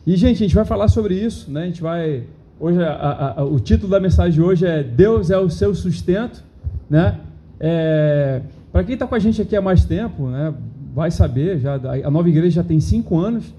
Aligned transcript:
E, 0.05 0.15
gente, 0.15 0.35
a 0.35 0.45
gente 0.45 0.53
vai 0.53 0.65
falar 0.65 0.87
sobre 0.87 1.15
isso, 1.15 1.51
né? 1.51 1.63
A 1.63 1.65
gente 1.65 1.81
vai. 1.81 2.23
Hoje, 2.59 2.81
a, 2.81 3.33
a, 3.37 3.43
o 3.43 3.59
título 3.59 3.89
da 3.89 3.99
mensagem 3.99 4.33
de 4.33 4.41
hoje 4.41 4.65
é 4.65 4.83
Deus 4.83 5.31
é 5.31 5.37
o 5.37 5.49
seu 5.49 5.73
sustento, 5.73 6.43
né? 6.87 7.19
É, 7.59 8.41
Para 8.71 8.83
quem 8.83 8.93
está 8.93 9.07
com 9.07 9.15
a 9.15 9.19
gente 9.19 9.41
aqui 9.41 9.55
há 9.55 9.61
mais 9.61 9.83
tempo, 9.83 10.27
né? 10.27 10.53
Vai 10.93 11.09
saber, 11.09 11.59
já, 11.59 11.75
a 11.75 12.11
nova 12.11 12.29
igreja 12.29 12.61
já 12.61 12.63
tem 12.63 12.79
cinco 12.79 13.17
anos. 13.17 13.51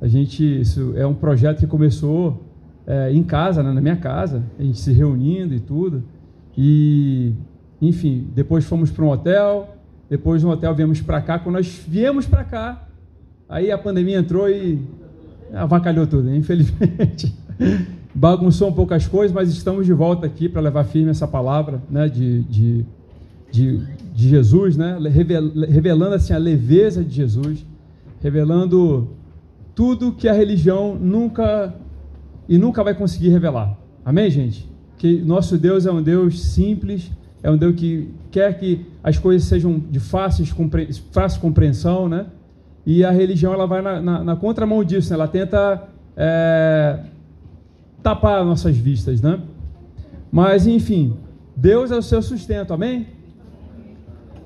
A 0.00 0.06
gente, 0.06 0.60
isso 0.60 0.94
é 0.96 1.06
um 1.06 1.14
projeto 1.14 1.58
que 1.58 1.66
começou 1.66 2.42
é, 2.86 3.12
em 3.12 3.22
casa, 3.22 3.62
né? 3.62 3.72
na 3.72 3.80
minha 3.80 3.96
casa, 3.96 4.42
a 4.58 4.62
gente 4.62 4.78
se 4.78 4.92
reunindo 4.92 5.52
e 5.52 5.60
tudo. 5.60 6.02
E, 6.56 7.34
enfim, 7.80 8.28
depois 8.34 8.64
fomos 8.64 8.90
para 8.90 9.04
um 9.04 9.08
hotel, 9.08 9.76
depois 10.08 10.42
no 10.42 10.50
hotel 10.50 10.74
viemos 10.74 11.00
para 11.00 11.20
cá. 11.20 11.38
Quando 11.38 11.56
nós 11.56 11.84
viemos 11.86 12.24
para 12.24 12.44
cá, 12.44 12.88
aí 13.48 13.70
a 13.70 13.76
pandemia 13.76 14.18
entrou 14.18 14.48
e 14.48 14.80
avacalhou 15.52 16.06
tudo, 16.06 16.34
infelizmente. 16.34 17.34
Bagunçou 18.14 18.68
um 18.68 18.72
pouco 18.72 18.92
as 18.92 19.06
coisas, 19.06 19.32
mas 19.32 19.48
estamos 19.48 19.86
de 19.86 19.92
volta 19.92 20.26
aqui 20.26 20.48
para 20.48 20.60
levar 20.60 20.84
firme 20.84 21.10
essa 21.10 21.26
palavra 21.26 21.82
né, 21.88 22.08
de, 22.08 22.42
de, 22.42 22.84
de, 23.50 23.78
de 24.14 24.28
Jesus, 24.28 24.76
né, 24.76 24.98
revelando 25.68 26.14
assim, 26.14 26.34
a 26.34 26.38
leveza 26.38 27.02
de 27.02 27.14
Jesus, 27.14 27.64
revelando 28.20 29.08
tudo 29.74 30.12
que 30.12 30.28
a 30.28 30.32
religião 30.32 30.94
nunca 30.94 31.74
e 32.48 32.58
nunca 32.58 32.84
vai 32.84 32.94
conseguir 32.94 33.30
revelar. 33.30 33.78
Amém, 34.04 34.30
gente? 34.30 34.70
Que 34.98 35.22
nosso 35.22 35.56
Deus 35.56 35.86
é 35.86 35.92
um 35.92 36.02
Deus 36.02 36.42
simples, 36.42 37.10
é 37.42 37.50
um 37.50 37.56
Deus 37.56 37.74
que 37.74 38.08
quer 38.30 38.58
que 38.58 38.84
as 39.02 39.18
coisas 39.18 39.48
sejam 39.48 39.78
de 39.78 39.98
fácil, 39.98 40.44
fácil 41.10 41.40
compreensão, 41.40 42.08
né? 42.08 42.26
E 42.84 43.04
a 43.04 43.10
religião 43.10 43.52
ela 43.52 43.66
vai 43.66 43.80
na, 43.80 44.00
na, 44.00 44.24
na 44.24 44.36
contramão 44.36 44.82
disso, 44.82 45.10
né? 45.10 45.14
ela 45.14 45.28
tenta 45.28 45.84
é, 46.16 46.98
tapar 48.02 48.44
nossas 48.44 48.76
vistas, 48.76 49.20
né? 49.20 49.40
Mas 50.30 50.66
enfim, 50.66 51.16
Deus 51.54 51.90
é 51.90 51.96
o 51.96 52.02
seu 52.02 52.20
sustento, 52.22 52.72
amém? 52.72 53.06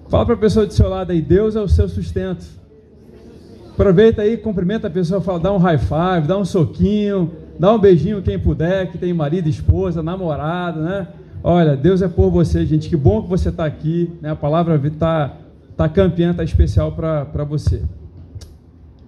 Fala 0.08 0.26
para 0.26 0.34
a 0.34 0.38
pessoa 0.38 0.66
do 0.66 0.72
seu 0.72 0.88
lado 0.88 1.12
aí, 1.12 1.22
Deus 1.22 1.56
é 1.56 1.60
o 1.60 1.68
seu 1.68 1.88
sustento. 1.88 2.44
Aproveita 3.72 4.22
aí, 4.22 4.36
cumprimenta 4.36 4.86
a 4.86 4.90
pessoa, 4.90 5.20
fala, 5.20 5.40
dá 5.40 5.52
um 5.52 5.58
high 5.58 5.78
five, 5.78 6.26
dá 6.26 6.36
um 6.36 6.44
soquinho, 6.44 7.30
dá 7.58 7.72
um 7.72 7.78
beijinho 7.78 8.22
quem 8.22 8.38
puder, 8.38 8.90
que 8.90 8.98
tem 8.98 9.12
marido, 9.12 9.48
esposa, 9.48 10.02
namorado, 10.02 10.80
né? 10.80 11.08
Olha, 11.42 11.76
Deus 11.76 12.02
é 12.02 12.08
por 12.08 12.30
você, 12.30 12.66
gente. 12.66 12.88
Que 12.88 12.96
bom 12.96 13.22
que 13.22 13.28
você 13.28 13.50
está 13.50 13.64
aqui. 13.64 14.10
Né? 14.20 14.30
A 14.30 14.34
palavra 14.34 14.80
está 14.84 15.36
tá 15.76 15.88
campeã, 15.88 16.32
está 16.32 16.42
especial 16.42 16.90
para 16.90 17.44
você. 17.44 17.82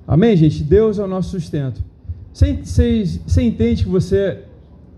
Amém, 0.09 0.35
gente? 0.35 0.65
Deus 0.65 0.99
é 0.99 1.05
o 1.05 1.07
nosso 1.07 1.29
sustento. 1.29 1.85
Você, 2.33 2.55
você, 2.65 3.05
você 3.27 3.43
entende 3.43 3.85
que 3.85 3.91
você 3.91 4.39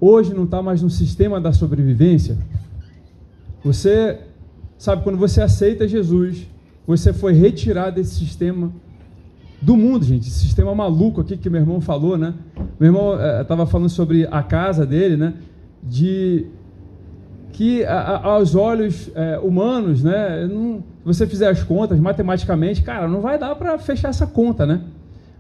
hoje 0.01 0.33
não 0.33 0.45
está 0.45 0.63
mais 0.63 0.83
no 0.83 0.89
sistema 0.89 1.41
da 1.41 1.53
sobrevivência? 1.53 2.39
Você, 3.65 4.21
sabe, 4.79 5.03
quando 5.03 5.19
você 5.19 5.43
aceita 5.43 5.89
Jesus, 5.89 6.47
você 6.87 7.13
foi 7.13 7.33
retirado 7.33 7.97
desse 7.97 8.15
sistema 8.15 8.73
do 9.61 9.77
mundo, 9.77 10.05
gente. 10.05 10.29
Esse 10.29 10.39
sistema 10.39 10.73
maluco 10.77 11.21
aqui 11.21 11.37
que 11.37 11.51
meu 11.51 11.61
irmão 11.61 11.81
falou, 11.81 12.17
né? 12.17 12.33
Meu 12.79 12.91
irmão 12.91 13.15
estava 13.41 13.65
eh, 13.65 13.67
falando 13.67 13.89
sobre 13.89 14.29
a 14.31 14.45
casa 14.45 14.87
dele, 14.87 15.17
né? 15.17 15.35
De 15.83 16.47
que 17.53 17.85
a, 17.85 17.99
a, 17.99 18.27
aos 18.27 18.55
olhos 18.55 19.11
é, 19.13 19.41
humanos, 19.41 20.05
né? 20.05 20.47
Não, 20.47 20.85
se 21.01 21.05
você 21.05 21.27
fizer 21.27 21.49
as 21.49 21.65
contas 21.65 21.99
matematicamente, 21.99 22.81
cara, 22.81 23.09
não 23.09 23.21
vai 23.21 23.39
dar 23.39 23.57
para 23.57 23.77
fechar 23.77 24.11
essa 24.11 24.25
conta, 24.25 24.65
né? 24.65 24.83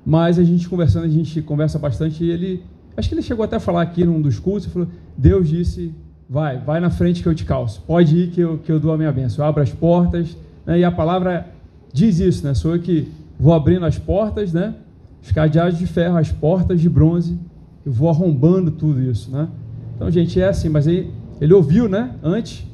Mas 0.05 0.39
a 0.39 0.45
gente 0.45 0.69
conversando, 0.69 1.05
a 1.05 1.09
gente 1.09 1.43
conversa 1.43 1.79
bastante 1.79 2.25
e 2.25 2.31
ele, 2.31 2.63
acho 2.97 3.09
que 3.09 3.15
ele 3.15 3.23
chegou 3.23 3.45
até 3.45 3.57
a 3.57 3.61
falar 3.61 3.83
aqui 3.83 4.05
num 4.05 4.21
dos 4.21 4.39
cultos, 4.39 4.67
falou, 4.67 4.89
Deus 5.17 5.49
disse, 5.49 5.95
vai, 6.29 6.59
vai 6.59 6.81
na 6.81 6.91
frente 6.91 7.23
que 7.23 7.29
eu 7.29 7.35
te 7.35 7.45
calço, 7.45 7.83
pode 7.87 8.17
ir 8.17 8.31
que 8.31 8.41
eu, 8.41 8.59
que 8.59 8.71
eu 8.71 8.81
dou 8.81 8.93
a 8.93 8.97
minha 8.97 9.13
bênção, 9.13 9.45
eu 9.45 9.49
abro 9.49 9.63
as 9.63 9.71
portas, 9.71 10.37
né? 10.65 10.79
e 10.79 10.85
a 10.85 10.91
palavra 10.91 11.47
diz 11.93 12.21
isso, 12.21 12.47
né? 12.47 12.55
Sou 12.55 12.75
eu 12.75 12.81
que 12.81 13.09
vou 13.39 13.53
abrindo 13.53 13.85
as 13.85 13.99
portas, 13.99 14.53
né? 14.53 14.75
Os 15.23 15.33
cadeados 15.33 15.79
de 15.79 15.87
ferro, 15.87 16.17
as 16.17 16.31
portas 16.31 16.81
de 16.81 16.89
bronze, 16.89 17.39
eu 17.85 17.93
vou 17.93 18.09
arrombando 18.09 18.71
tudo 18.71 19.03
isso, 19.03 19.31
né? 19.31 19.49
Então, 19.97 20.11
gente, 20.11 20.41
é 20.41 20.49
assim, 20.49 20.69
mas 20.69 20.87
aí 20.87 21.11
ele 21.41 21.53
ouviu, 21.53 21.89
né, 21.89 22.15
antes, 22.23 22.67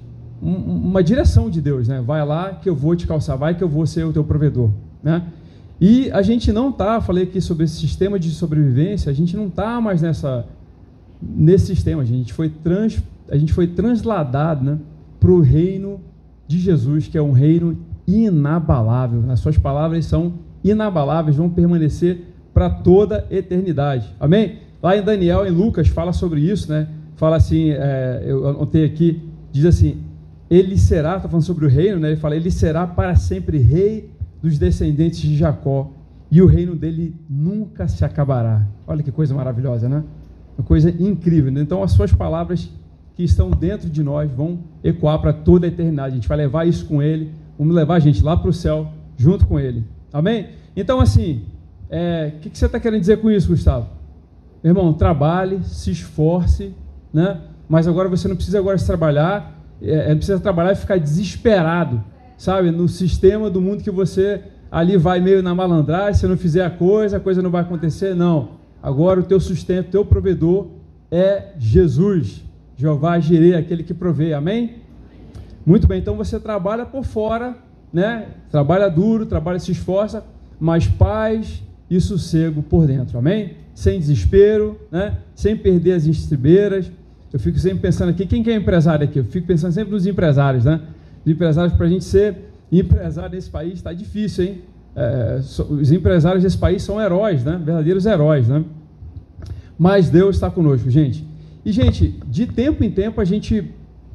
um, 0.42 0.53
uma 0.53 1.03
direção 1.03 1.48
de 1.48 1.60
Deus, 1.60 1.88
né? 1.88 2.00
Vai 2.00 2.25
lá 2.25 2.53
que 2.53 2.69
eu 2.69 2.75
vou 2.75 2.94
te 2.94 3.06
calçar, 3.06 3.36
vai 3.36 3.54
que 3.54 3.65
eu 3.65 3.69
vou 3.69 3.86
ser 3.86 4.04
o 4.04 4.12
teu 4.12 4.22
provedor, 4.22 4.70
né? 5.03 5.22
E 5.81 6.10
a 6.10 6.22
gente 6.22 6.53
não 6.53 6.70
está, 6.70 7.00
falei 7.00 7.25
aqui 7.25 7.41
sobre 7.41 7.64
esse 7.64 7.76
sistema 7.76 8.19
de 8.19 8.31
sobrevivência, 8.31 9.10
a 9.10 9.14
gente 9.14 9.37
não 9.37 9.48
está 9.48 9.81
mais 9.81 10.00
nessa, 10.00 10.47
nesse 11.20 11.66
sistema, 11.66 12.03
a 12.03 12.04
gente 12.06 12.32
foi, 12.32 12.48
trans, 12.48 13.03
a 13.31 13.37
gente 13.37 13.53
foi 13.53 13.66
transladado 13.66 14.65
né, 14.65 14.78
para 15.20 15.31
o 15.31 15.41
reino 15.41 16.00
de 16.48 16.59
Jesus, 16.59 17.09
que 17.09 17.19
é 17.19 17.22
um 17.22 17.32
reino 17.32 17.78
inabalável. 18.06 19.25
As 19.31 19.41
suas 19.41 19.59
palavras 19.59 20.06
são 20.06 20.34
inabaláveis, 20.65 21.36
vão 21.36 21.50
permanecer 21.50 22.25
para 22.54 22.70
toda 22.70 23.26
eternidade. 23.31 24.09
Amém? 24.19 24.60
Lá 24.82 24.97
em 24.97 25.03
Daniel, 25.03 25.47
em 25.47 25.50
Lucas, 25.50 25.88
fala 25.88 26.12
sobre 26.12 26.41
isso, 26.41 26.70
né? 26.70 26.88
Fala 27.16 27.36
assim, 27.36 27.70
é, 27.70 28.22
eu 28.25 28.48
anotei 28.48 28.84
aqui, 28.84 29.22
diz 29.53 29.66
assim, 29.66 29.98
ele 30.50 30.78
será, 30.78 31.16
está 31.16 31.28
falando 31.28 31.44
sobre 31.44 31.66
o 31.66 31.69
reino, 31.69 31.98
né? 31.98 32.09
Ele 32.09 32.16
fala, 32.16 32.36
ele 32.36 32.50
será 32.50 32.86
para 32.86 33.15
sempre 33.16 33.59
rei 33.59 34.10
dos 34.46 34.60
descendentes 34.60 35.18
de 35.18 35.36
Jacó, 35.36 35.90
e 36.30 36.40
o 36.40 36.46
reino 36.46 36.76
dele 36.76 37.16
nunca 37.28 37.88
se 37.88 38.04
acabará. 38.04 38.64
Olha 38.86 39.02
que 39.02 39.10
coisa 39.10 39.34
maravilhosa, 39.34 39.88
né? 39.88 40.04
Uma 40.56 40.64
coisa 40.64 40.88
incrível. 40.88 41.50
Né? 41.50 41.60
Então, 41.60 41.82
as 41.82 41.90
suas 41.90 42.12
palavras 42.12 42.70
que 43.16 43.24
estão 43.24 43.50
dentro 43.50 43.90
de 43.90 44.04
nós 44.04 44.30
vão 44.30 44.60
ecoar 44.84 45.20
para 45.20 45.32
toda 45.32 45.66
a 45.66 45.68
eternidade. 45.68 46.12
A 46.12 46.14
gente 46.14 46.28
vai 46.28 46.38
levar 46.38 46.64
isso 46.64 46.86
com 46.86 47.02
ele, 47.02 47.32
vamos 47.58 47.74
levar 47.74 47.96
a 47.96 47.98
gente 47.98 48.22
lá 48.22 48.36
para 48.36 48.48
o 48.48 48.52
céu 48.52 48.92
junto 49.16 49.46
com 49.46 49.58
ele. 49.58 49.84
Amém? 50.12 50.50
Então, 50.76 51.00
assim, 51.00 51.42
é, 51.90 52.32
o 52.36 52.40
que, 52.40 52.50
que 52.50 52.58
você 52.58 52.66
está 52.66 52.78
querendo 52.78 53.00
dizer 53.00 53.20
com 53.20 53.28
isso, 53.28 53.48
Gustavo? 53.48 53.88
Irmão, 54.62 54.92
trabalhe, 54.92 55.60
se 55.64 55.91
esforce, 55.91 56.72
né? 57.12 57.41
Mas 57.68 57.88
agora 57.88 58.09
você 58.09 58.28
não 58.28 58.36
precisa 58.36 58.60
agora 58.60 58.78
se 58.78 58.86
trabalhar, 58.86 59.60
é, 59.82 60.12
é 60.12 60.15
precisa 60.15 60.38
trabalhar 60.38 60.72
e 60.72 60.76
ficar 60.76 60.98
desesperado 60.98 62.03
sabe, 62.36 62.71
no 62.71 62.88
sistema 62.88 63.48
do 63.48 63.60
mundo 63.60 63.83
que 63.83 63.91
você 63.91 64.42
ali 64.71 64.97
vai 64.97 65.21
meio 65.21 65.42
na 65.42 65.54
malandragem, 65.54 66.15
se 66.15 66.27
não 66.27 66.36
fizer 66.36 66.65
a 66.65 66.71
coisa, 66.71 67.16
a 67.16 67.21
coisa 67.21 67.41
não 67.41 67.50
vai 67.50 67.62
acontecer. 67.62 68.15
Não. 68.15 68.50
Agora 68.83 69.21
o 69.21 69.22
teu 69.22 69.41
sustento, 69.41 69.91
teu 69.91 70.04
provedor 70.04 70.68
é 71.10 71.53
Jesus. 71.59 72.44
Jeová 72.77 73.18
Jireh, 73.18 73.56
aquele 73.56 73.83
que 73.83 73.94
provê. 73.94 74.34
Amém? 74.34 74.77
Muito 75.65 75.88
bem, 75.88 75.98
então 75.98 76.15
você 76.15 76.38
trabalha 76.38 76.84
por 76.84 77.04
fora, 77.04 77.56
né? 77.92 78.28
Trabalha 78.50 78.88
duro, 78.88 79.27
trabalha 79.27 79.59
se 79.59 79.72
esforça, 79.72 80.22
mas 80.60 80.86
paz 80.86 81.62
e 81.91 82.00
sossego 82.00 82.62
por 82.62 82.86
dentro. 82.86 83.18
Amém? 83.18 83.56
Sem 83.74 83.98
desespero, 83.98 84.78
né? 84.91 85.16
Sem 85.34 85.56
perder 85.56 85.92
as 85.92 86.06
estribeiras. 86.06 86.91
Eu 87.33 87.41
fico 87.41 87.59
sempre 87.59 87.80
pensando 87.80 88.10
aqui, 88.10 88.27
quem 88.27 88.42
que 88.42 88.50
é 88.50 88.54
empresário 88.54 89.04
aqui? 89.04 89.18
Eu 89.18 89.24
fico 89.24 89.47
pensando 89.47 89.72
sempre 89.72 89.92
nos 89.92 90.06
empresários, 90.06 90.65
né? 90.65 90.80
Empresários 91.26 91.74
para 91.74 91.86
a 91.86 91.88
gente 91.88 92.04
ser 92.04 92.36
empresário 92.70 93.34
nesse 93.34 93.50
país 93.50 93.74
está 93.74 93.92
difícil, 93.92 94.44
hein? 94.44 94.62
É, 94.94 95.40
os 95.68 95.92
empresários 95.92 96.42
desse 96.42 96.56
país 96.56 96.82
são 96.82 97.00
heróis, 97.00 97.44
né? 97.44 97.60
Verdadeiros 97.62 98.06
heróis, 98.06 98.48
né? 98.48 98.64
Mas 99.78 100.08
Deus 100.08 100.36
está 100.36 100.50
conosco, 100.50 100.88
gente. 100.90 101.24
E, 101.64 101.72
gente, 101.72 102.14
de 102.28 102.46
tempo 102.46 102.82
em 102.82 102.90
tempo 102.90 103.20
a 103.20 103.24
gente 103.24 103.72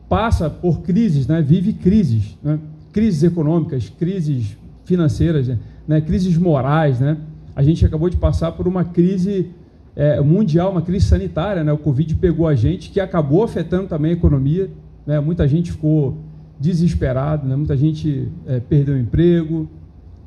passa 0.10 0.50
por 0.50 0.82
crises, 0.82 1.28
né? 1.28 1.42
vive 1.42 1.74
crises, 1.74 2.38
né? 2.44 2.60
crises 2.92 3.24
econômicas, 3.24 3.90
crises 3.90 4.58
financeiras, 4.86 5.50
né? 5.88 6.02
crises 6.02 6.36
morais. 6.38 7.00
Né? 7.00 7.18
A 7.56 7.62
gente 7.62 7.86
acabou 7.86 8.10
de 8.10 8.18
passar 8.18 8.54
por 8.54 8.68
uma 8.68 8.84
crise 8.84 9.52
é, 9.96 10.20
mundial, 10.22 10.72
uma 10.72 10.82
crise 10.82 11.06
sanitária. 11.06 11.64
Né? 11.64 11.72
O 11.72 11.78
Covid 11.78 12.16
pegou 12.16 12.48
a 12.48 12.56
gente, 12.56 12.90
que 12.90 13.00
acabou 13.00 13.44
afetando 13.44 13.88
também 13.88 14.12
a 14.12 14.14
economia. 14.16 14.70
Né? 15.06 15.20
Muita 15.20 15.48
gente 15.48 15.72
ficou 15.72 16.18
desesperado, 16.62 17.48
né? 17.48 17.56
muita 17.56 17.76
gente 17.76 18.30
é, 18.46 18.60
perdeu 18.60 18.94
o 18.94 19.00
emprego. 19.00 19.68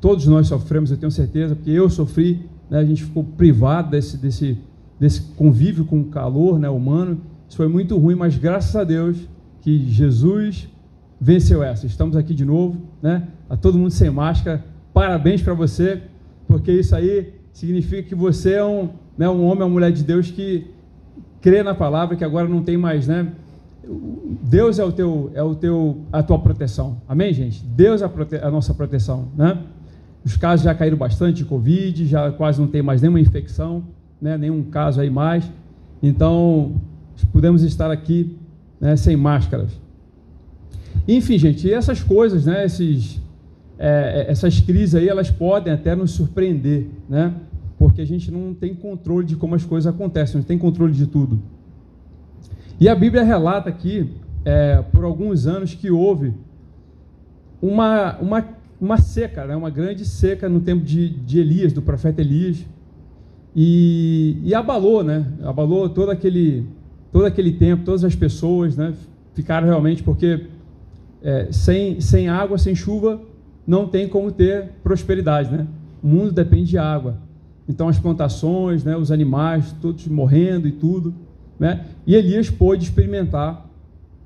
Todos 0.01 0.27
nós 0.27 0.47
sofremos, 0.47 0.91
eu 0.91 0.97
tenho 0.97 1.11
certeza, 1.11 1.55
porque 1.55 1.71
eu 1.71 1.89
sofri. 1.89 2.41
Né? 2.69 2.79
A 2.79 2.83
gente 2.83 3.05
ficou 3.05 3.23
privado 3.23 3.91
desse, 3.91 4.17
desse, 4.17 4.57
desse 4.99 5.21
convívio 5.37 5.85
com 5.85 6.01
o 6.01 6.05
calor 6.05 6.59
né, 6.59 6.69
humano. 6.69 7.21
Isso 7.47 7.55
foi 7.55 7.69
muito 7.69 7.97
ruim, 7.97 8.15
mas 8.15 8.37
graças 8.37 8.75
a 8.75 8.83
Deus 8.83 9.17
que 9.61 9.89
Jesus 9.89 10.67
venceu 11.19 11.63
essa. 11.63 11.85
Estamos 11.85 12.17
aqui 12.17 12.33
de 12.33 12.43
novo, 12.43 12.81
né? 13.01 13.29
A 13.49 13.55
todo 13.55 13.77
mundo 13.77 13.91
sem 13.91 14.09
máscara. 14.09 14.63
Parabéns 14.93 15.41
para 15.41 15.53
você, 15.53 16.01
porque 16.47 16.71
isso 16.71 16.95
aí 16.95 17.33
significa 17.53 18.03
que 18.03 18.15
você 18.15 18.53
é 18.53 18.63
um, 18.63 18.89
né, 19.17 19.29
um 19.29 19.45
homem, 19.45 19.63
uma 19.63 19.69
mulher 19.69 19.91
de 19.91 20.03
Deus 20.03 20.29
que 20.29 20.67
crê 21.41 21.63
na 21.63 21.73
palavra, 21.73 22.15
que 22.15 22.23
agora 22.23 22.47
não 22.47 22.61
tem 22.61 22.77
mais, 22.77 23.07
né? 23.07 23.31
Deus 24.41 24.79
é 24.79 24.83
o 24.83 24.91
teu, 24.91 25.31
é 25.33 25.43
o 25.43 25.55
teu, 25.55 26.01
a 26.11 26.23
tua 26.23 26.39
proteção. 26.39 27.01
Amém, 27.07 27.33
gente? 27.33 27.63
Deus 27.63 28.01
é 28.01 28.05
a, 28.05 28.09
prote, 28.09 28.35
a 28.35 28.49
nossa 28.49 28.73
proteção, 28.73 29.29
né? 29.35 29.57
Os 30.23 30.35
casos 30.37 30.63
já 30.63 30.73
caíram 30.73 30.97
bastante 30.97 31.37
de 31.37 31.45
Covid, 31.45 32.05
já 32.05 32.31
quase 32.31 32.59
não 32.59 32.67
tem 32.67 32.81
mais 32.81 33.01
nenhuma 33.01 33.19
infecção, 33.19 33.83
né? 34.19 34.37
Nenhum 34.37 34.63
caso 34.63 34.99
aí 35.01 35.09
mais. 35.09 35.49
Então, 36.01 36.81
podemos 37.31 37.63
estar 37.63 37.91
aqui 37.91 38.35
né, 38.79 38.95
sem 38.95 39.15
máscaras. 39.15 39.71
Enfim, 41.07 41.37
gente, 41.37 41.71
essas 41.71 42.01
coisas, 42.01 42.45
né, 42.45 42.65
esses, 42.65 43.21
é, 43.77 44.25
é, 44.27 44.31
essas 44.31 44.59
crises 44.59 44.95
aí, 44.95 45.07
elas 45.07 45.29
podem 45.29 45.71
até 45.71 45.95
nos 45.95 46.11
surpreender, 46.11 46.87
né? 47.07 47.33
Porque 47.77 48.01
a 48.01 48.05
gente 48.05 48.31
não 48.31 48.53
tem 48.53 48.73
controle 48.73 49.25
de 49.25 49.35
como 49.35 49.53
as 49.53 49.63
coisas 49.63 49.93
acontecem, 49.93 50.37
não 50.37 50.43
tem 50.43 50.57
controle 50.57 50.93
de 50.93 51.05
tudo. 51.05 51.41
E 52.79 52.89
a 52.89 52.95
Bíblia 52.95 53.23
relata 53.23 53.69
aqui, 53.69 54.09
é, 54.43 54.83
por 54.91 55.03
alguns 55.03 55.47
anos, 55.47 55.73
que 55.73 55.89
houve 55.89 56.33
uma, 57.61 58.17
uma, 58.17 58.45
uma 58.79 58.97
seca, 58.97 59.45
né, 59.45 59.55
uma 59.55 59.69
grande 59.69 60.05
seca 60.05 60.49
no 60.49 60.59
tempo 60.59 60.83
de, 60.83 61.09
de 61.09 61.39
Elias, 61.39 61.71
do 61.71 61.81
profeta 61.81 62.21
Elias, 62.21 62.65
e, 63.55 64.37
e 64.43 64.53
abalou, 64.53 65.01
né? 65.01 65.25
Abalou 65.41 65.87
todo 65.87 66.11
aquele, 66.11 66.67
todo 67.13 67.25
aquele 67.25 67.53
tempo, 67.53 67.85
todas 67.85 68.03
as 68.03 68.13
pessoas 68.13 68.75
né, 68.75 68.93
ficaram 69.33 69.65
realmente, 69.65 70.03
porque 70.03 70.47
é, 71.23 71.47
sem, 71.51 72.01
sem 72.01 72.27
água, 72.27 72.57
sem 72.57 72.75
chuva, 72.75 73.21
não 73.65 73.87
tem 73.87 74.09
como 74.09 74.31
ter 74.31 74.71
prosperidade. 74.83 75.49
Né? 75.49 75.65
O 76.03 76.07
mundo 76.07 76.33
depende 76.33 76.71
de 76.71 76.77
água. 76.77 77.17
Então 77.67 77.87
as 77.87 77.97
plantações, 77.97 78.83
né, 78.83 78.97
os 78.97 79.09
animais, 79.09 79.73
todos 79.81 80.05
morrendo 80.07 80.67
e 80.67 80.71
tudo. 80.73 81.13
Né? 81.59 81.85
E 82.05 82.15
Elias 82.15 82.49
pôde 82.49 82.83
experimentar 82.83 83.65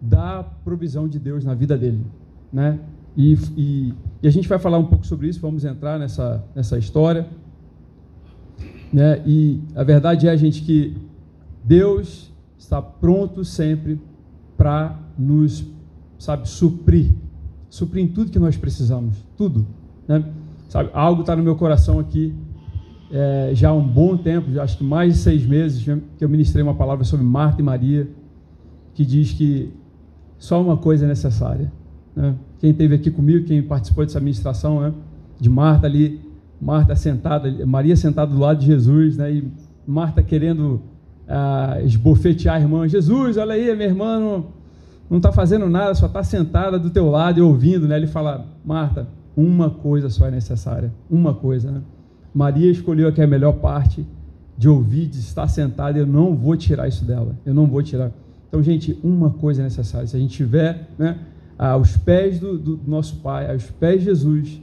da 0.01 0.43
provisão 0.63 1.07
de 1.07 1.19
Deus 1.19 1.43
na 1.43 1.53
vida 1.53 1.77
dele. 1.77 2.05
Né? 2.51 2.79
E, 3.15 3.37
e, 3.55 3.93
e, 4.23 4.27
a 4.27 4.31
gente 4.31 4.47
vai 4.47 4.57
falar 4.57 4.77
um 4.77 4.85
pouco 4.85 5.05
sobre 5.05 5.27
isso, 5.27 5.39
vamos 5.39 5.65
entrar 5.65 5.99
nessa, 5.99 6.43
nessa 6.55 6.77
história. 6.77 7.27
Né? 8.91 9.21
E 9.25 9.61
a 9.75 9.83
verdade 9.83 10.27
é, 10.27 10.35
gente, 10.35 10.61
que 10.61 10.97
Deus 11.63 12.31
está 12.57 12.81
pronto 12.81 13.43
sempre 13.43 13.99
para 14.57 14.97
nos, 15.17 15.65
sabe, 16.17 16.47
suprir, 16.49 17.13
suprir 17.69 18.03
em 18.03 18.07
tudo 18.07 18.31
que 18.31 18.39
nós 18.39 18.57
precisamos, 18.57 19.15
tudo, 19.37 19.65
né? 20.07 20.23
Sabe, 20.67 20.89
algo 20.93 21.21
está 21.21 21.35
no 21.35 21.41
meu 21.41 21.55
coração 21.55 21.99
aqui 21.99 22.33
é, 23.11 23.51
já 23.53 23.69
há 23.69 23.73
um 23.73 23.85
bom 23.85 24.15
tempo, 24.15 24.59
acho 24.59 24.77
que 24.77 24.83
mais 24.83 25.13
de 25.13 25.19
seis 25.19 25.45
meses, 25.45 25.83
que 26.17 26.23
eu 26.23 26.29
ministrei 26.29 26.61
uma 26.61 26.75
palavra 26.75 27.03
sobre 27.03 27.25
Marta 27.25 27.61
e 27.61 27.63
Maria, 27.63 28.07
que 28.93 29.05
diz 29.05 29.31
que 29.31 29.73
só 30.37 30.61
uma 30.61 30.77
coisa 30.77 31.05
é 31.05 31.07
necessária. 31.07 31.71
Né? 32.15 32.35
Quem 32.59 32.71
esteve 32.71 32.95
aqui 32.95 33.09
comigo, 33.09 33.45
quem 33.45 33.61
participou 33.61 34.05
dessa 34.05 34.19
ministração, 34.19 34.81
né? 34.81 34.93
de 35.39 35.49
Marta 35.49 35.87
ali, 35.87 36.21
Marta 36.61 36.95
sentada, 36.95 37.65
Maria 37.65 37.95
sentada 37.95 38.31
do 38.31 38.39
lado 38.39 38.59
de 38.59 38.67
Jesus, 38.67 39.17
né? 39.17 39.31
e 39.31 39.51
Marta 39.87 40.21
querendo 40.21 40.81
ah, 41.27 41.77
esbofetear 41.83 42.57
a 42.57 42.59
irmã. 42.59 42.87
Jesus, 42.87 43.37
olha 43.37 43.53
aí, 43.53 43.73
minha 43.75 43.87
irmã 43.87 44.43
não 45.09 45.17
está 45.17 45.31
fazendo 45.31 45.67
nada, 45.67 45.95
só 45.95 46.05
está 46.05 46.23
sentada 46.23 46.77
do 46.77 46.89
teu 46.89 47.09
lado 47.09 47.39
e 47.39 47.41
ouvindo. 47.41 47.87
Né? 47.87 47.97
Ele 47.97 48.07
fala, 48.07 48.45
Marta, 48.63 49.07
uma 49.35 49.69
coisa 49.69 50.09
só 50.09 50.27
é 50.27 50.31
necessária, 50.31 50.93
uma 51.09 51.33
coisa. 51.33 51.71
Né? 51.71 51.81
Maria 52.39 52.71
escolheu 52.71 53.09
aqui 53.09 53.21
a 53.21 53.27
melhor 53.27 53.51
parte 53.55 54.05
de 54.57 54.69
ouvir, 54.69 55.07
de 55.07 55.19
estar 55.19 55.45
sentada, 55.49 55.99
eu 55.99 56.07
não 56.07 56.33
vou 56.37 56.55
tirar 56.55 56.87
isso 56.87 57.03
dela, 57.03 57.37
eu 57.45 57.53
não 57.53 57.67
vou 57.67 57.83
tirar. 57.83 58.11
Então, 58.47 58.63
gente, 58.63 58.97
uma 59.03 59.29
coisa 59.29 59.61
é 59.61 59.65
necessária, 59.65 60.07
se 60.07 60.15
a 60.15 60.19
gente 60.19 60.37
tiver 60.37 60.87
né, 60.97 61.19
aos 61.57 61.97
pés 61.97 62.39
do, 62.39 62.57
do 62.57 62.79
nosso 62.87 63.17
Pai, 63.17 63.51
aos 63.51 63.65
pés 63.65 63.99
de 63.99 64.05
Jesus, 64.05 64.61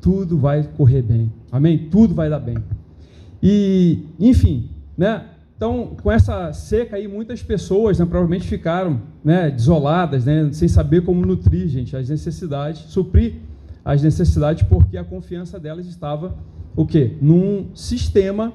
tudo 0.00 0.38
vai 0.38 0.62
correr 0.74 1.02
bem, 1.02 1.30
amém? 1.52 1.88
Tudo 1.90 2.14
vai 2.14 2.30
dar 2.30 2.40
bem. 2.40 2.56
E, 3.42 4.06
enfim, 4.18 4.70
né? 4.96 5.26
Então, 5.54 5.96
com 6.02 6.10
essa 6.10 6.50
seca 6.54 6.96
aí, 6.96 7.06
muitas 7.06 7.42
pessoas 7.42 7.98
né, 7.98 8.06
provavelmente 8.06 8.46
ficaram 8.46 9.02
né, 9.22 9.50
desoladas, 9.50 10.24
né, 10.24 10.48
sem 10.52 10.68
saber 10.68 11.02
como 11.02 11.26
nutrir, 11.26 11.68
gente, 11.68 11.94
as 11.94 12.08
necessidades, 12.08 12.80
suprir 12.82 13.34
as 13.84 14.02
necessidades, 14.02 14.62
porque 14.62 14.96
a 14.96 15.04
confiança 15.04 15.60
delas 15.60 15.86
estava 15.86 16.34
o 16.78 16.86
quê? 16.86 17.16
Num 17.20 17.74
sistema, 17.74 18.52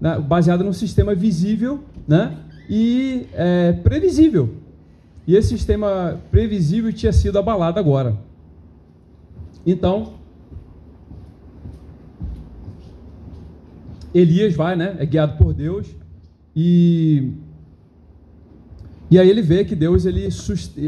né, 0.00 0.18
baseado 0.18 0.64
num 0.64 0.72
sistema 0.72 1.14
visível 1.14 1.84
né, 2.08 2.36
e 2.68 3.28
é, 3.34 3.72
previsível. 3.72 4.52
E 5.24 5.36
esse 5.36 5.50
sistema 5.50 6.20
previsível 6.28 6.92
tinha 6.92 7.12
sido 7.12 7.38
abalado 7.38 7.78
agora. 7.78 8.18
Então, 9.64 10.14
Elias 14.12 14.56
vai, 14.56 14.74
né, 14.74 14.96
é 14.98 15.06
guiado 15.06 15.38
por 15.38 15.54
Deus, 15.54 15.86
e, 16.56 17.30
e 19.08 19.20
aí 19.20 19.30
ele 19.30 19.40
vê 19.40 19.64
que 19.64 19.76
Deus 19.76 20.04
ele 20.04 20.28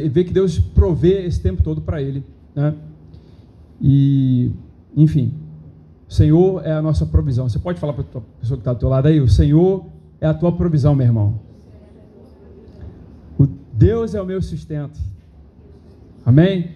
vê 0.08 0.24
que 0.24 0.32
Deus 0.32 0.58
provê 0.58 1.24
esse 1.24 1.40
tempo 1.40 1.62
todo 1.62 1.80
para 1.80 2.02
ele, 2.02 2.24
né? 2.52 2.74
E 3.80 4.50
enfim, 4.96 5.32
Senhor 6.14 6.64
é 6.64 6.72
a 6.72 6.80
nossa 6.80 7.04
provisão. 7.04 7.48
Você 7.48 7.58
pode 7.58 7.80
falar 7.80 7.92
para 7.92 8.02
a 8.02 8.22
pessoa 8.40 8.56
que 8.56 8.60
está 8.60 8.72
do 8.72 8.78
teu 8.78 8.88
lado 8.88 9.08
aí, 9.08 9.20
o 9.20 9.28
Senhor 9.28 9.86
é 10.20 10.26
a 10.26 10.32
tua 10.32 10.52
provisão, 10.52 10.94
meu 10.94 11.06
irmão. 11.06 11.40
O 13.36 13.46
Deus 13.72 14.14
é 14.14 14.22
o 14.22 14.24
meu 14.24 14.40
sustento. 14.40 14.98
Amém? 16.24 16.70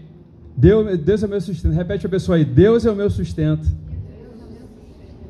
Deus, 0.56 0.98
Deus 0.98 1.22
é 1.22 1.26
o 1.26 1.30
meu 1.30 1.40
sustento. 1.40 1.72
Repete 1.72 2.04
a 2.04 2.08
pessoa 2.08 2.36
aí, 2.36 2.44
Deus 2.44 2.84
é 2.84 2.90
o 2.90 2.96
meu 2.96 3.08
sustento. 3.08 3.68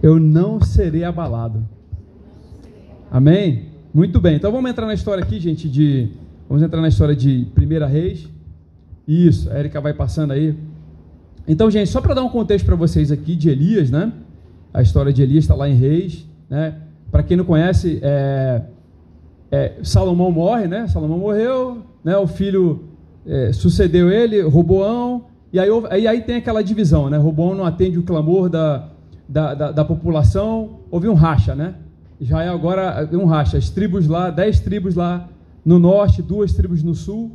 Eu 0.03 0.19
não 0.19 0.61
serei 0.61 1.05
abalado. 1.05 1.69
Amém? 3.11 3.67
Muito 3.93 4.21
bem. 4.21 4.37
Então 4.37 4.50
vamos 4.50 4.71
entrar 4.71 4.87
na 4.87 4.95
história 4.95 5.23
aqui, 5.23 5.38
gente, 5.38 5.69
de. 5.69 6.12
Vamos 6.49 6.62
entrar 6.62 6.81
na 6.81 6.88
história 6.88 7.15
de 7.15 7.47
Primeira 7.55 7.87
Reis. 7.87 8.27
Isso, 9.07 9.50
a 9.50 9.59
Erika 9.59 9.81
vai 9.81 9.93
passando 9.93 10.33
aí. 10.33 10.57
Então, 11.49 11.71
gente, 11.71 11.88
só 11.88 12.02
para 12.02 12.12
dar 12.12 12.23
um 12.23 12.28
contexto 12.28 12.67
para 12.67 12.76
vocês 12.76 13.11
aqui 13.11 13.35
de 13.35 13.49
Elias, 13.49 13.90
né? 13.90 14.12
A 14.73 14.83
história 14.83 15.11
de 15.11 15.23
Elias 15.23 15.45
está 15.45 15.55
lá 15.55 15.67
em 15.67 15.75
Reis, 15.75 16.26
né? 16.49 16.75
Para 17.11 17.23
quem 17.23 17.38
não 17.38 17.45
conhece, 17.45 17.99
é, 18.02 18.62
é, 19.50 19.73
Salomão 19.83 20.31
morre, 20.31 20.69
né? 20.69 20.87
Salomão 20.88 21.19
morreu, 21.19 21.78
né? 22.05 22.14
O 22.19 22.26
filho 22.26 22.85
é, 23.26 23.50
sucedeu 23.50 24.11
ele, 24.11 24.43
Roboão, 24.43 25.25
e 25.50 25.59
aí, 25.59 25.71
aí, 25.88 26.07
aí, 26.07 26.21
tem 26.21 26.37
aquela 26.37 26.62
divisão, 26.62 27.09
né? 27.09 27.17
Roboão 27.17 27.55
não 27.55 27.64
atende 27.64 27.99
o 27.99 28.02
clamor 28.02 28.50
da, 28.50 28.90
da, 29.26 29.55
da, 29.55 29.73
da 29.73 29.85
população, 29.87 30.81
houve 30.90 31.09
um 31.09 31.14
racha, 31.14 31.55
né? 31.55 31.76
Israel 32.21 32.52
agora 32.52 33.09
um 33.12 33.25
racha, 33.25 33.57
as 33.57 33.71
tribos 33.71 34.07
lá, 34.07 34.28
dez 34.28 34.61
tribos 34.61 34.95
lá 34.95 35.26
no 35.64 35.78
norte, 35.78 36.21
duas 36.21 36.52
tribos 36.52 36.83
no 36.83 36.95
sul, 36.95 37.31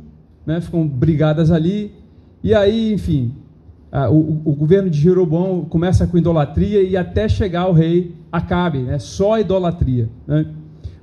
né, 0.46 0.60
ficam 0.60 0.86
brigadas 0.86 1.50
ali. 1.50 1.92
E 2.42 2.54
aí, 2.54 2.92
enfim, 2.92 3.32
a, 3.94 4.10
o, 4.10 4.42
o, 4.44 4.52
governo 4.52 4.90
de 4.90 5.00
Jeroboão 5.00 5.64
começa 5.64 6.06
com 6.06 6.18
idolatria 6.18 6.82
e 6.82 6.96
até 6.96 7.28
chegar 7.28 7.62
ao 7.62 7.72
rei 7.72 8.14
Acabe, 8.30 8.78
né, 8.78 8.98
só 8.98 9.38
idolatria. 9.38 10.08
Né. 10.26 10.46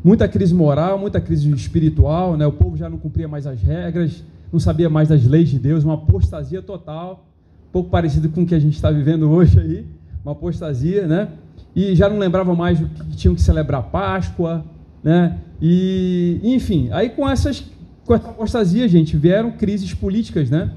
Muita 0.03 0.27
crise 0.27 0.53
moral, 0.53 0.99
muita 0.99 1.21
crise 1.21 1.49
espiritual, 1.51 2.35
né, 2.35 2.45
o 2.45 2.51
povo 2.51 2.75
já 2.75 2.89
não 2.89 2.97
cumpria 2.97 3.27
mais 3.27 3.47
as 3.47 3.61
regras, 3.61 4.23
não 4.51 4.59
sabia 4.59 4.89
mais 4.89 5.07
das 5.07 5.25
leis 5.25 5.49
de 5.49 5.57
Deus, 5.57 5.83
uma 5.83 5.93
apostasia 5.93 6.61
total, 6.61 7.25
um 7.69 7.71
pouco 7.71 7.89
parecido 7.89 8.27
com 8.29 8.43
o 8.43 8.45
que 8.45 8.53
a 8.53 8.59
gente 8.59 8.75
está 8.75 8.91
vivendo 8.91 9.31
hoje 9.31 9.59
aí, 9.59 9.85
uma 10.23 10.33
apostasia, 10.33 11.07
né? 11.07 11.29
e 11.75 11.95
já 11.95 12.09
não 12.09 12.17
lembravam 12.17 12.55
mais 12.55 12.79
que 12.79 13.15
tinham 13.15 13.35
que 13.35 13.41
celebrar 13.41 13.83
Páscoa, 13.83 14.63
né? 15.03 15.37
E, 15.61 16.39
enfim, 16.43 16.89
aí 16.91 17.09
com 17.09 17.27
essas 17.27 17.63
com 18.05 18.15
essa 18.15 18.29
apostasia, 18.29 18.87
gente, 18.87 19.15
vieram 19.15 19.51
crises 19.51 19.93
políticas, 19.93 20.49
né? 20.49 20.71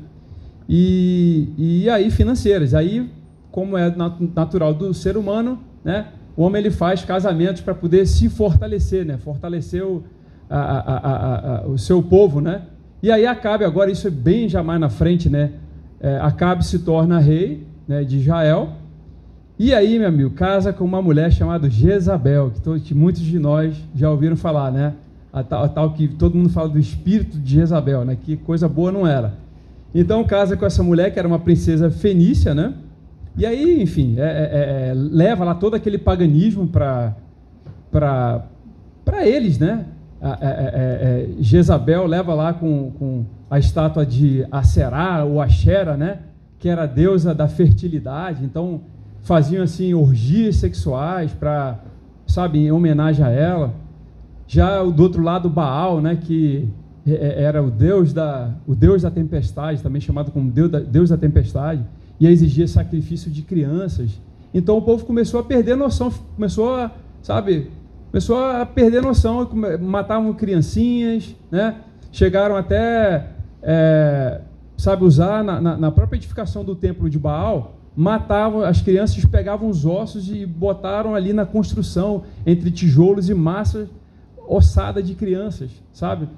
E, 0.69 1.53
e 1.57 1.91
aí 1.91 2.11
financeiras. 2.11 2.75
Aí, 2.75 3.11
como 3.51 3.77
é 3.77 3.95
natural 4.35 4.75
do 4.75 4.93
ser 4.95 5.17
humano, 5.17 5.59
né? 5.85 6.09
O 6.37 6.43
homem 6.43 6.61
ele 6.61 6.71
faz 6.71 7.05
casamentos 7.05 7.63
para 7.63 7.75
poder 7.75 8.07
se 8.07 8.29
fortalecer, 8.29 9.05
né? 9.05 9.17
Fortalecer 9.19 9.85
o, 9.85 10.03
a, 10.51 10.59
a, 10.59 11.59
a, 11.59 11.67
o 11.67 11.79
seu 11.79 12.03
povo, 12.03 12.41
né? 12.41 12.63
E 13.03 13.11
aí 13.11 13.27
Acabe, 13.27 13.65
agora 13.65 13.91
isso 13.91 14.09
é 14.09 14.11
bem 14.11 14.49
jamais 14.49 14.81
na 14.81 14.89
frente, 14.89 15.29
né? 15.29 15.53
É, 16.01 16.19
Acabe 16.19 16.65
se 16.67 16.81
torna 16.81 17.19
rei 17.19 17.67
né, 17.87 18.03
de 18.03 18.19
Israel. 18.19 18.73
E 19.59 19.73
aí, 19.73 19.99
meu 19.99 20.09
amigo, 20.09 20.31
casa 20.31 20.73
com 20.73 20.85
uma 20.85 21.01
mulher 21.01 21.31
chamada 21.31 21.71
Jezabel, 21.71 22.51
que, 22.51 22.61
todos, 22.61 22.83
que 22.83 22.95
muitos 22.95 23.23
de 23.23 23.39
nós 23.39 23.77
já 23.95 24.11
ouviram 24.11 24.37
falar, 24.37 24.73
né? 24.73 24.95
A 25.33 25.43
tal, 25.43 25.65
a 25.65 25.69
tal, 25.69 25.93
que 25.93 26.09
todo 26.09 26.37
mundo 26.37 26.49
fala 26.49 26.69
do 26.69 26.79
espírito 26.79 27.39
de 27.39 27.55
Jezabel, 27.55 28.05
né? 28.05 28.17
Que 28.21 28.37
coisa 28.37 28.69
boa 28.69 28.91
não 28.91 29.07
era. 29.07 29.35
Então 29.95 30.25
casa 30.25 30.57
com 30.57 30.67
essa 30.67 30.83
mulher 30.83 31.13
que 31.13 31.19
era 31.19 31.29
uma 31.29 31.39
princesa 31.39 31.91
fenícia, 31.91 32.53
né? 32.55 32.75
E 33.37 33.47
aí, 33.47 33.83
enfim, 33.83 34.17
é, 34.19 34.23
é, 34.23 34.91
é, 34.91 34.93
leva 34.95 35.45
lá 35.45 35.55
todo 35.55 35.75
aquele 35.75 35.99
paganismo 35.99 36.67
para 36.69 37.17
eles, 39.23 39.59
né? 39.59 39.87
É, 40.21 40.27
é, 40.27 40.39
é, 40.41 41.29
Jezabel 41.39 42.07
leva 42.07 42.33
lá 42.33 42.53
com, 42.53 42.93
com 42.93 43.25
a 43.51 43.59
estátua 43.59 44.07
de 44.07 44.47
Aserá 44.51 45.25
ou 45.25 45.41
Axera, 45.41 45.97
né? 45.97 46.21
Que 46.59 46.69
era 46.69 46.85
a 46.85 46.87
deusa 46.87 47.35
da 47.35 47.47
fertilidade. 47.47 48.45
Então 48.45 48.83
faziam 49.23 49.63
assim 49.63 49.95
orgias 49.95 50.57
sexuais 50.57 51.33
para, 51.33 51.81
sabe, 52.27 52.59
em 52.59 52.73
homenagem 52.73 53.25
a 53.25 53.31
ela. 53.31 53.75
Já 54.47 54.83
do 54.83 55.03
outro 55.03 55.23
lado 55.23 55.51
Baal, 55.51 56.01
né? 56.01 56.17
Que 56.17 56.69
era 57.07 57.63
o 57.63 57.71
deus 57.71 58.13
da 58.13 58.51
o 58.67 58.75
deus 58.75 59.03
da 59.03 59.11
tempestade, 59.11 59.83
também 59.83 60.01
chamado 60.01 60.31
como 60.31 60.51
deus 60.51 60.71
da, 60.71 60.81
deus 60.81 61.11
da 61.11 61.17
tempestade, 61.17 61.85
e 62.19 62.27
exigia 62.27 62.67
sacrifício 62.67 63.31
de 63.31 63.43
crianças. 63.43 64.21
Então 64.53 64.79
o 64.79 64.83
povo 64.83 65.05
começou 65.05 65.41
a 65.41 65.43
perder 65.43 65.77
noção, 65.77 66.13
começou 66.35 66.75
a, 66.75 66.91
sabe, 67.23 67.71
começou 68.11 68.39
a 68.39 68.65
perder 68.65 69.03
noção, 69.03 69.51
matavam 69.81 70.33
criancinhas, 70.33 71.35
né? 71.51 71.77
chegaram 72.13 72.57
até, 72.57 73.31
é, 73.61 74.41
sabe, 74.77 75.05
usar 75.05 75.43
na, 75.43 75.61
na, 75.61 75.77
na, 75.77 75.91
própria 75.91 76.17
edificação 76.17 76.65
do 76.65 76.77
templo 76.77 77.11
de 77.11 77.19
Baal, 77.19 77.75
matavam 77.97 78.63
as 78.63 78.81
crianças, 78.81 79.25
pegavam 79.25 79.69
os 79.69 79.85
ossos 79.85 80.31
e 80.31 80.47
botaram 80.47 81.17
ali 81.17 81.33
na 81.33 81.45
construção, 81.45 82.23
entre 82.47 82.71
tijolos 82.71 83.29
e 83.29 83.35
massa 83.35 83.89
ossada 84.47 85.03
de 85.03 85.15
crianças, 85.15 85.71
sabe? 85.93 86.29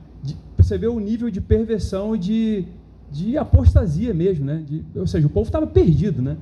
Você 0.66 0.76
vê 0.76 0.88
o 0.88 0.98
nível 0.98 1.30
de 1.30 1.40
perversão 1.40 2.16
de, 2.16 2.64
de 3.08 3.38
apostasia 3.38 4.12
mesmo, 4.12 4.44
né? 4.44 4.64
De, 4.68 4.84
ou 4.96 5.06
seja, 5.06 5.24
o 5.24 5.30
povo 5.30 5.46
estava 5.46 5.64
perdido, 5.64 6.20
né? 6.20 6.36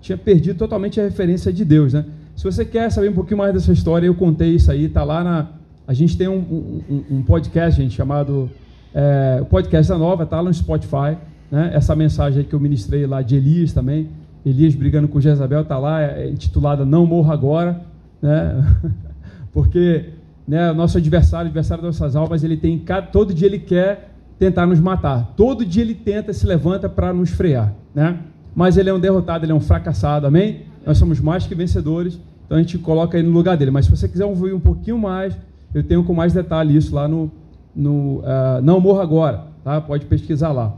Tinha 0.00 0.18
perdido 0.18 0.58
totalmente 0.58 1.00
a 1.00 1.04
referência 1.04 1.52
de 1.52 1.64
Deus, 1.64 1.92
né? 1.92 2.04
Se 2.34 2.42
você 2.42 2.64
quer 2.64 2.90
saber 2.90 3.10
um 3.10 3.12
pouquinho 3.12 3.38
mais 3.38 3.54
dessa 3.54 3.72
história, 3.72 4.04
eu 4.04 4.16
contei 4.16 4.56
isso 4.56 4.68
aí, 4.68 4.88
tá 4.88 5.04
lá 5.04 5.22
na. 5.22 5.50
A 5.86 5.94
gente 5.94 6.18
tem 6.18 6.26
um, 6.26 6.82
um, 6.90 7.04
um 7.08 7.22
podcast, 7.22 7.80
gente, 7.80 7.94
chamado. 7.94 8.50
É, 8.92 9.38
o 9.40 9.44
podcast 9.44 9.92
da 9.92 9.96
Nova, 9.96 10.26
tá 10.26 10.40
lá 10.40 10.48
no 10.48 10.54
Spotify. 10.54 11.16
Né? 11.48 11.70
Essa 11.72 11.94
mensagem 11.94 12.40
aí 12.40 12.44
que 12.44 12.54
eu 12.56 12.60
ministrei 12.60 13.06
lá 13.06 13.22
de 13.22 13.36
Elias 13.36 13.72
também. 13.72 14.08
Elias 14.44 14.74
brigando 14.74 15.06
com 15.06 15.20
Jezabel, 15.20 15.64
tá 15.64 15.78
lá, 15.78 16.02
é, 16.02 16.24
é 16.24 16.28
intitulada 16.28 16.84
Não 16.84 17.06
Morra 17.06 17.32
Agora. 17.32 17.80
Né? 18.20 18.74
Porque 19.54 20.06
né, 20.46 20.72
nosso 20.72 20.98
adversário, 20.98 21.46
adversário 21.46 21.82
das 21.82 21.98
nossas 21.98 22.16
almas, 22.16 22.42
ele 22.42 22.56
tem. 22.56 22.84
Todo 23.12 23.32
dia 23.32 23.46
ele 23.46 23.58
quer 23.58 24.12
tentar 24.38 24.66
nos 24.66 24.80
matar. 24.80 25.34
Todo 25.36 25.64
dia 25.64 25.82
ele 25.82 25.94
tenta, 25.94 26.32
se 26.32 26.46
levanta 26.46 26.88
para 26.88 27.12
nos 27.12 27.30
frear. 27.30 27.72
Né? 27.94 28.18
Mas 28.54 28.76
ele 28.76 28.90
é 28.90 28.94
um 28.94 29.00
derrotado, 29.00 29.44
ele 29.44 29.52
é 29.52 29.54
um 29.54 29.60
fracassado, 29.60 30.26
amém? 30.26 30.62
Nós 30.84 30.98
somos 30.98 31.20
mais 31.20 31.46
que 31.46 31.54
vencedores, 31.54 32.18
então 32.44 32.58
a 32.58 32.60
gente 32.60 32.76
coloca 32.78 33.16
aí 33.16 33.22
no 33.22 33.30
lugar 33.30 33.56
dele. 33.56 33.70
Mas 33.70 33.86
se 33.86 33.90
você 33.90 34.08
quiser 34.08 34.24
ouvir 34.24 34.52
um 34.52 34.60
pouquinho 34.60 34.98
mais, 34.98 35.36
eu 35.72 35.82
tenho 35.82 36.02
com 36.02 36.12
mais 36.12 36.32
detalhe 36.32 36.76
isso 36.76 36.94
lá 36.94 37.06
no, 37.06 37.30
no 37.74 38.18
uh, 38.18 38.60
Não 38.62 38.80
Morra 38.80 39.02
Agora, 39.02 39.46
tá? 39.62 39.80
Pode 39.80 40.06
pesquisar 40.06 40.50
lá. 40.50 40.76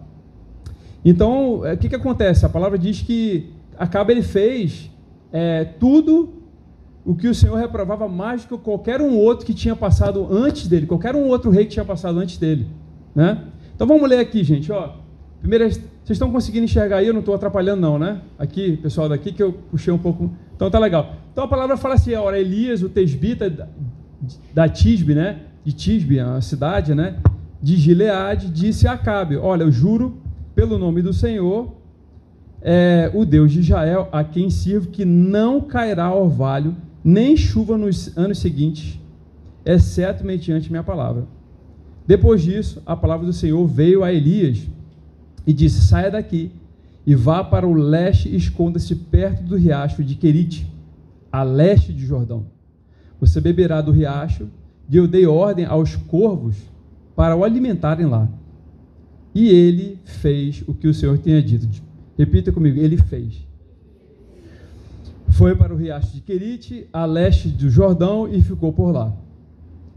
Então, 1.04 1.60
o 1.60 1.76
que, 1.76 1.88
que 1.88 1.94
acontece? 1.94 2.46
A 2.46 2.48
palavra 2.48 2.78
diz 2.78 3.02
que 3.02 3.50
acaba 3.78 4.12
ele 4.12 4.22
fez 4.22 4.90
é, 5.32 5.64
tudo 5.64 6.43
o 7.04 7.14
que 7.14 7.28
o 7.28 7.34
Senhor 7.34 7.56
reprovava 7.56 8.08
mais 8.08 8.44
do 8.44 8.56
que 8.56 8.64
qualquer 8.64 9.00
um 9.00 9.16
outro 9.16 9.44
que 9.44 9.52
tinha 9.52 9.76
passado 9.76 10.26
antes 10.30 10.66
dele, 10.66 10.86
qualquer 10.86 11.14
um 11.14 11.26
outro 11.26 11.50
rei 11.50 11.64
que 11.64 11.72
tinha 11.72 11.84
passado 11.84 12.18
antes 12.18 12.38
dele, 12.38 12.66
né? 13.14 13.44
Então 13.74 13.86
vamos 13.86 14.08
ler 14.08 14.18
aqui, 14.18 14.42
gente, 14.42 14.70
ó. 14.72 14.96
Primeira 15.40 15.68
vocês 16.04 16.16
estão 16.16 16.30
conseguindo 16.30 16.66
enxergar 16.66 16.98
aí? 16.98 17.06
Eu 17.06 17.14
não 17.14 17.20
estou 17.20 17.34
atrapalhando, 17.34 17.80
não, 17.80 17.98
né? 17.98 18.20
Aqui, 18.38 18.76
pessoal 18.76 19.08
daqui, 19.08 19.32
que 19.32 19.42
eu 19.42 19.54
puxei 19.70 19.90
um 19.90 19.96
pouco. 19.96 20.30
Então 20.54 20.70
tá 20.70 20.78
legal. 20.78 21.14
Então 21.32 21.44
a 21.44 21.48
palavra 21.48 21.78
fala 21.78 21.94
assim: 21.94 22.12
ora, 22.14 22.38
Elias, 22.38 22.82
o 22.82 22.90
tesbita 22.90 23.68
da 24.52 24.68
Tisbe, 24.68 25.14
né? 25.14 25.40
De 25.64 25.72
Tisbe, 25.72 26.20
a 26.20 26.42
cidade, 26.42 26.94
né? 26.94 27.16
De 27.60 27.76
Gileade, 27.76 28.50
disse 28.50 28.86
a 28.86 28.92
Acabe: 28.92 29.38
Olha, 29.38 29.62
eu 29.62 29.72
juro 29.72 30.18
pelo 30.54 30.76
nome 30.76 31.00
do 31.00 31.14
Senhor, 31.14 31.72
é, 32.60 33.10
o 33.14 33.24
Deus 33.24 33.50
de 33.50 33.60
Israel, 33.60 34.10
a 34.12 34.22
quem 34.22 34.50
sirvo, 34.50 34.88
que 34.88 35.06
não 35.06 35.58
cairá 35.62 36.14
orvalho, 36.14 36.76
nem 37.04 37.36
chuva 37.36 37.76
nos 37.76 38.16
anos 38.16 38.38
seguintes, 38.38 38.98
exceto 39.64 40.24
mediante 40.24 40.70
minha 40.70 40.82
palavra. 40.82 41.26
Depois 42.06 42.42
disso, 42.42 42.82
a 42.86 42.96
palavra 42.96 43.26
do 43.26 43.32
Senhor 43.32 43.66
veio 43.66 44.02
a 44.02 44.12
Elias 44.12 44.66
e 45.46 45.52
disse: 45.52 45.86
Saia 45.86 46.10
daqui 46.10 46.50
e 47.06 47.14
vá 47.14 47.44
para 47.44 47.66
o 47.66 47.74
leste 47.74 48.28
e 48.30 48.36
esconda-se 48.36 48.94
perto 48.94 49.42
do 49.42 49.56
riacho 49.56 50.02
de 50.02 50.14
Querite, 50.14 50.66
a 51.30 51.42
leste 51.42 51.92
de 51.92 52.06
Jordão. 52.06 52.46
Você 53.20 53.40
beberá 53.40 53.80
do 53.82 53.92
riacho, 53.92 54.48
e 54.88 54.96
eu 54.96 55.06
dei 55.06 55.26
ordem 55.26 55.64
aos 55.64 55.96
corvos 55.96 56.56
para 57.14 57.36
o 57.36 57.44
alimentarem 57.44 58.06
lá. 58.06 58.28
E 59.34 59.48
ele 59.48 59.98
fez 60.04 60.62
o 60.66 60.74
que 60.74 60.86
o 60.86 60.94
Senhor 60.94 61.18
tinha 61.18 61.42
dito. 61.42 61.68
Repita 62.16 62.52
comigo: 62.52 62.78
ele 62.80 62.96
fez. 62.96 63.46
Foi 65.34 65.56
para 65.56 65.74
o 65.74 65.76
riacho 65.76 66.14
de 66.14 66.20
Querite, 66.20 66.88
a 66.92 67.04
leste 67.04 67.48
do 67.48 67.68
Jordão, 67.68 68.28
e 68.28 68.40
ficou 68.40 68.72
por 68.72 68.92
lá. 68.92 69.12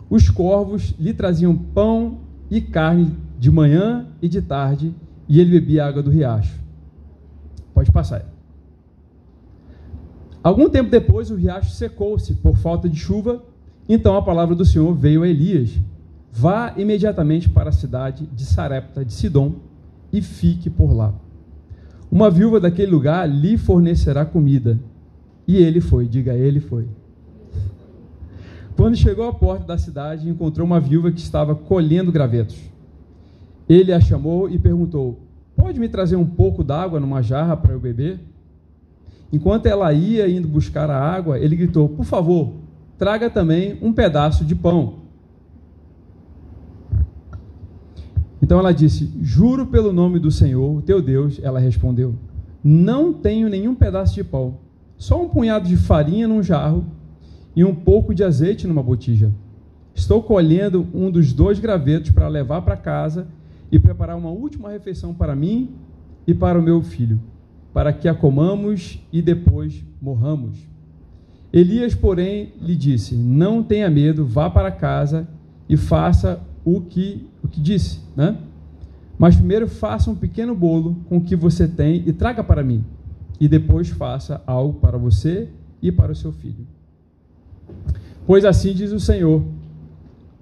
Os 0.10 0.32
corvos 0.32 0.96
lhe 0.98 1.14
traziam 1.14 1.56
pão 1.56 2.22
e 2.50 2.60
carne 2.60 3.16
de 3.38 3.52
manhã 3.52 4.08
e 4.20 4.28
de 4.28 4.42
tarde, 4.42 4.96
e 5.30 5.40
ele 5.40 5.52
bebia 5.52 5.86
água 5.86 6.02
do 6.02 6.10
riacho. 6.10 6.60
Pode 7.72 7.92
passar. 7.92 8.26
Algum 10.42 10.68
tempo 10.72 10.90
depois, 10.90 11.30
o 11.30 11.36
riacho 11.36 11.70
secou-se 11.70 12.34
por 12.34 12.58
falta 12.58 12.90
de 12.90 12.98
chuva. 12.98 13.44
Então 13.88 14.18
a 14.18 14.24
palavra 14.24 14.56
do 14.56 14.66
Senhor 14.66 14.92
veio 14.96 15.22
a 15.22 15.28
Elias: 15.28 15.70
Vá 16.34 16.74
imediatamente 16.76 17.48
para 17.48 17.70
a 17.70 17.74
cidade 17.74 18.28
de 18.34 18.44
Sarepta 18.44 19.06
de 19.06 19.14
Sidom 19.14 19.54
e 20.12 20.20
fique 20.20 20.68
por 20.68 20.92
lá. 20.92 21.14
Uma 22.12 22.32
viúva 22.32 22.60
daquele 22.60 22.90
lugar 22.90 23.30
lhe 23.30 23.56
fornecerá 23.56 24.26
comida. 24.26 24.80
E 25.48 25.56
ele 25.58 25.80
foi, 25.80 26.08
diga 26.08 26.34
ele 26.34 26.60
foi. 26.60 26.88
Quando 28.76 28.96
chegou 28.96 29.28
à 29.28 29.34
porta 29.34 29.66
da 29.66 29.78
cidade, 29.78 30.30
encontrou 30.30 30.66
uma 30.66 30.80
viúva 30.80 31.12
que 31.12 31.20
estava 31.20 31.56
colhendo 31.56 32.12
gravetos. 32.12 32.60
Ele 33.68 33.92
a 33.92 34.00
chamou 34.00 34.50
e 34.50 34.60
perguntou: 34.60 35.20
Pode 35.56 35.80
me 35.80 35.90
trazer 35.90 36.16
um 36.16 36.26
pouco 36.26 36.64
d'água 36.64 37.00
numa 37.00 37.22
jarra 37.24 37.58
para 37.58 37.74
eu 37.74 37.80
beber? 37.80 38.20
Enquanto 39.34 39.66
ela 39.66 39.92
ia 39.92 40.30
indo 40.30 40.48
buscar 40.48 40.90
a 40.90 41.00
água, 41.00 41.40
ele 41.40 41.56
gritou: 41.56 41.90
Por 41.90 42.06
favor, 42.06 42.54
traga 42.98 43.30
também 43.30 43.78
um 43.82 43.92
pedaço 43.92 44.46
de 44.46 44.54
pão. 44.54 45.08
Então 48.42 48.60
ela 48.60 48.72
disse: 48.72 49.12
Juro 49.22 49.66
pelo 49.66 49.92
nome 49.92 50.20
do 50.20 50.30
Senhor, 50.30 50.82
teu 50.84 51.02
Deus. 51.02 51.40
Ela 51.42 51.60
respondeu: 51.60 52.16
Não 52.64 53.12
tenho 53.12 53.50
nenhum 53.50 53.74
pedaço 53.74 54.14
de 54.14 54.24
pão, 54.24 54.60
só 54.98 55.24
um 55.24 55.30
punhado 55.30 55.68
de 55.68 55.78
farinha 55.78 56.28
num 56.28 56.42
jarro 56.42 56.86
e 57.56 57.64
um 57.64 57.74
pouco 57.74 58.14
de 58.14 58.24
azeite 58.24 58.68
numa 58.68 58.84
botija. 58.84 59.32
Estou 59.94 60.22
colhendo 60.22 60.88
um 60.94 61.10
dos 61.10 61.34
dois 61.34 61.60
gravetos 61.60 62.12
para 62.12 62.28
levar 62.28 62.62
para 62.62 62.78
casa 62.78 63.28
e 63.72 63.80
preparar 63.80 64.18
uma 64.18 64.30
última 64.30 64.70
refeição 64.70 65.14
para 65.14 65.36
mim 65.36 65.72
e 66.26 66.34
para 66.34 66.60
o 66.60 66.62
meu 66.62 66.82
filho, 66.82 67.20
para 67.74 67.92
que 67.94 68.08
a 68.08 68.14
comamos 68.14 69.00
e 69.12 69.22
depois 69.22 69.84
morramos. 70.02 70.58
Elias, 71.52 71.96
porém, 71.96 72.54
lhe 72.62 72.76
disse: 72.76 73.16
Não 73.16 73.64
tenha 73.64 73.90
medo, 73.90 74.26
vá 74.26 74.50
para 74.50 74.72
casa 74.72 75.28
e 75.68 75.78
faça 75.78 76.42
o 76.64 76.82
que, 76.82 77.26
o 77.44 77.48
que 77.48 77.60
disse, 77.60 78.02
né? 78.16 78.38
Mas 79.18 79.36
primeiro 79.36 79.68
faça 79.68 80.12
um 80.12 80.16
pequeno 80.16 80.54
bolo 80.54 80.98
com 81.10 81.18
o 81.18 81.22
que 81.22 81.36
você 81.36 81.68
tem 81.68 82.04
e 82.06 82.14
traga 82.14 82.44
para 82.44 82.64
mim, 82.64 82.84
e 83.40 83.48
depois 83.48 83.90
faça 83.90 84.42
algo 84.46 84.80
para 84.80 84.98
você 84.98 85.50
e 85.82 85.92
para 85.92 86.12
o 86.12 86.16
seu 86.16 86.32
filho. 86.32 86.68
Pois 88.26 88.44
assim 88.46 88.74
diz 88.74 88.92
o 88.92 89.00
Senhor: 89.00 89.44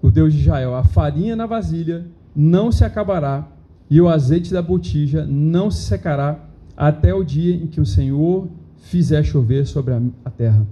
o 0.02 0.10
Deus 0.10 0.34
de 0.34 0.42
Israel: 0.42 0.76
a 0.76 0.84
farinha 0.84 1.36
na 1.36 1.46
vasilha 1.46 2.06
não 2.36 2.72
se 2.72 2.84
acabará 2.84 3.48
e 3.90 4.02
o 4.02 4.10
azeite 4.10 4.52
da 4.52 4.62
botija 4.62 5.26
não 5.26 5.70
se 5.70 5.84
secará 5.84 6.40
até 6.76 7.14
o 7.14 7.24
dia 7.24 7.56
em 7.56 7.68
que 7.68 7.80
o 7.80 7.86
Senhor 7.86 8.48
fizer 8.78 9.24
chover 9.24 9.66
sobre 9.66 9.94
a 9.94 10.30
terra. 10.30 10.66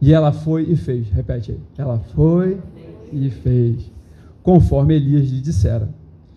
E 0.00 0.12
ela 0.12 0.32
foi 0.32 0.64
e 0.70 0.76
fez. 0.76 1.08
Repete 1.08 1.52
aí. 1.52 1.60
Ela 1.78 1.98
foi 1.98 2.60
e 3.12 3.30
fez, 3.30 3.90
conforme 4.42 4.94
Elias 4.94 5.28
lhe 5.28 5.40
dissera. 5.40 5.88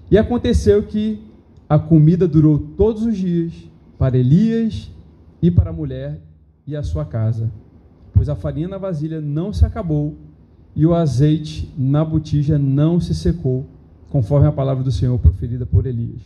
E 0.09 0.17
aconteceu 0.17 0.83
que 0.83 1.21
a 1.67 1.77
comida 1.77 2.27
durou 2.27 2.57
todos 2.57 3.03
os 3.03 3.17
dias 3.17 3.68
para 3.99 4.17
Elias 4.17 4.89
e 5.41 5.51
para 5.51 5.71
a 5.71 5.73
mulher 5.73 6.21
e 6.65 6.73
a 6.73 6.81
sua 6.81 7.03
casa, 7.03 7.51
pois 8.13 8.29
a 8.29 8.35
farinha 8.35 8.69
na 8.69 8.77
vasilha 8.77 9.19
não 9.19 9.51
se 9.51 9.65
acabou 9.65 10.15
e 10.73 10.85
o 10.85 10.93
azeite 10.93 11.69
na 11.77 12.05
botija 12.05 12.57
não 12.57 13.01
se 13.01 13.13
secou, 13.13 13.67
conforme 14.09 14.47
a 14.47 14.51
palavra 14.53 14.83
do 14.83 14.91
Senhor 14.91 15.19
proferida 15.19 15.65
por 15.65 15.85
Elias. 15.85 16.21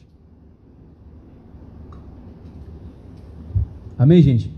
Amém, 3.97 4.21
gente? 4.21 4.53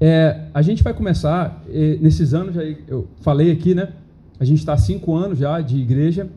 É, 0.00 0.48
a 0.54 0.62
gente 0.62 0.82
vai 0.82 0.94
começar, 0.94 1.62
é, 1.68 1.98
nesses 2.00 2.32
anos, 2.32 2.54
já 2.54 2.62
eu 2.62 3.08
falei 3.20 3.50
aqui, 3.50 3.74
né? 3.74 3.92
A 4.40 4.44
gente 4.44 4.58
está 4.58 4.72
há 4.72 4.78
cinco 4.78 5.14
anos 5.14 5.38
já 5.38 5.60
de 5.60 5.76
igreja. 5.76 6.30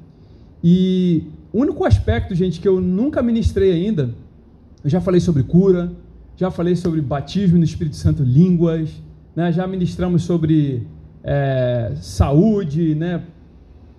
E 0.64 1.28
o 1.54 1.60
único 1.60 1.86
aspecto, 1.86 2.36
gente, 2.36 2.60
que 2.60 2.68
eu 2.68 2.82
nunca 2.82 3.22
ministrei 3.22 3.72
ainda, 3.72 4.10
eu 4.84 4.90
já 4.90 5.00
falei 5.00 5.22
sobre 5.22 5.44
cura, 5.44 5.92
já 6.42 6.50
falei 6.50 6.76
sobre 6.76 7.00
batismo 7.02 7.60
no 7.60 7.64
Espírito 7.64 7.96
Santo, 7.96 8.24
línguas, 8.24 8.90
né? 9.36 9.52
já 9.52 9.68
ministramos 9.68 10.24
sobre 10.24 10.88
é, 11.24 11.92
saúde, 11.98 12.96
né? 12.96 13.22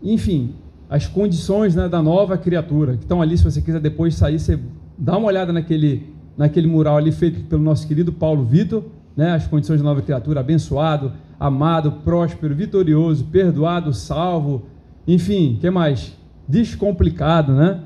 enfim, 0.03 0.57
as 0.91 1.07
condições 1.07 1.77
né, 1.77 1.89
da 1.89 2.03
nova 2.03 2.37
criatura, 2.37 2.97
que 2.97 3.05
estão 3.05 3.23
ali, 3.23 3.39
se 3.39 3.45
você 3.45 3.63
quiser 3.63 3.79
depois 3.79 4.17
sair, 4.17 4.41
você 4.41 4.59
dá 4.99 5.17
uma 5.17 5.29
olhada 5.29 5.53
naquele, 5.53 6.13
naquele 6.37 6.67
mural 6.67 6.97
ali 6.97 7.13
feito 7.13 7.45
pelo 7.45 7.63
nosso 7.63 7.87
querido 7.87 8.13
Paulo 8.13 8.45
Vitor, 8.45 8.83
né, 9.17 9.35
as 9.35 9.47
condições 9.47 9.77
de 9.77 9.85
nova 9.85 10.03
criatura, 10.03 10.41
abençoado, 10.41 11.13
amado, 11.39 11.93
próspero, 12.05 12.57
vitorioso, 12.57 13.25
perdoado, 13.27 13.95
salvo, 13.95 14.67
enfim, 15.07 15.59
que 15.61 15.71
mais? 15.71 16.19
Descomplicado, 16.49 17.53
né? 17.53 17.83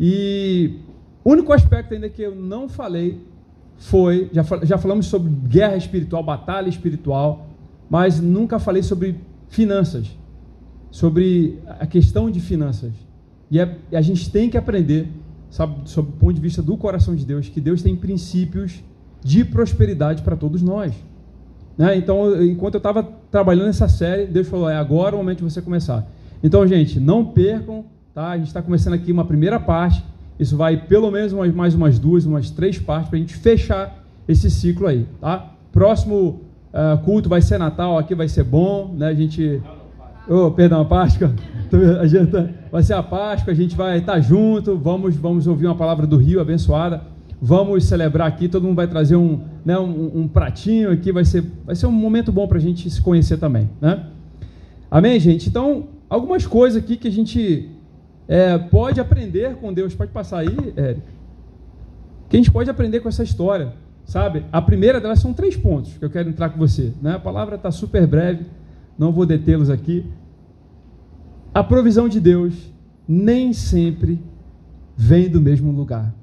E 0.00 0.76
o 1.22 1.32
único 1.32 1.52
aspecto 1.52 1.92
ainda 1.92 2.08
que 2.08 2.22
eu 2.22 2.34
não 2.34 2.66
falei 2.66 3.28
foi, 3.80 4.28
já, 4.30 4.44
já 4.62 4.76
falamos 4.76 5.06
sobre 5.06 5.32
guerra 5.48 5.74
espiritual, 5.74 6.22
batalha 6.22 6.68
espiritual, 6.68 7.46
mas 7.88 8.20
nunca 8.20 8.58
falei 8.58 8.82
sobre 8.82 9.16
finanças, 9.48 10.06
sobre 10.90 11.58
a 11.66 11.86
questão 11.86 12.30
de 12.30 12.40
finanças. 12.40 12.92
E 13.50 13.58
é, 13.58 13.78
a 13.92 14.02
gente 14.02 14.30
tem 14.30 14.50
que 14.50 14.58
aprender, 14.58 15.08
sabe, 15.50 15.76
sob 15.86 16.10
o 16.10 16.12
ponto 16.12 16.34
de 16.34 16.40
vista 16.40 16.62
do 16.62 16.76
coração 16.76 17.16
de 17.16 17.24
Deus, 17.24 17.48
que 17.48 17.60
Deus 17.60 17.82
tem 17.82 17.96
princípios 17.96 18.84
de 19.24 19.44
prosperidade 19.46 20.22
para 20.22 20.36
todos 20.36 20.60
nós. 20.60 20.94
Né? 21.76 21.96
Então, 21.96 22.44
enquanto 22.44 22.74
eu 22.74 22.78
estava 22.78 23.02
trabalhando 23.30 23.68
nessa 23.68 23.88
série, 23.88 24.26
Deus 24.26 24.46
falou: 24.46 24.68
é 24.68 24.76
agora 24.76 25.14
o 25.14 25.18
momento 25.18 25.38
de 25.38 25.44
você 25.44 25.62
começar. 25.62 26.06
Então, 26.42 26.66
gente, 26.66 27.00
não 27.00 27.24
percam, 27.24 27.86
tá? 28.12 28.28
A 28.28 28.36
gente 28.36 28.48
está 28.48 28.60
começando 28.60 28.92
aqui 28.92 29.10
uma 29.10 29.24
primeira 29.24 29.58
parte. 29.58 30.04
Isso 30.40 30.56
vai 30.56 30.76
pelo 30.76 31.10
menos 31.10 31.32
umas, 31.32 31.54
mais 31.54 31.74
umas 31.74 31.98
duas, 31.98 32.24
umas 32.24 32.50
três 32.50 32.78
partes 32.78 33.10
para 33.10 33.16
a 33.16 33.20
gente 33.20 33.36
fechar 33.36 34.04
esse 34.26 34.50
ciclo 34.50 34.86
aí, 34.86 35.06
tá? 35.20 35.52
Próximo 35.70 36.40
uh, 36.72 36.98
culto 37.04 37.28
vai 37.28 37.42
ser 37.42 37.58
Natal, 37.58 37.98
aqui 37.98 38.14
vai 38.14 38.28
ser 38.28 38.42
bom, 38.42 38.94
né? 38.96 39.08
A 39.08 39.14
gente, 39.14 39.62
oh, 40.28 40.50
perdão, 40.50 40.80
a 40.80 40.84
Páscoa, 40.84 41.32
vai 42.72 42.82
ser 42.82 42.94
a 42.94 43.02
Páscoa, 43.02 43.52
a 43.52 43.56
gente 43.56 43.76
vai 43.76 43.98
estar 43.98 44.14
tá 44.14 44.20
junto, 44.20 44.76
vamos, 44.76 45.14
vamos 45.14 45.46
ouvir 45.46 45.66
uma 45.66 45.76
palavra 45.76 46.06
do 46.06 46.16
Rio 46.16 46.40
abençoada 46.40 47.02
vamos 47.40 47.84
celebrar 47.84 48.28
aqui, 48.28 48.48
todo 48.48 48.64
mundo 48.64 48.76
vai 48.76 48.86
trazer 48.86 49.16
um, 49.16 49.40
né, 49.64 49.78
um, 49.78 50.20
um 50.20 50.28
pratinho 50.28 50.90
aqui, 50.90 51.10
vai 51.10 51.24
ser, 51.24 51.42
vai 51.64 51.74
ser 51.74 51.86
um 51.86 51.92
momento 51.92 52.30
bom 52.30 52.46
para 52.46 52.58
a 52.58 52.60
gente 52.60 52.90
se 52.90 53.00
conhecer 53.00 53.38
também. 53.38 53.70
Né? 53.80 54.04
Amém, 54.90 55.18
gente? 55.18 55.48
Então, 55.48 55.88
algumas 56.08 56.46
coisas 56.46 56.82
aqui 56.82 56.96
que 56.96 57.08
a 57.08 57.12
gente 57.12 57.70
é, 58.30 58.56
pode 58.56 59.00
aprender 59.00 59.56
com 59.56 59.74
Deus. 59.74 59.94
Pode 59.94 60.10
passar 60.12 60.38
aí, 60.38 60.72
Érico. 60.76 61.02
Que 62.28 62.36
a 62.36 62.38
gente 62.38 62.50
pode 62.50 62.70
aprender 62.70 63.00
com 63.00 63.08
essa 63.08 63.24
história, 63.24 63.74
sabe? 64.04 64.44
A 64.52 64.62
primeira 64.62 65.00
delas 65.00 65.18
são 65.18 65.34
três 65.34 65.56
pontos 65.56 65.98
que 65.98 66.04
eu 66.04 66.10
quero 66.10 66.28
entrar 66.28 66.48
com 66.50 66.58
você. 66.58 66.92
Né? 67.02 67.14
A 67.16 67.18
palavra 67.18 67.56
está 67.56 67.70
super 67.70 68.06
breve, 68.06 68.46
não 68.96 69.10
vou 69.10 69.26
detê-los 69.26 69.68
aqui. 69.68 70.06
A 71.52 71.64
provisão 71.64 72.08
de 72.08 72.20
Deus 72.20 72.54
nem 73.08 73.52
sempre 73.52 74.20
vem 74.96 75.28
do 75.28 75.40
mesmo 75.40 75.72
lugar 75.72 76.14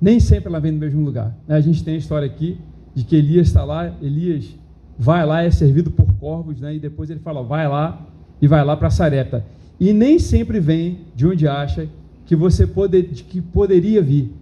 nem 0.00 0.20
sempre 0.20 0.48
ela 0.48 0.60
vem 0.60 0.72
no 0.72 0.78
mesmo 0.78 1.04
lugar. 1.04 1.36
Né? 1.46 1.56
A 1.56 1.60
gente 1.60 1.82
tem 1.82 1.94
a 1.94 1.98
história 1.98 2.26
aqui 2.26 2.58
de 2.94 3.04
que 3.04 3.16
Elias 3.16 3.48
está 3.48 3.64
lá, 3.64 3.92
Elias 4.00 4.54
vai 4.98 5.24
lá, 5.24 5.42
é 5.42 5.50
servido 5.50 5.90
por 5.90 6.12
corvos, 6.14 6.60
né? 6.60 6.74
e 6.74 6.78
depois 6.78 7.10
ele 7.10 7.20
fala, 7.20 7.42
vai 7.42 7.68
lá 7.68 8.06
e 8.40 8.46
vai 8.46 8.64
lá 8.64 8.76
para 8.76 8.90
Sarepta. 8.90 9.44
E 9.80 9.92
nem 9.92 10.18
sempre 10.18 10.58
vem 10.60 11.00
de 11.14 11.26
onde 11.26 11.46
acha 11.46 11.88
que 12.26 12.34
você 12.34 12.66
pode, 12.66 13.02
que 13.02 13.40
poderia 13.40 14.02
vir. 14.02 14.32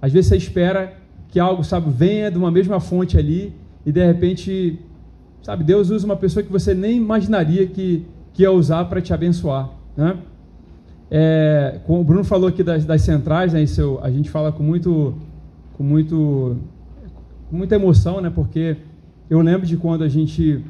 Às 0.00 0.12
vezes 0.12 0.28
você 0.28 0.36
espera 0.36 0.94
que 1.28 1.40
algo, 1.40 1.64
sabe, 1.64 1.90
venha 1.90 2.30
de 2.30 2.36
uma 2.36 2.50
mesma 2.50 2.78
fonte 2.78 3.16
ali 3.16 3.54
e 3.86 3.90
de 3.90 4.04
repente, 4.04 4.78
sabe, 5.42 5.64
Deus 5.64 5.90
usa 5.90 6.04
uma 6.04 6.16
pessoa 6.16 6.42
que 6.42 6.52
você 6.52 6.74
nem 6.74 6.96
imaginaria 6.96 7.66
que, 7.66 8.04
que 8.34 8.42
ia 8.42 8.52
usar 8.52 8.84
para 8.84 9.00
te 9.00 9.12
abençoar, 9.12 9.70
né? 9.96 10.18
É, 11.10 11.78
como 11.86 12.00
o 12.00 12.04
Bruno 12.04 12.24
falou 12.24 12.48
aqui 12.48 12.62
das, 12.62 12.86
das 12.86 13.02
centrais, 13.02 13.52
né, 13.52 13.62
isso 13.62 13.98
a 14.02 14.10
gente 14.10 14.30
fala 14.30 14.50
com 14.50 14.62
muito, 14.62 15.14
com 15.74 15.82
muito, 15.82 16.56
com 17.50 17.56
muita 17.56 17.74
emoção, 17.74 18.18
né, 18.18 18.30
porque 18.34 18.78
eu 19.28 19.40
lembro 19.42 19.66
de 19.66 19.76
quando 19.76 20.04
a 20.04 20.08
gente, 20.08 20.64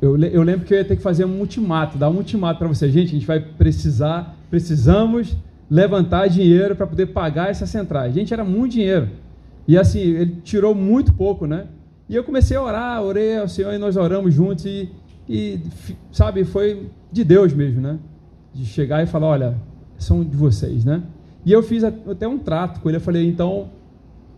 eu, 0.00 0.18
eu 0.18 0.42
lembro 0.42 0.66
que 0.66 0.74
eu 0.74 0.78
ia 0.78 0.84
ter 0.84 0.96
que 0.96 1.02
fazer 1.02 1.24
um 1.24 1.40
ultimato, 1.40 1.98
dar 1.98 2.10
um 2.10 2.16
ultimato 2.16 2.58
para 2.58 2.68
você, 2.68 2.88
gente, 2.90 3.08
a 3.08 3.12
gente 3.12 3.26
vai 3.26 3.40
precisar, 3.40 4.36
precisamos 4.50 5.36
levantar 5.70 6.28
dinheiro 6.28 6.74
para 6.74 6.86
poder 6.86 7.06
pagar 7.06 7.50
essas 7.50 7.68
centrais. 7.68 8.14
Gente, 8.14 8.32
era 8.32 8.44
muito 8.44 8.72
dinheiro. 8.72 9.08
E 9.66 9.76
assim, 9.76 10.00
ele 10.00 10.36
tirou 10.42 10.74
muito 10.74 11.12
pouco, 11.12 11.46
né? 11.46 11.66
E 12.08 12.14
eu 12.14 12.24
comecei 12.24 12.56
a 12.56 12.62
orar, 12.62 13.02
orei 13.02 13.36
ao 13.36 13.48
Senhor 13.48 13.72
e 13.74 13.78
nós 13.78 13.96
oramos 13.96 14.32
juntos 14.32 14.64
e, 14.64 14.88
e 15.28 15.60
sabe, 16.10 16.44
foi 16.44 16.88
de 17.12 17.22
Deus 17.22 17.52
mesmo, 17.52 17.80
né? 17.80 17.98
de 18.58 18.64
chegar 18.66 19.02
e 19.02 19.06
falar, 19.06 19.28
olha, 19.28 19.56
são 19.98 20.24
de 20.24 20.36
vocês, 20.36 20.84
né? 20.84 21.02
E 21.44 21.52
eu 21.52 21.62
fiz 21.62 21.84
até 21.84 22.26
um 22.26 22.38
trato 22.38 22.80
com 22.80 22.88
ele, 22.88 22.96
eu 22.96 23.00
falei, 23.00 23.28
então, 23.28 23.70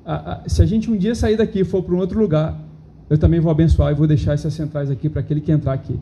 a, 0.04 0.32
a, 0.32 0.48
se 0.48 0.62
a 0.62 0.66
gente 0.66 0.90
um 0.90 0.96
dia 0.96 1.14
sair 1.14 1.36
daqui 1.36 1.60
e 1.60 1.64
for 1.64 1.82
para 1.82 1.94
um 1.94 1.98
outro 1.98 2.20
lugar, 2.20 2.60
eu 3.10 3.18
também 3.18 3.40
vou 3.40 3.50
abençoar 3.50 3.92
e 3.92 3.94
vou 3.94 4.06
deixar 4.06 4.32
essas 4.32 4.54
centrais 4.54 4.90
aqui 4.90 5.08
para 5.08 5.20
aquele 5.20 5.40
que 5.40 5.52
entrar 5.52 5.72
aqui, 5.72 5.98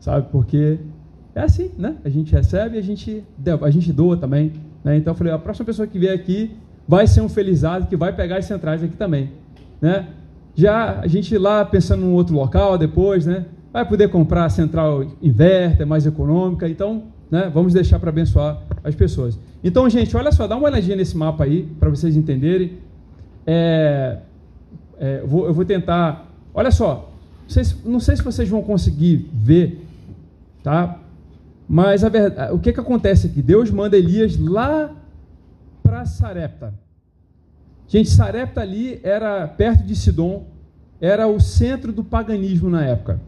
sabe? 0.00 0.28
Porque 0.30 0.78
é 1.34 1.42
assim, 1.42 1.70
né? 1.76 1.96
A 2.04 2.08
gente 2.08 2.32
recebe 2.32 2.78
a 2.78 2.82
gente, 2.82 3.22
a 3.60 3.70
gente 3.70 3.92
doa 3.92 4.16
também, 4.16 4.52
né? 4.82 4.96
Então 4.96 5.12
eu 5.12 5.16
falei, 5.16 5.32
a 5.32 5.38
próxima 5.38 5.66
pessoa 5.66 5.86
que 5.86 5.98
vier 5.98 6.14
aqui 6.14 6.56
vai 6.86 7.06
ser 7.06 7.20
um 7.20 7.28
felizado 7.28 7.86
que 7.86 7.96
vai 7.96 8.14
pegar 8.14 8.38
as 8.38 8.44
centrais 8.46 8.82
aqui 8.82 8.96
também, 8.96 9.32
né? 9.80 10.08
Já 10.54 11.00
a 11.00 11.06
gente 11.06 11.36
lá 11.36 11.64
pensando 11.64 12.02
num 12.02 12.14
outro 12.14 12.34
local 12.34 12.78
depois, 12.78 13.26
né? 13.26 13.44
Vai 13.72 13.86
poder 13.86 14.08
comprar 14.08 14.44
a 14.44 14.50
central 14.50 15.04
inverter, 15.20 15.86
mais 15.86 16.06
econômica, 16.06 16.68
então 16.68 17.04
né? 17.32 17.50
Vamos 17.52 17.72
deixar 17.72 17.98
para 17.98 18.10
abençoar 18.10 18.60
as 18.84 18.94
pessoas. 18.94 19.38
Então, 19.64 19.88
gente, 19.88 20.14
olha 20.14 20.30
só, 20.30 20.46
dá 20.46 20.54
uma 20.54 20.68
olhadinha 20.68 20.94
nesse 20.94 21.16
mapa 21.16 21.44
aí, 21.44 21.62
para 21.80 21.88
vocês 21.88 22.14
entenderem. 22.14 22.74
É, 23.46 24.18
é, 25.00 25.20
eu, 25.22 25.26
vou, 25.26 25.46
eu, 25.46 25.54
vou, 25.54 25.64
tentar. 25.64 26.30
Olha 26.54 26.70
só, 26.70 27.12
não 27.84 28.00
sei 28.00 28.16
se 28.16 28.22
vocês 28.22 28.48
vão 28.48 28.62
conseguir 28.62 29.28
ver, 29.32 29.84
tá? 30.62 30.98
Mas 31.68 32.04
a 32.04 32.08
verdade, 32.08 32.52
o 32.52 32.58
que, 32.58 32.72
que 32.72 32.80
acontece 32.80 33.26
aqui? 33.26 33.40
Deus 33.40 33.70
manda 33.70 33.96
Elias 33.96 34.38
lá 34.38 34.94
para 35.82 36.04
Sarepta. 36.04 36.74
Gente, 37.88 38.10
Sarepta 38.10 38.60
ali 38.60 39.00
era 39.02 39.46
perto 39.48 39.84
de 39.84 39.94
Sidom, 39.96 40.46
era 41.00 41.26
o 41.26 41.40
centro 41.40 41.92
do 41.92 42.04
paganismo 42.04 42.70
na 42.70 42.84
época. 42.84 43.20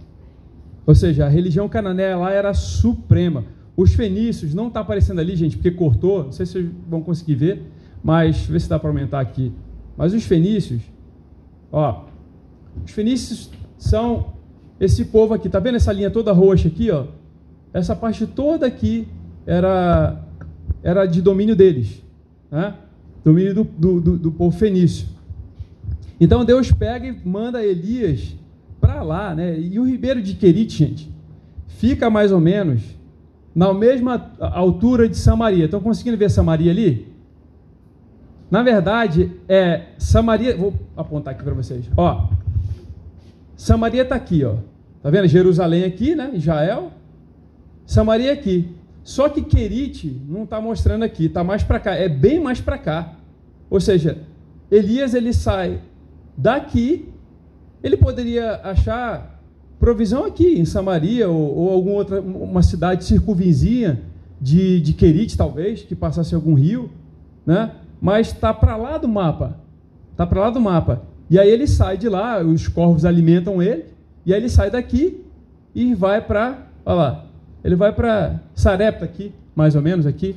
Ou 0.86 0.94
seja, 0.94 1.26
a 1.26 1.28
religião 1.28 1.68
cananeia 1.68 2.16
lá 2.16 2.30
era 2.30 2.52
suprema. 2.54 3.44
Os 3.76 3.94
fenícios, 3.94 4.54
não 4.54 4.68
está 4.68 4.80
aparecendo 4.80 5.20
ali, 5.20 5.34
gente, 5.34 5.56
porque 5.56 5.70
cortou, 5.70 6.24
não 6.24 6.32
sei 6.32 6.46
se 6.46 6.52
vocês 6.52 6.70
vão 6.88 7.02
conseguir 7.02 7.34
ver, 7.34 7.62
mas 8.02 8.46
ver 8.46 8.60
se 8.60 8.68
dá 8.68 8.78
para 8.78 8.88
aumentar 8.88 9.20
aqui. 9.20 9.52
Mas 9.96 10.12
os 10.12 10.24
fenícios, 10.24 10.82
ó, 11.72 12.04
os 12.84 12.90
fenícios 12.90 13.50
são 13.78 14.34
esse 14.80 15.04
povo 15.04 15.34
aqui, 15.34 15.48
tá 15.48 15.58
vendo 15.58 15.76
essa 15.76 15.92
linha 15.92 16.10
toda 16.10 16.32
roxa 16.32 16.68
aqui, 16.68 16.90
ó? 16.90 17.06
Essa 17.72 17.94
parte 17.94 18.26
toda 18.26 18.66
aqui 18.66 19.06
era, 19.46 20.22
era 20.82 21.06
de 21.06 21.20
domínio 21.20 21.54
deles, 21.54 22.02
né? 22.50 22.74
domínio 23.24 23.54
do, 23.54 23.64
do, 23.64 24.00
do, 24.00 24.18
do 24.18 24.32
povo 24.32 24.56
fenício. 24.56 25.08
Então 26.20 26.44
Deus 26.44 26.70
pega 26.70 27.06
e 27.06 27.20
manda 27.24 27.64
Elias 27.64 28.36
para 28.80 29.02
lá, 29.02 29.34
né? 29.34 29.58
E 29.58 29.78
o 29.78 29.84
ribeiro 29.84 30.22
de 30.22 30.34
Querite, 30.34 30.86
gente, 30.86 31.10
fica 31.66 32.10
mais 32.10 32.30
ou 32.30 32.40
menos 32.40 32.82
na 33.54 33.72
mesma 33.72 34.30
altura 34.38 35.08
de 35.08 35.16
Samaria. 35.16 35.64
Estão 35.64 35.80
conseguindo 35.80 36.16
ver 36.16 36.30
Samaria 36.30 36.70
ali? 36.70 37.08
Na 38.50 38.62
verdade, 38.62 39.32
é 39.48 39.86
Samaria. 39.98 40.56
Vou 40.56 40.74
apontar 40.96 41.34
aqui 41.34 41.42
para 41.42 41.54
vocês. 41.54 41.88
Ó, 41.96 42.28
Samaria 43.56 44.02
está 44.02 44.14
aqui, 44.14 44.44
ó. 44.44 44.56
Tá 45.02 45.10
vendo? 45.10 45.28
Jerusalém 45.28 45.84
aqui, 45.84 46.14
né? 46.14 46.30
Israel. 46.34 46.92
Samaria 47.86 48.32
aqui. 48.32 48.74
Só 49.02 49.28
que 49.28 49.42
Querite 49.42 50.18
não 50.26 50.44
está 50.44 50.60
mostrando 50.60 51.02
aqui, 51.02 51.26
está 51.26 51.44
mais 51.44 51.62
para 51.62 51.78
cá, 51.78 51.94
é 51.94 52.08
bem 52.08 52.40
mais 52.40 52.60
para 52.60 52.78
cá. 52.78 53.16
Ou 53.68 53.78
seja, 53.78 54.18
Elias 54.70 55.12
ele 55.12 55.32
sai 55.32 55.80
daqui, 56.36 57.10
ele 57.82 57.98
poderia 57.98 58.60
achar 58.64 59.42
provisão 59.78 60.24
aqui 60.24 60.58
em 60.58 60.64
Samaria 60.64 61.28
ou, 61.28 61.54
ou 61.54 61.70
alguma 61.70 61.96
outra 61.96 62.20
uma 62.22 62.62
cidade 62.62 63.04
circunvizinha 63.04 64.00
de, 64.40 64.80
de 64.80 64.94
Querite 64.94 65.36
talvez 65.36 65.82
que 65.82 65.94
passasse 65.94 66.34
algum 66.34 66.54
rio, 66.54 66.90
né? 67.44 67.72
Mas 68.00 68.28
está 68.28 68.54
para 68.54 68.74
lá 68.76 68.96
do 68.96 69.06
mapa, 69.06 69.60
está 70.12 70.26
para 70.26 70.40
lá 70.40 70.50
do 70.50 70.60
mapa. 70.60 71.02
E 71.30 71.38
aí 71.38 71.50
ele 71.50 71.66
sai 71.66 71.96
de 71.96 72.08
lá, 72.08 72.42
os 72.42 72.68
corvos 72.68 73.04
alimentam 73.04 73.62
ele, 73.62 73.84
e 74.26 74.32
aí 74.32 74.40
ele 74.40 74.48
sai 74.48 74.70
daqui 74.70 75.22
e 75.74 75.94
vai 75.94 76.20
para, 76.20 76.66
olha 76.84 76.94
lá, 76.94 77.26
ele 77.64 77.76
vai 77.76 77.92
para 77.92 78.40
Sarepta 78.54 79.04
aqui, 79.04 79.32
mais 79.56 79.74
ou 79.74 79.82
menos 79.82 80.06
aqui. 80.06 80.36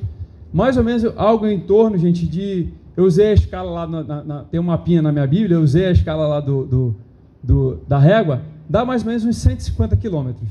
Mais 0.52 0.78
ou 0.78 0.84
menos 0.84 1.04
algo 1.16 1.46
em 1.46 1.60
torno, 1.60 1.98
gente, 1.98 2.26
de. 2.26 2.68
Eu 2.96 3.04
usei 3.04 3.28
a 3.28 3.32
escala 3.34 3.70
lá, 3.70 3.86
na, 3.86 4.02
na, 4.02 4.24
na, 4.24 4.44
tem 4.44 4.58
uma 4.58 4.72
mapinha 4.72 5.02
na 5.02 5.12
minha 5.12 5.26
Bíblia, 5.26 5.56
eu 5.56 5.62
usei 5.62 5.86
a 5.86 5.90
escala 5.90 6.26
lá 6.26 6.40
do, 6.40 6.64
do, 6.64 6.96
do, 7.42 7.80
da 7.86 7.98
régua, 7.98 8.40
dá 8.68 8.84
mais 8.84 9.02
ou 9.02 9.08
menos 9.08 9.24
uns 9.24 9.36
150 9.36 9.94
quilômetros. 9.96 10.48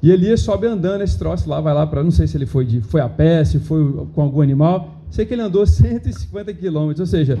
E 0.00 0.10
Elias 0.10 0.40
sobe 0.40 0.66
andando 0.66 1.02
esse 1.02 1.18
troço 1.18 1.50
lá, 1.50 1.60
vai 1.60 1.74
lá 1.74 1.86
para. 1.86 2.04
Não 2.04 2.12
sei 2.12 2.26
se 2.26 2.36
ele 2.36 2.46
foi, 2.46 2.64
de, 2.64 2.80
foi 2.80 3.00
a 3.00 3.08
pé, 3.08 3.44
se 3.44 3.58
foi 3.58 4.06
com 4.14 4.22
algum 4.22 4.40
animal. 4.40 4.94
Sei 5.10 5.26
que 5.26 5.34
ele 5.34 5.42
andou 5.42 5.66
150 5.66 6.54
quilômetros. 6.54 7.00
Ou 7.00 7.06
seja, 7.06 7.38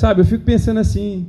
sabe, 0.00 0.22
eu 0.22 0.24
fico 0.24 0.44
pensando 0.44 0.80
assim, 0.80 1.26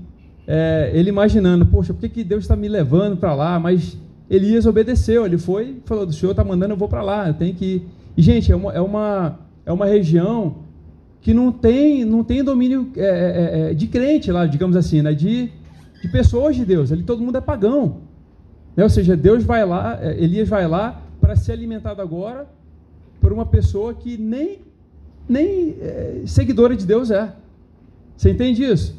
é, 0.47 0.91
ele 0.93 1.09
imaginando, 1.09 1.65
poxa, 1.65 1.93
por 1.93 1.99
que, 1.99 2.07
que 2.07 2.23
Deus 2.23 2.45
está 2.45 2.55
me 2.55 2.69
levando 2.69 3.17
para 3.17 3.35
lá? 3.35 3.59
Mas 3.59 3.97
Elias 4.29 4.65
obedeceu, 4.65 5.25
ele 5.25 5.37
foi 5.37 5.81
falou: 5.83 6.05
o 6.05 6.13
Senhor 6.13 6.31
está 6.31 6.41
mandando, 6.41 6.73
eu 6.73 6.77
vou 6.77 6.87
para 6.87 7.01
lá, 7.01 7.27
eu 7.27 7.33
tenho 7.33 7.53
que 7.53 7.65
ir. 7.65 7.87
E, 8.15 8.21
gente, 8.21 8.49
é 8.49 8.55
uma, 8.55 8.71
é 8.71 8.79
uma, 8.79 9.39
é 9.65 9.73
uma 9.73 9.85
região 9.85 10.59
que 11.19 11.33
não 11.33 11.51
tem, 11.51 12.05
não 12.05 12.23
tem 12.23 12.41
domínio 12.43 12.91
é, 12.95 13.01
é, 13.01 13.07
é, 13.07 13.71
é 13.71 13.73
de 13.73 13.87
crente 13.87 14.31
lá, 14.31 14.45
digamos 14.45 14.77
assim, 14.77 15.01
né? 15.01 15.13
de, 15.13 15.51
de 16.01 16.07
pessoas 16.09 16.55
de 16.55 16.63
Deus. 16.63 16.93
Ali 16.93 17.03
todo 17.03 17.21
mundo 17.21 17.37
é 17.37 17.41
pagão. 17.41 17.97
Né? 18.75 18.83
Ou 18.83 18.89
seja, 18.89 19.17
Deus 19.17 19.43
vai 19.43 19.65
lá, 19.65 19.99
é, 20.01 20.11
Elias 20.23 20.47
vai 20.47 20.65
lá 20.65 21.01
para 21.19 21.35
ser 21.35 21.51
alimentado 21.51 22.01
agora 22.01 22.47
por 23.19 23.33
uma 23.33 23.45
pessoa 23.45 23.93
que 23.93 24.17
nem, 24.17 24.59
nem 25.27 25.75
seguidora 26.25 26.73
de 26.73 26.85
Deus 26.85 27.11
é. 27.11 27.33
Você 28.21 28.29
entende 28.29 28.63
isso? 28.63 28.95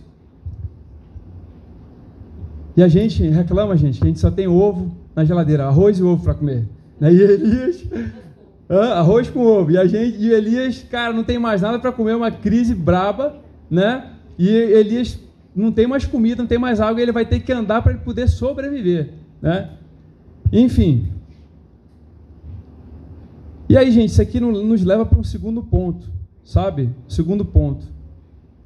E 2.77 2.83
a 2.83 2.89
gente 2.89 3.23
reclama, 3.23 3.77
gente, 3.77 4.01
que 4.01 4.05
a 4.05 4.09
gente 4.09 4.19
só 4.19 4.33
tem 4.33 4.49
ovo, 4.49 4.97
na 5.15 5.25
geladeira, 5.25 5.65
arroz 5.65 5.97
e 6.01 6.03
ovo 6.03 6.25
para 6.25 6.35
comer. 6.35 6.67
Né? 6.99 7.13
E 7.13 7.23
Elias, 7.23 7.85
arroz 8.69 9.31
com 9.31 9.39
ovo. 9.47 9.71
E 9.71 9.79
a 9.79 9.87
gente, 9.87 10.19
e 10.19 10.33
Elias, 10.33 10.85
cara, 10.91 11.13
não 11.13 11.23
tem 11.23 11.39
mais 11.39 11.63
nada 11.63 11.79
para 11.79 11.93
comer, 11.93 12.17
uma 12.17 12.33
crise 12.33 12.75
braba, 12.75 13.37
né? 13.71 14.11
E 14.37 14.49
Elias 14.49 15.21
não 15.55 15.71
tem 15.71 15.87
mais 15.87 16.05
comida, 16.05 16.43
não 16.43 16.49
tem 16.49 16.59
mais 16.59 16.81
água, 16.81 17.01
ele 17.01 17.13
vai 17.13 17.25
ter 17.25 17.39
que 17.39 17.53
andar 17.53 17.81
para 17.81 17.97
poder 17.99 18.27
sobreviver, 18.27 19.11
né? 19.41 19.71
Enfim. 20.53 21.13
E 23.69 23.77
aí, 23.77 23.89
gente, 23.93 24.09
isso 24.09 24.21
aqui 24.21 24.41
nos 24.41 24.83
leva 24.83 25.07
para 25.07 25.21
um 25.21 25.23
segundo 25.23 25.63
ponto, 25.63 26.11
sabe? 26.43 26.91
Segundo 27.07 27.45
ponto. 27.45 28.02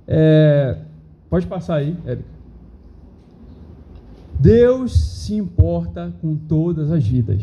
É... 0.06 0.76
Pode 1.28 1.46
passar 1.46 1.76
aí, 1.76 1.96
Érica. 2.06 2.28
Deus 4.38 4.92
se 4.92 5.34
importa 5.34 6.12
com 6.20 6.36
todas 6.36 6.90
as 6.90 7.06
vidas. 7.06 7.42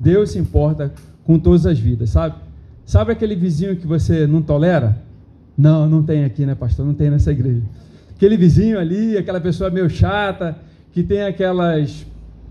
Deus 0.00 0.30
se 0.30 0.38
importa 0.38 0.92
com 1.24 1.38
todas 1.38 1.66
as 1.66 1.78
vidas, 1.78 2.10
sabe? 2.10 2.36
Sabe 2.84 3.12
aquele 3.12 3.36
vizinho 3.36 3.76
que 3.76 3.86
você 3.86 4.26
não 4.26 4.42
tolera? 4.42 4.98
Não, 5.56 5.88
não 5.88 6.02
tem 6.02 6.24
aqui, 6.24 6.44
né, 6.44 6.54
pastor? 6.54 6.84
Não 6.84 6.94
tem 6.94 7.10
nessa 7.10 7.30
igreja. 7.30 7.62
Aquele 8.16 8.36
vizinho 8.36 8.78
ali, 8.78 9.16
aquela 9.16 9.40
pessoa 9.40 9.70
meio 9.70 9.88
chata, 9.88 10.56
que 10.92 11.02
tem 11.02 11.22
aquelas 11.22 12.06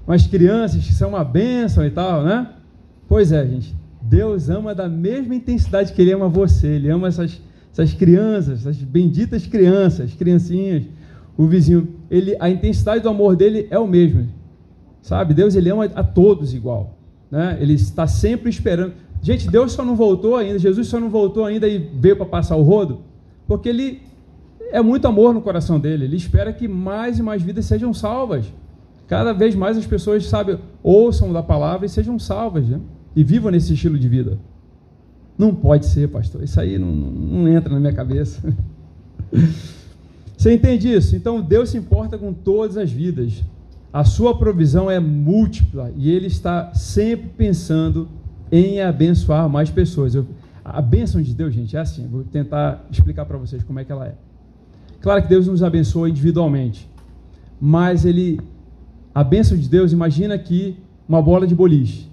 umas 0.07 0.25
crianças 0.27 0.85
que 0.85 0.93
são 0.93 1.09
uma 1.09 1.23
bênção 1.23 1.85
e 1.85 1.89
tal, 1.89 2.23
né? 2.23 2.47
Pois 3.07 3.31
é, 3.31 3.45
gente. 3.45 3.75
Deus 4.01 4.49
ama 4.49 4.73
da 4.73 4.89
mesma 4.89 5.35
intensidade 5.35 5.93
que 5.93 6.01
Ele 6.01 6.11
ama 6.11 6.27
você. 6.27 6.67
Ele 6.67 6.89
ama 6.89 7.07
essas, 7.07 7.39
essas 7.71 7.93
crianças, 7.93 8.59
essas 8.59 8.77
benditas 8.77 9.47
crianças, 9.47 10.13
criancinhas 10.13 10.83
o 11.37 11.47
vizinho, 11.47 11.87
ele, 12.09 12.35
a 12.39 12.49
intensidade 12.49 13.01
do 13.01 13.09
amor 13.09 13.35
dele 13.35 13.67
é 13.71 13.79
o 13.79 13.87
mesmo. 13.87 14.27
Sabe? 15.01 15.33
Deus 15.33 15.55
ele 15.55 15.69
ama 15.69 15.85
a 15.85 16.03
todos 16.03 16.53
igual, 16.53 16.97
né? 17.31 17.57
Ele 17.59 17.73
está 17.73 18.05
sempre 18.05 18.49
esperando. 18.49 18.93
Gente, 19.21 19.49
Deus 19.49 19.71
só 19.71 19.83
não 19.83 19.95
voltou 19.95 20.35
ainda, 20.35 20.59
Jesus 20.59 20.87
só 20.87 20.99
não 20.99 21.09
voltou 21.09 21.45
ainda 21.45 21.67
e 21.67 21.77
veio 21.77 22.15
para 22.15 22.25
passar 22.25 22.55
o 22.55 22.61
rodo, 22.61 23.01
porque 23.47 23.69
ele 23.69 24.01
é 24.71 24.81
muito 24.81 25.07
amor 25.07 25.33
no 25.33 25.41
coração 25.41 25.79
dele. 25.79 26.05
Ele 26.05 26.15
espera 26.15 26.53
que 26.53 26.67
mais 26.67 27.17
e 27.17 27.23
mais 27.23 27.41
vidas 27.41 27.65
sejam 27.65 27.93
salvas. 27.93 28.45
Cada 29.07 29.33
vez 29.33 29.55
mais 29.55 29.77
as 29.77 29.85
pessoas, 29.85 30.25
sabe, 30.25 30.57
ouçam 30.83 31.33
da 31.33 31.43
palavra 31.43 31.85
e 31.85 31.89
sejam 31.89 32.17
salvas, 32.19 32.67
né? 32.67 32.79
E 33.15 33.23
vivam 33.23 33.51
nesse 33.51 33.73
estilo 33.73 33.97
de 33.97 34.07
vida. 34.07 34.37
Não 35.41 35.55
pode 35.55 35.87
ser, 35.87 36.07
pastor. 36.07 36.43
Isso 36.43 36.61
aí 36.61 36.77
não, 36.77 36.91
não 36.91 37.47
entra 37.47 37.73
na 37.73 37.79
minha 37.79 37.93
cabeça. 37.93 38.39
Você 40.37 40.53
entende 40.53 40.87
isso? 40.93 41.15
Então 41.15 41.41
Deus 41.41 41.71
se 41.71 41.77
importa 41.79 42.15
com 42.15 42.31
todas 42.31 42.77
as 42.77 42.91
vidas. 42.91 43.43
A 43.91 44.03
sua 44.03 44.37
provisão 44.37 44.89
é 44.89 44.99
múltipla 44.99 45.91
e 45.97 46.11
Ele 46.11 46.27
está 46.27 46.71
sempre 46.75 47.27
pensando 47.35 48.07
em 48.51 48.81
abençoar 48.81 49.49
mais 49.49 49.71
pessoas. 49.71 50.13
Eu, 50.13 50.27
a 50.63 50.79
bênção 50.79 51.19
de 51.19 51.33
Deus, 51.33 51.55
gente, 51.55 51.75
é 51.75 51.79
assim. 51.79 52.07
Vou 52.07 52.23
tentar 52.23 52.85
explicar 52.91 53.25
para 53.25 53.39
vocês 53.39 53.63
como 53.63 53.79
é 53.79 53.83
que 53.83 53.91
ela 53.91 54.09
é. 54.09 54.13
Claro 54.99 55.23
que 55.23 55.27
Deus 55.27 55.47
nos 55.47 55.63
abençoa 55.63 56.07
individualmente, 56.07 56.87
mas 57.59 58.05
Ele, 58.05 58.39
a 59.11 59.23
bênção 59.23 59.57
de 59.57 59.67
Deus, 59.67 59.91
imagina 59.91 60.35
aqui 60.35 60.77
uma 61.09 61.19
bola 61.19 61.47
de 61.47 61.55
boliche. 61.55 62.11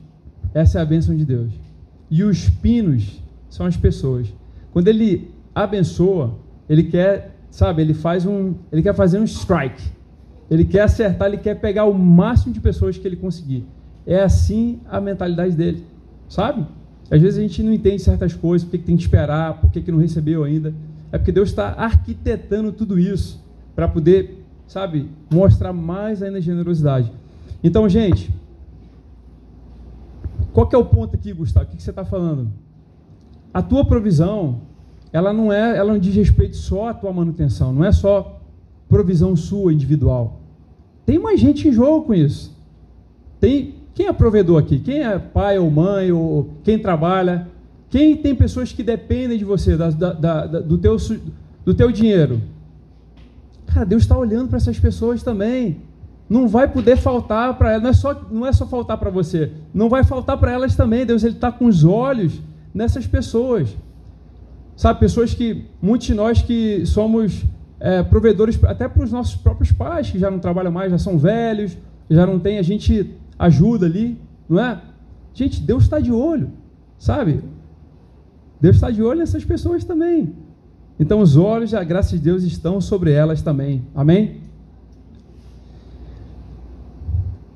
Essa 0.55 0.79
é 0.79 0.83
a 0.83 0.87
bênção 0.87 1.15
de 1.15 1.27
Deus. 1.27 1.68
E 2.11 2.25
os 2.25 2.49
pinos 2.49 3.23
são 3.49 3.67
as 3.67 3.77
pessoas. 3.77 4.33
Quando 4.73 4.89
Ele 4.89 5.31
abençoa, 5.55 6.37
Ele 6.69 6.85
quer 6.85 7.39
sabe, 7.51 7.83
ele 7.83 7.95
faz 7.95 8.27
um, 8.27 8.55
ele 8.71 8.83
quer 8.83 8.95
fazer 8.95 9.19
um 9.19 9.25
strike. 9.25 9.83
Ele 10.51 10.65
quer 10.65 10.81
acertar, 10.81 11.29
ele 11.29 11.39
quer 11.39 11.55
pegar 11.57 11.85
o 11.85 11.95
máximo 11.95 12.53
de 12.53 12.61
pessoas 12.61 12.97
que 12.97 13.07
ele 13.07 13.17
conseguir. 13.17 13.67
É 14.07 14.23
assim 14.23 14.81
a 14.89 15.01
mentalidade 15.01 15.55
dele, 15.55 15.85
sabe? 16.29 16.67
Às 17.11 17.21
vezes 17.21 17.39
a 17.39 17.43
gente 17.43 17.63
não 17.63 17.73
entende 17.73 18.01
certas 18.01 18.33
coisas, 18.33 18.67
por 18.67 18.79
que 18.79 18.85
tem 18.85 18.97
que 18.97 19.03
esperar, 19.03 19.61
por 19.61 19.71
que 19.71 19.91
não 19.91 19.99
recebeu 19.99 20.45
ainda. 20.45 20.73
É 21.13 21.19
porque 21.19 21.33
Deus 21.33 21.51
está 21.51 21.71
arquitetando 21.71 22.73
tudo 22.73 22.99
isso 22.99 23.43
para 23.75 23.89
poder, 23.89 24.43
sabe, 24.67 25.09
mostrar 25.31 25.73
mais 25.73 26.23
ainda 26.23 26.41
generosidade. 26.41 27.11
Então, 27.63 27.89
gente, 27.89 28.31
qual 30.59 30.67
que 30.67 30.75
é 30.75 30.79
o 30.79 30.85
ponto 30.85 31.15
aqui, 31.15 31.33
Gustavo? 31.33 31.67
O 31.67 31.69
que 31.69 31.81
você 31.81 31.91
está 31.91 32.05
falando? 32.05 32.51
A 33.55 33.63
tua 33.63 33.85
provisão 33.85 34.63
ela 35.13 35.33
não 35.33 35.53
é, 35.53 35.77
ela 35.77 35.93
não 35.93 36.01
diz 36.01 36.17
respeito 36.17 36.57
só 36.57 36.89
à 36.89 36.95
tua 36.95 37.13
manutenção, 37.13 37.73
não 37.73 37.85
é 37.85 37.93
só 37.93 38.41
provisão 38.89 39.37
sua 39.37 39.73
individual. 39.73 40.41
Tem 41.07 41.17
mais 41.17 41.39
gente 41.39 41.69
em 41.69 41.73
jogo 41.73 42.07
com 42.07 42.15
isso. 42.15 42.59
Tem 43.39 43.77
quem 43.95 44.09
é 44.09 44.13
provedor 44.13 44.59
aqui? 44.59 44.81
Quem 44.81 45.05
é 45.05 45.17
pai 45.17 45.61
ou 45.61 45.71
mãe 45.71 46.11
ou 46.11 46.51
quem 46.65 46.77
trabalha? 46.77 47.47
Quem 47.89 48.17
tem 48.17 48.35
pessoas 48.35 48.73
que 48.73 48.83
dependem 48.83 49.39
de 49.39 49.45
você, 49.45 49.77
da, 49.77 49.91
da, 49.91 50.13
da, 50.13 50.59
do, 50.59 50.77
teu, 50.77 50.97
do 51.65 51.73
teu 51.73 51.93
dinheiro? 51.93 52.43
Cara, 53.65 53.87
Deus 53.87 54.03
está 54.03 54.19
olhando 54.19 54.49
para 54.49 54.57
essas 54.57 54.81
pessoas 54.81 55.23
também. 55.23 55.83
Não 56.29 56.47
vai 56.47 56.69
poder 56.69 56.97
faltar 56.97 57.57
para 57.57 57.73
elas. 57.73 57.83
Não 57.83 57.91
é 57.91 57.95
só, 57.95 58.27
não 58.31 58.47
é 58.47 58.53
só 58.53 58.67
faltar 58.67 58.99
para 58.99 59.11
você. 59.11 59.53
Não 59.73 59.89
vai 59.89 60.05
faltar 60.05 60.37
para 60.37 60.53
elas 60.53 60.77
também. 60.77 61.07
Deus 61.07 61.25
ele 61.25 61.35
está 61.35 61.51
com 61.51 61.67
os 61.67 61.85
olhos 61.85 62.41
nessas 62.75 63.07
pessoas. 63.07 63.77
Sabe, 64.77 65.01
pessoas 65.01 65.35
que, 65.35 65.65
muitos 65.83 66.07
de 66.07 66.15
nós 66.15 66.41
que 66.43 66.85
somos 66.87 67.45
é, 67.81 68.03
provedores 68.03 68.63
até 68.63 68.87
para 68.89 69.03
os 69.03 69.11
nossos 69.11 69.37
próprios 69.37 69.73
pais, 69.73 70.11
que 70.11 70.19
já 70.19 70.31
não 70.31 70.39
trabalham 70.39 70.71
mais, 70.71 70.91
já 70.91 70.99
são 70.99 71.19
velhos, 71.19 71.77
já 72.09 72.27
não 72.27 72.39
tem, 72.39 72.59
a 72.59 72.63
gente 72.63 73.15
ajuda 73.39 73.87
ali, 73.87 74.19
não 74.49 74.61
é? 74.61 74.81
Gente, 75.35 75.61
Deus 75.61 75.85
está 75.85 75.99
de 75.99 76.13
olho, 76.13 76.51
sabe? 76.99 77.41
Deus 78.61 78.77
está 78.77 78.91
de 78.91 79.03
olho 79.03 79.21
nessas 79.21 79.45
pessoas 79.45 79.85
também. 79.85 80.35
Então 80.99 81.21
os 81.21 81.37
olhos 81.37 81.75
a 81.75 81.85
graça 81.85 82.17
de 82.17 82.23
Deus 82.23 82.43
estão 82.43 82.81
sobre 82.81 83.13
elas 83.13 83.41
também. 83.41 83.85
Amém? 83.95 84.41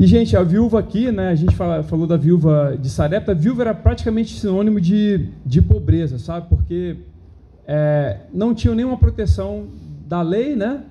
E, 0.03 0.07
gente, 0.09 0.37
a 0.37 0.43
viúva 0.43 0.81
aqui, 0.81 1.13
né, 1.13 1.29
a 1.29 1.35
gente 1.37 1.55
fala, 1.55 1.85
falou 1.85 2.09
da 2.09 2.17
viúva 2.17 2.77
de 2.77 2.91
Sarepta, 2.91 3.31
a 3.31 3.35
viúva 3.37 3.63
era 3.63 3.73
praticamente 3.73 4.37
sinônimo 4.37 4.81
de, 4.81 5.29
de 5.47 5.63
pobreza, 5.63 6.19
sabe? 6.19 6.49
Porque 6.49 6.97
é, 7.65 8.17
não 8.35 8.53
tinham 8.53 8.75
nenhuma 8.75 8.97
proteção 8.97 9.67
da 10.09 10.21
lei, 10.21 10.57
né? 10.57 10.83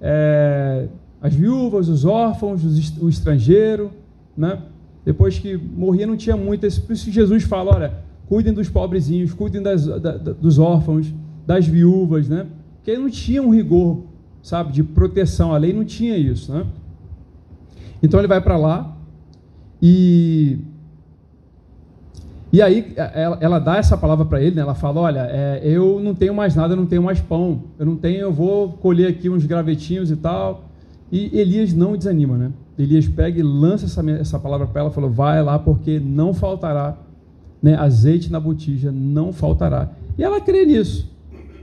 É, 0.00 0.86
as 1.20 1.34
viúvas, 1.34 1.88
os 1.88 2.04
órfãos, 2.04 2.64
os, 2.64 2.96
o 2.98 3.08
estrangeiro, 3.08 3.90
né? 4.36 4.60
Depois 5.04 5.36
que 5.36 5.56
morria, 5.56 6.06
não 6.06 6.16
tinha 6.16 6.36
muito. 6.36 6.60
Por 6.82 6.92
isso 6.92 7.06
que 7.06 7.10
Jesus 7.10 7.42
fala: 7.42 7.74
olha, 7.74 7.94
cuidem 8.28 8.52
dos 8.52 8.68
pobrezinhos, 8.68 9.34
cuidem 9.34 9.60
das, 9.60 9.84
da, 9.84 10.12
dos 10.12 10.60
órfãos, 10.60 11.12
das 11.44 11.66
viúvas, 11.66 12.28
né? 12.28 12.46
Porque 12.76 12.96
não 12.96 13.10
tinha 13.10 13.42
um 13.42 13.50
rigor, 13.50 14.04
sabe, 14.40 14.70
de 14.70 14.84
proteção. 14.84 15.52
A 15.52 15.58
lei 15.58 15.72
não 15.72 15.84
tinha 15.84 16.16
isso, 16.16 16.52
né? 16.52 16.64
Então 18.02 18.20
ele 18.20 18.28
vai 18.28 18.40
para 18.40 18.56
lá 18.56 18.96
e 19.82 20.58
e 22.52 22.60
aí 22.60 22.92
ela, 22.96 23.38
ela 23.40 23.58
dá 23.60 23.76
essa 23.76 23.96
palavra 23.96 24.24
para 24.24 24.42
ele, 24.42 24.56
né? 24.56 24.62
ela 24.62 24.74
fala, 24.74 25.00
olha, 25.00 25.28
é, 25.30 25.60
eu 25.62 26.00
não 26.00 26.14
tenho 26.14 26.34
mais 26.34 26.56
nada, 26.56 26.72
eu 26.72 26.76
não 26.76 26.86
tenho 26.86 27.02
mais 27.02 27.20
pão, 27.20 27.62
eu 27.78 27.86
não 27.86 27.94
tenho, 27.94 28.18
eu 28.18 28.32
vou 28.32 28.72
colher 28.72 29.08
aqui 29.08 29.30
uns 29.30 29.46
gravetinhos 29.46 30.10
e 30.10 30.16
tal. 30.16 30.64
E 31.12 31.38
Elias 31.38 31.72
não 31.72 31.96
desanima, 31.96 32.36
né? 32.36 32.52
Elias 32.76 33.06
pega 33.06 33.38
e 33.38 33.42
lança 33.42 33.84
essa, 33.84 34.08
essa 34.10 34.38
palavra 34.38 34.66
para 34.66 34.80
ela, 34.80 34.90
falou, 34.90 35.10
vai 35.10 35.40
lá 35.42 35.58
porque 35.58 36.00
não 36.00 36.34
faltará, 36.34 36.96
né? 37.62 37.76
azeite 37.76 38.32
na 38.32 38.40
botija, 38.40 38.90
não 38.90 39.32
faltará. 39.32 39.90
E 40.18 40.24
ela 40.24 40.40
crê 40.40 40.66
nisso, 40.66 41.08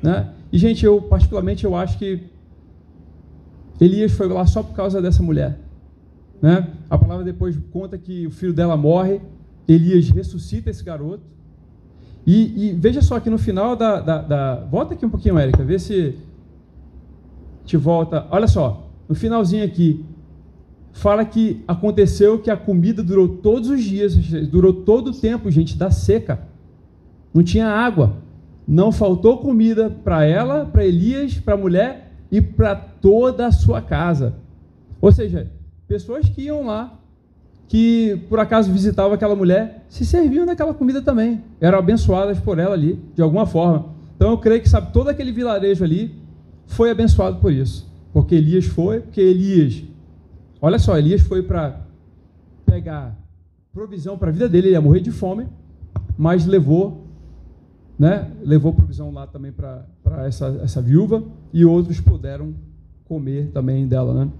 né? 0.01 0.29
E 0.51 0.57
gente, 0.57 0.85
eu 0.85 1.01
particularmente 1.01 1.65
eu 1.65 1.75
acho 1.75 1.97
que 1.97 2.23
Elias 3.79 4.13
foi 4.13 4.27
lá 4.29 4.45
só 4.45 4.63
por 4.63 4.73
causa 4.73 5.01
dessa 5.01 5.21
mulher. 5.21 5.59
Né? 6.41 6.67
A 6.89 6.97
palavra 6.97 7.23
depois 7.23 7.57
conta 7.71 7.97
que 7.97 8.27
o 8.27 8.31
filho 8.31 8.53
dela 8.53 8.77
morre, 8.77 9.21
Elias 9.67 10.09
ressuscita 10.09 10.69
esse 10.69 10.83
garoto. 10.83 11.23
E, 12.25 12.69
e 12.69 12.73
veja 12.73 13.01
só 13.01 13.19
que 13.19 13.29
no 13.29 13.37
final 13.37 13.75
da, 13.75 14.01
da, 14.01 14.21
da, 14.21 14.55
Volta 14.65 14.93
aqui 14.93 15.05
um 15.05 15.09
pouquinho, 15.09 15.37
Érica, 15.39 15.63
vê 15.63 15.79
se 15.79 16.15
te 17.65 17.77
volta. 17.77 18.27
Olha 18.29 18.47
só, 18.47 18.89
no 19.07 19.15
finalzinho 19.15 19.63
aqui, 19.63 20.05
fala 20.91 21.23
que 21.23 21.63
aconteceu 21.67 22.39
que 22.39 22.51
a 22.51 22.57
comida 22.57 23.01
durou 23.01 23.29
todos 23.29 23.69
os 23.69 23.81
dias, 23.81 24.15
durou 24.49 24.73
todo 24.73 25.11
o 25.11 25.13
tempo, 25.13 25.49
gente, 25.49 25.77
da 25.77 25.89
seca. 25.89 26.41
Não 27.33 27.43
tinha 27.43 27.67
água. 27.67 28.17
Não 28.67 28.91
faltou 28.91 29.37
comida 29.37 29.89
para 29.89 30.25
ela, 30.25 30.65
para 30.65 30.85
Elias, 30.85 31.39
para 31.39 31.53
a 31.53 31.57
mulher 31.57 32.11
e 32.29 32.41
para 32.41 32.75
toda 32.75 33.47
a 33.47 33.51
sua 33.51 33.81
casa. 33.81 34.35
Ou 34.99 35.11
seja, 35.11 35.49
Pessoas 35.87 36.27
que 36.27 36.43
iam 36.43 36.65
lá, 36.65 36.99
que 37.67 38.21
por 38.29 38.39
acaso 38.39 38.71
visitavam 38.71 39.13
aquela 39.13 39.35
mulher, 39.35 39.85
se 39.89 40.05
serviam 40.05 40.45
daquela 40.45 40.73
comida 40.73 41.01
também. 41.01 41.43
Eram 41.59 41.79
abençoadas 41.79 42.39
por 42.39 42.59
ela 42.59 42.73
ali, 42.73 42.99
de 43.15 43.21
alguma 43.21 43.45
forma. 43.45 43.89
Então 44.15 44.31
eu 44.31 44.37
creio 44.37 44.61
que, 44.61 44.69
sabe, 44.69 44.91
todo 44.91 45.09
aquele 45.09 45.31
vilarejo 45.31 45.83
ali 45.83 46.15
foi 46.65 46.89
abençoado 46.91 47.37
por 47.37 47.51
isso. 47.51 47.87
Porque 48.11 48.35
Elias 48.35 48.65
foi, 48.65 48.99
porque 48.99 49.21
Elias, 49.21 49.83
olha 50.61 50.79
só, 50.79 50.97
Elias 50.97 51.21
foi 51.21 51.43
para 51.43 51.81
pegar 52.65 53.15
provisão 53.73 54.17
para 54.17 54.29
a 54.29 54.31
vida 54.31 54.49
dele, 54.49 54.67
ele 54.67 54.73
ia 54.73 54.81
morrer 54.81 55.01
de 55.01 55.11
fome, 55.11 55.47
mas 56.17 56.45
levou, 56.45 57.05
né, 57.97 58.31
levou 58.43 58.73
provisão 58.73 59.11
lá 59.11 59.27
também 59.27 59.51
para 59.51 59.85
essa, 60.25 60.47
essa 60.63 60.81
viúva 60.81 61.23
e 61.53 61.63
outros 61.63 62.01
puderam 62.01 62.55
comer 63.05 63.51
também 63.53 63.87
dela, 63.87 64.25
né? 64.25 64.31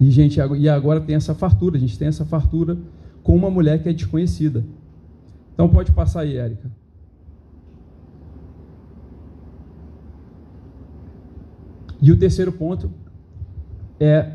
E, 0.00 0.10
gente, 0.10 0.38
e 0.58 0.68
agora 0.68 1.00
tem 1.00 1.16
essa 1.16 1.34
fartura, 1.34 1.76
a 1.76 1.80
gente 1.80 1.98
tem 1.98 2.08
essa 2.08 2.24
fartura 2.24 2.76
com 3.22 3.34
uma 3.34 3.50
mulher 3.50 3.82
que 3.82 3.88
é 3.88 3.92
desconhecida. 3.92 4.64
Então 5.54 5.68
pode 5.68 5.90
passar 5.92 6.20
aí, 6.20 6.36
Érica. 6.36 6.70
E 12.00 12.12
o 12.12 12.16
terceiro 12.18 12.52
ponto 12.52 12.90
é 13.98 14.32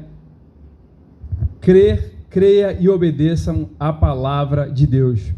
crer, 1.59 2.15
creia 2.29 2.73
e 2.79 2.89
obedeçam 2.89 3.69
a 3.79 3.93
palavra 3.93 4.69
de 4.69 4.87
Deus. 4.87 5.31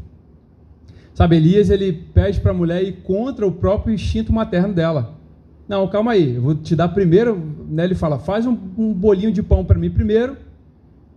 Sabe, 1.13 1.35
Elias 1.35 1.69
ele 1.69 1.91
pede 1.91 2.39
para 2.39 2.51
a 2.51 2.55
mulher 2.55 2.81
ir 2.83 3.03
contra 3.03 3.45
o 3.45 3.51
próprio 3.51 3.93
instinto 3.93 4.33
materno 4.33 4.73
dela. 4.73 5.19
Não, 5.73 5.87
calma 5.87 6.11
aí, 6.11 6.35
eu 6.35 6.41
vou 6.43 6.53
te 6.53 6.75
dar 6.75 6.87
primeiro, 6.89 7.35
né, 7.67 7.85
ele 7.85 7.95
fala, 7.95 8.19
faz 8.19 8.45
um, 8.45 8.55
um 8.77 8.93
bolinho 8.93 9.31
de 9.31 9.41
pão 9.41 9.65
para 9.65 9.75
mim 9.75 9.89
primeiro, 9.89 10.37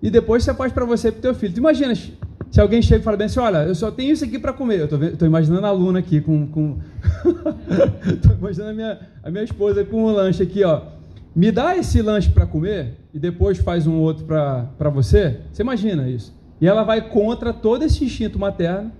e 0.01 0.09
depois 0.09 0.45
você 0.45 0.55
faz 0.55 0.73
para 0.73 0.87
você 0.87 1.09
e 1.09 1.13
para 1.13 1.19
o 1.19 1.21
teu 1.21 1.35
filho. 1.35 1.53
Tu 1.53 1.59
imagina, 1.59 1.95
se 1.95 2.59
alguém 2.59 2.81
chega 2.81 3.03
e 3.03 3.05
fala 3.05 3.19
bem 3.19 3.27
assim, 3.27 3.39
olha, 3.39 3.65
eu 3.65 3.75
só 3.75 3.91
tenho 3.91 4.15
isso 4.15 4.25
aqui 4.25 4.39
para 4.39 4.55
comer. 4.55 4.81
Eu 4.91 5.09
estou 5.09 5.29
imaginando 5.29 5.67
a 5.67 5.71
Luna 5.71 5.99
aqui 5.99 6.23
com... 6.23 6.47
com... 6.47 6.79
Estou 8.09 8.33
imaginando 8.33 8.71
a 8.71 8.73
minha, 8.73 8.99
a 9.23 9.31
minha 9.31 9.45
esposa 9.45 9.85
com 9.85 10.05
um 10.05 10.11
lanche 10.11 10.43
aqui, 10.43 10.65
ó. 10.65 10.81
Me 11.35 11.53
dá 11.53 11.77
esse 11.77 12.01
lanche 12.01 12.31
para 12.31 12.47
comer 12.47 12.95
e 13.13 13.19
depois 13.19 13.59
faz 13.59 13.87
um 13.87 13.99
outro 13.99 14.25
para 14.25 14.89
você. 14.89 15.41
Você 15.53 15.61
imagina 15.61 16.09
isso. 16.09 16.35
E 16.63 16.67
ela 16.67 16.83
vai 16.83 17.11
contra 17.11 17.53
todo 17.53 17.83
esse 17.83 18.03
instinto 18.03 18.39
materno 18.39 18.91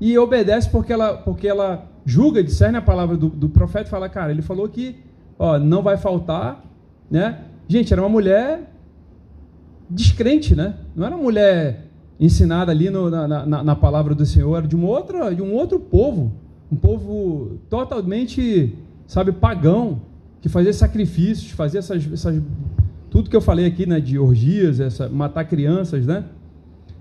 e 0.00 0.16
obedece 0.16 0.70
porque 0.70 0.90
ela, 0.90 1.18
porque 1.18 1.46
ela 1.46 1.91
julga, 2.04 2.42
discerne 2.42 2.78
a 2.78 2.82
palavra 2.82 3.16
do, 3.16 3.28
do 3.28 3.48
profeta 3.48 3.86
e 3.86 3.90
fala, 3.90 4.08
cara, 4.08 4.30
ele 4.30 4.42
falou 4.42 4.68
que 4.68 4.96
ó, 5.38 5.58
não 5.58 5.82
vai 5.82 5.96
faltar, 5.96 6.64
né? 7.10 7.40
Gente, 7.68 7.92
era 7.92 8.02
uma 8.02 8.08
mulher 8.08 8.70
descrente, 9.88 10.54
né? 10.54 10.74
Não 10.94 11.06
era 11.06 11.14
uma 11.14 11.22
mulher 11.22 11.88
ensinada 12.18 12.70
ali 12.70 12.90
no, 12.90 13.10
na, 13.10 13.46
na, 13.46 13.64
na, 13.64 13.76
palavra 13.76 14.14
do 14.14 14.24
Senhor, 14.24 14.56
era 14.56 14.68
de, 14.68 14.76
uma 14.76 14.88
outra, 14.88 15.34
de 15.34 15.42
um 15.42 15.52
outro 15.54 15.80
povo, 15.80 16.32
um 16.70 16.76
povo 16.76 17.58
totalmente, 17.68 18.76
sabe, 19.06 19.32
pagão, 19.32 20.02
que 20.40 20.48
fazia 20.48 20.72
sacrifícios, 20.72 21.50
fazia 21.50 21.80
essas, 21.80 22.10
essas 22.12 22.40
tudo 23.10 23.28
que 23.28 23.36
eu 23.36 23.40
falei 23.40 23.66
aqui, 23.66 23.84
né, 23.84 24.00
de 24.00 24.18
orgias, 24.18 24.80
essa, 24.80 25.08
matar 25.08 25.44
crianças, 25.44 26.06
né? 26.06 26.24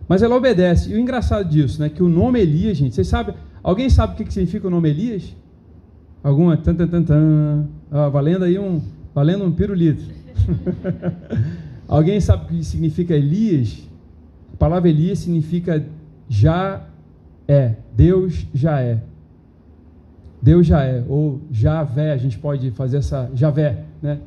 Mas 0.08 0.22
ela 0.22 0.36
obedece. 0.36 0.92
E 0.92 0.96
o 0.96 1.00
engraçado 1.00 1.48
disso, 1.48 1.80
né, 1.80 1.88
que 1.88 2.04
o 2.04 2.10
nome 2.10 2.42
Elias, 2.42 2.76
gente, 2.76 2.94
vocês 2.94 3.08
sabem, 3.08 3.34
Alguém 3.64 3.90
sabe 3.90 4.14
o 4.14 4.26
que 4.26 4.34
significa 4.34 4.68
o 4.68 4.72
nome 4.72 4.90
Elias? 4.90 5.36
Alguma? 6.24 6.58
Tan, 6.58 6.76
tan, 6.76 6.88
tan, 6.88 7.04
tan. 7.04 7.68
Ah, 7.92 8.10
valendo 8.10 8.46
aí 8.46 8.58
um, 8.58 8.82
valendo 9.14 9.44
um 9.44 9.52
pirulito. 9.52 10.04
Alguém 11.88 12.20
sabe 12.20 12.46
o 12.46 12.48
que 12.48 12.64
significa 12.64 13.14
Elias? 13.16 13.88
A 14.54 14.58
palavra 14.58 14.90
Elias 14.90 15.20
significa 15.20 15.86
já 16.30 16.88
é. 17.48 17.76
Deus 17.96 18.48
já 18.54 18.80
é. 18.80 19.02
Deus 20.42 20.66
já 20.66 20.84
é. 20.84 21.04
Ou 21.08 21.42
Javé, 21.52 22.14
a 22.14 22.18
gente 22.18 22.40
pode 22.40 22.72
fazer 22.72 22.98
essa. 22.98 23.30
Javé, 23.36 23.84
né? 24.02 24.20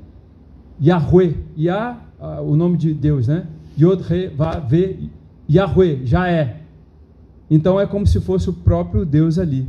Yahweh. 0.83 1.35
Yah, 1.57 1.99
o 2.45 2.57
nome 2.57 2.77
de 2.77 2.93
Deus, 2.95 3.29
né? 3.29 3.47
Yod, 3.79 4.03
Re, 4.03 4.29
Va, 4.29 4.59
Ve, 4.61 5.11
Yahweh, 5.51 6.05
já 6.05 6.29
é. 6.29 6.61
Então 7.51 7.79
é 7.79 7.87
como 7.87 8.07
se 8.07 8.21
fosse 8.21 8.49
o 8.49 8.53
próprio 8.53 9.05
Deus 9.05 9.39
ali. 9.39 9.69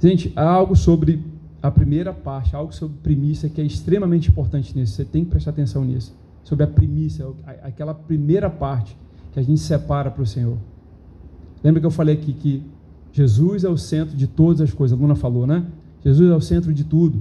Gente, 0.00 0.32
há 0.36 0.48
algo 0.48 0.76
sobre 0.76 1.22
a 1.60 1.70
primeira 1.70 2.12
parte, 2.12 2.54
algo 2.54 2.72
sobre 2.72 2.96
primícia 3.02 3.48
que 3.48 3.60
é 3.60 3.64
extremamente 3.64 4.30
importante 4.30 4.76
nisso. 4.76 4.94
Você 4.94 5.04
tem 5.04 5.24
que 5.24 5.30
prestar 5.30 5.50
atenção 5.50 5.84
nisso. 5.84 6.14
Sobre 6.44 6.64
a 6.64 6.68
primícia, 6.68 7.26
aquela 7.62 7.92
primeira 7.92 8.48
parte 8.48 8.96
que 9.32 9.40
a 9.40 9.42
gente 9.42 9.60
separa 9.60 10.10
para 10.10 10.22
o 10.22 10.26
Senhor. 10.26 10.56
Lembra 11.62 11.80
que 11.80 11.86
eu 11.86 11.90
falei 11.90 12.14
aqui 12.14 12.32
que 12.32 12.62
Jesus 13.12 13.64
é 13.64 13.68
o 13.68 13.76
centro 13.76 14.16
de 14.16 14.26
todas 14.26 14.60
as 14.60 14.72
coisas. 14.72 14.96
A 14.96 15.00
Luna 15.00 15.16
falou, 15.16 15.46
né? 15.46 15.66
Jesus 16.04 16.30
é 16.30 16.34
o 16.34 16.40
centro 16.40 16.72
de 16.72 16.84
tudo. 16.84 17.20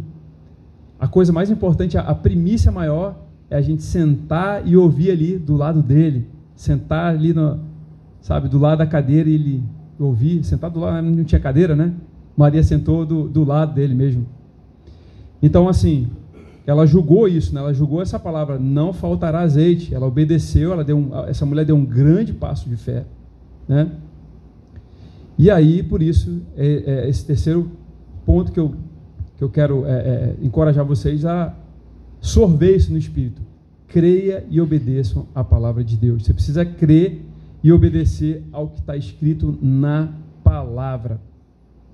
A 0.99 1.07
coisa 1.07 1.33
mais 1.33 1.49
importante, 1.49 1.97
a 1.97 2.15
primícia 2.15 2.71
maior, 2.71 3.19
é 3.49 3.55
a 3.55 3.61
gente 3.61 3.81
sentar 3.81 4.67
e 4.67 4.77
ouvir 4.77 5.11
ali 5.11 5.37
do 5.37 5.55
lado 5.55 5.81
dele. 5.81 6.27
Sentar 6.55 7.13
ali 7.13 7.33
no, 7.33 7.59
sabe, 8.27 8.49
do 8.49 8.59
lado 8.59 8.79
da 8.79 8.85
cadeira 8.85 9.29
ele 9.29 9.63
ouvir, 9.97 10.43
sentado 10.43 10.81
lá, 10.81 11.01
não 11.01 11.23
tinha 11.23 11.39
cadeira, 11.39 11.77
né? 11.77 11.93
Maria 12.35 12.61
sentou 12.61 13.05
do, 13.05 13.29
do 13.29 13.45
lado 13.45 13.73
dele 13.73 13.95
mesmo. 13.95 14.25
Então, 15.41 15.69
assim, 15.69 16.09
ela 16.65 16.85
julgou 16.85 17.25
isso, 17.25 17.55
né? 17.55 17.61
ela 17.61 17.73
julgou 17.73 18.01
essa 18.01 18.19
palavra, 18.19 18.59
não 18.59 18.91
faltará 18.91 19.39
azeite. 19.39 19.95
Ela 19.95 20.05
obedeceu, 20.05 20.73
ela 20.73 20.83
deu 20.83 20.97
um, 20.97 21.25
essa 21.25 21.45
mulher 21.45 21.63
deu 21.63 21.77
um 21.77 21.85
grande 21.85 22.33
passo 22.33 22.67
de 22.67 22.75
fé. 22.75 23.05
Né? 23.65 23.89
E 25.37 25.49
aí, 25.49 25.81
por 25.81 26.01
isso, 26.01 26.41
é, 26.57 27.05
é 27.05 27.09
esse 27.09 27.25
terceiro 27.25 27.71
ponto 28.25 28.51
que 28.51 28.59
eu, 28.59 28.75
que 29.37 29.43
eu 29.45 29.49
quero 29.49 29.85
é, 29.85 29.91
é, 29.91 30.35
encorajar 30.41 30.83
vocês 30.83 31.23
a 31.23 31.55
sorver 32.19 32.75
isso 32.75 32.91
no 32.91 32.97
Espírito. 32.97 33.41
Creia 33.87 34.45
e 34.49 34.59
obedeçam 34.59 35.25
a 35.33 35.45
palavra 35.45 35.81
de 35.81 35.95
Deus. 35.95 36.25
Você 36.25 36.33
precisa 36.33 36.65
crer 36.65 37.25
e 37.63 37.71
obedecer 37.71 38.43
ao 38.51 38.67
que 38.67 38.79
está 38.79 38.95
escrito 38.95 39.57
na 39.61 40.09
palavra. 40.43 41.19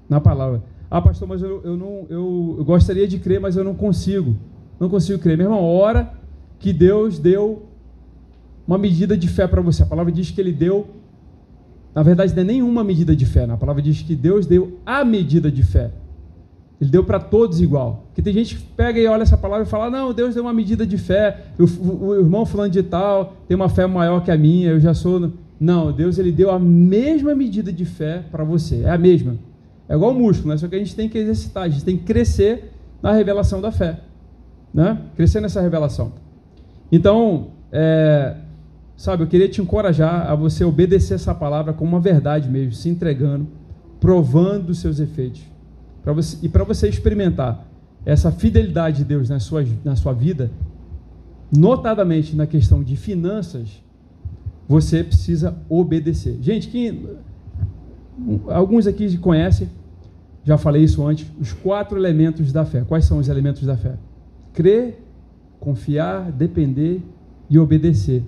Na 0.09 0.19
palavra. 0.19 0.63
Ah, 0.89 1.01
pastor, 1.01 1.27
mas 1.27 1.41
eu, 1.41 1.61
eu 1.63 1.75
não 1.75 2.05
eu, 2.09 2.55
eu, 2.59 2.65
gostaria 2.65 3.07
de 3.07 3.17
crer, 3.17 3.39
mas 3.39 3.55
eu 3.55 3.63
não 3.63 3.73
consigo. 3.73 4.35
Não 4.79 4.89
consigo 4.89 5.19
crer. 5.19 5.37
Meu 5.37 5.47
irmão, 5.47 5.63
ora 5.63 6.13
que 6.59 6.71
Deus 6.71 7.17
deu 7.17 7.63
uma 8.67 8.77
medida 8.77 9.17
de 9.17 9.27
fé 9.27 9.47
para 9.47 9.61
você. 9.61 9.83
A 9.83 9.85
palavra 9.85 10.11
diz 10.11 10.29
que 10.29 10.39
ele 10.39 10.51
deu, 10.51 10.87
na 11.95 12.03
verdade, 12.03 12.33
não 12.35 12.41
é 12.41 12.45
nenhuma 12.45 12.83
medida 12.83 13.15
de 13.15 13.25
fé. 13.25 13.47
Né? 13.47 13.53
A 13.53 13.57
palavra 13.57 13.81
diz 13.81 14.01
que 14.01 14.15
Deus 14.15 14.45
deu 14.45 14.77
a 14.85 15.03
medida 15.03 15.51
de 15.51 15.63
fé. 15.63 15.91
Ele 16.79 16.89
deu 16.89 17.03
para 17.03 17.19
todos 17.19 17.61
igual. 17.61 18.03
Porque 18.07 18.21
tem 18.21 18.33
gente 18.33 18.55
que 18.55 18.61
pega 18.61 18.99
e 18.99 19.07
olha 19.07 19.23
essa 19.23 19.37
palavra 19.37 19.65
e 19.65 19.69
fala: 19.69 19.89
Não, 19.89 20.13
Deus 20.13 20.35
deu 20.35 20.43
uma 20.43 20.53
medida 20.53 20.85
de 20.85 20.97
fé. 20.97 21.45
O, 21.57 21.63
o, 21.63 22.07
o 22.07 22.15
irmão 22.15 22.45
falando 22.45 22.71
de 22.71 22.83
tal 22.83 23.33
tem 23.47 23.55
uma 23.55 23.69
fé 23.69 23.87
maior 23.87 24.23
que 24.23 24.29
a 24.29 24.37
minha, 24.37 24.71
eu 24.71 24.79
já 24.79 24.93
sou. 24.93 25.31
Não, 25.63 25.93
Deus 25.93 26.17
ele 26.17 26.29
deu 26.29 26.51
a 26.51 26.59
mesma 26.59 27.33
medida 27.33 27.71
de 27.71 27.85
fé 27.85 28.21
para 28.29 28.43
você. 28.43 28.81
É 28.83 28.89
a 28.89 28.97
mesma. 28.97 29.37
É 29.87 29.95
igual 29.95 30.13
músculo, 30.13 30.49
né? 30.49 30.57
Só 30.57 30.67
que 30.67 30.75
a 30.75 30.77
gente 30.77 30.93
tem 30.93 31.07
que 31.07 31.17
exercitar, 31.17 31.63
a 31.63 31.69
gente 31.69 31.85
tem 31.85 31.95
que 31.95 32.03
crescer 32.03 32.73
na 33.01 33.13
revelação 33.13 33.61
da 33.61 33.71
fé. 33.71 34.01
Né? 34.73 34.99
Crescer 35.15 35.39
nessa 35.39 35.61
revelação. 35.61 36.11
Então, 36.91 37.51
é, 37.71 38.35
sabe, 38.97 39.23
eu 39.23 39.27
queria 39.27 39.47
te 39.47 39.61
encorajar 39.61 40.29
a 40.29 40.35
você 40.35 40.65
obedecer 40.65 41.13
essa 41.13 41.33
palavra 41.33 41.71
como 41.71 41.91
uma 41.91 42.01
verdade 42.01 42.49
mesmo, 42.49 42.73
se 42.73 42.89
entregando, 42.89 43.47
provando 44.01 44.71
os 44.71 44.79
seus 44.79 44.99
efeitos. 44.99 45.43
Pra 46.03 46.11
você, 46.11 46.39
e 46.41 46.49
para 46.49 46.65
você 46.65 46.89
experimentar 46.89 47.65
essa 48.05 48.33
fidelidade 48.33 48.97
de 48.97 49.05
Deus 49.05 49.29
na 49.29 49.39
sua, 49.39 49.63
na 49.85 49.95
sua 49.95 50.11
vida, 50.11 50.51
notadamente 51.55 52.35
na 52.35 52.45
questão 52.45 52.83
de 52.83 52.97
finanças, 52.97 53.82
você 54.67 55.03
precisa 55.03 55.55
obedecer. 55.69 56.37
Gente, 56.41 56.67
quem, 56.69 57.07
alguns 58.47 58.87
aqui 58.87 59.17
conhecem, 59.17 59.69
já 60.43 60.57
falei 60.57 60.83
isso 60.83 61.05
antes, 61.05 61.29
os 61.39 61.53
quatro 61.53 61.97
elementos 61.97 62.51
da 62.51 62.65
fé. 62.65 62.83
Quais 62.87 63.05
são 63.05 63.17
os 63.17 63.27
elementos 63.27 63.65
da 63.65 63.77
fé? 63.77 63.95
Crer, 64.53 65.01
confiar, 65.59 66.31
depender 66.31 67.01
e 67.49 67.57
obedecer. 67.57 68.23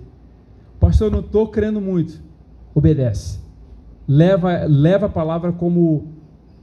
Pastor, 0.79 1.07
eu 1.07 1.11
não 1.11 1.19
estou 1.19 1.47
crendo 1.47 1.81
muito. 1.81 2.21
Obedece. 2.73 3.39
Leva, 4.07 4.65
leva 4.65 5.07
a 5.07 5.09
palavra 5.09 5.51
como, 5.51 6.09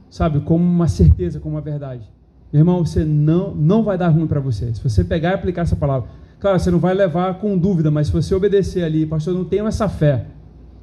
sabe, 0.09 0.39
como 0.41 0.63
uma 0.63 0.87
certeza, 0.87 1.39
como 1.39 1.55
uma 1.55 1.61
verdade. 1.61 2.09
Irmão, 2.51 2.85
você 2.85 3.03
não, 3.03 3.53
não 3.53 3.83
vai 3.83 3.97
dar 3.97 4.09
ruim 4.09 4.27
para 4.27 4.39
você. 4.39 4.73
Se 4.73 4.81
você 4.81 5.03
pegar 5.03 5.31
e 5.31 5.33
aplicar 5.33 5.63
essa 5.63 5.75
palavra. 5.75 6.09
Claro, 6.43 6.59
você 6.59 6.69
não 6.69 6.77
vai 6.77 6.93
levar 6.93 7.35
com 7.35 7.57
dúvida, 7.57 7.89
mas 7.89 8.07
se 8.07 8.13
você 8.13 8.35
obedecer 8.35 8.83
ali, 8.83 9.05
pastor, 9.05 9.33
eu 9.33 9.37
não 9.37 9.45
tenho 9.45 9.65
essa 9.65 9.87
fé. 9.87 10.25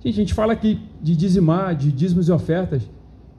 Gente, 0.02 0.14
a 0.14 0.16
gente 0.16 0.32
fala 0.32 0.54
aqui 0.54 0.80
de 1.02 1.14
dizimar, 1.14 1.74
de 1.74 1.92
dízimos 1.92 2.30
e 2.30 2.32
ofertas. 2.32 2.88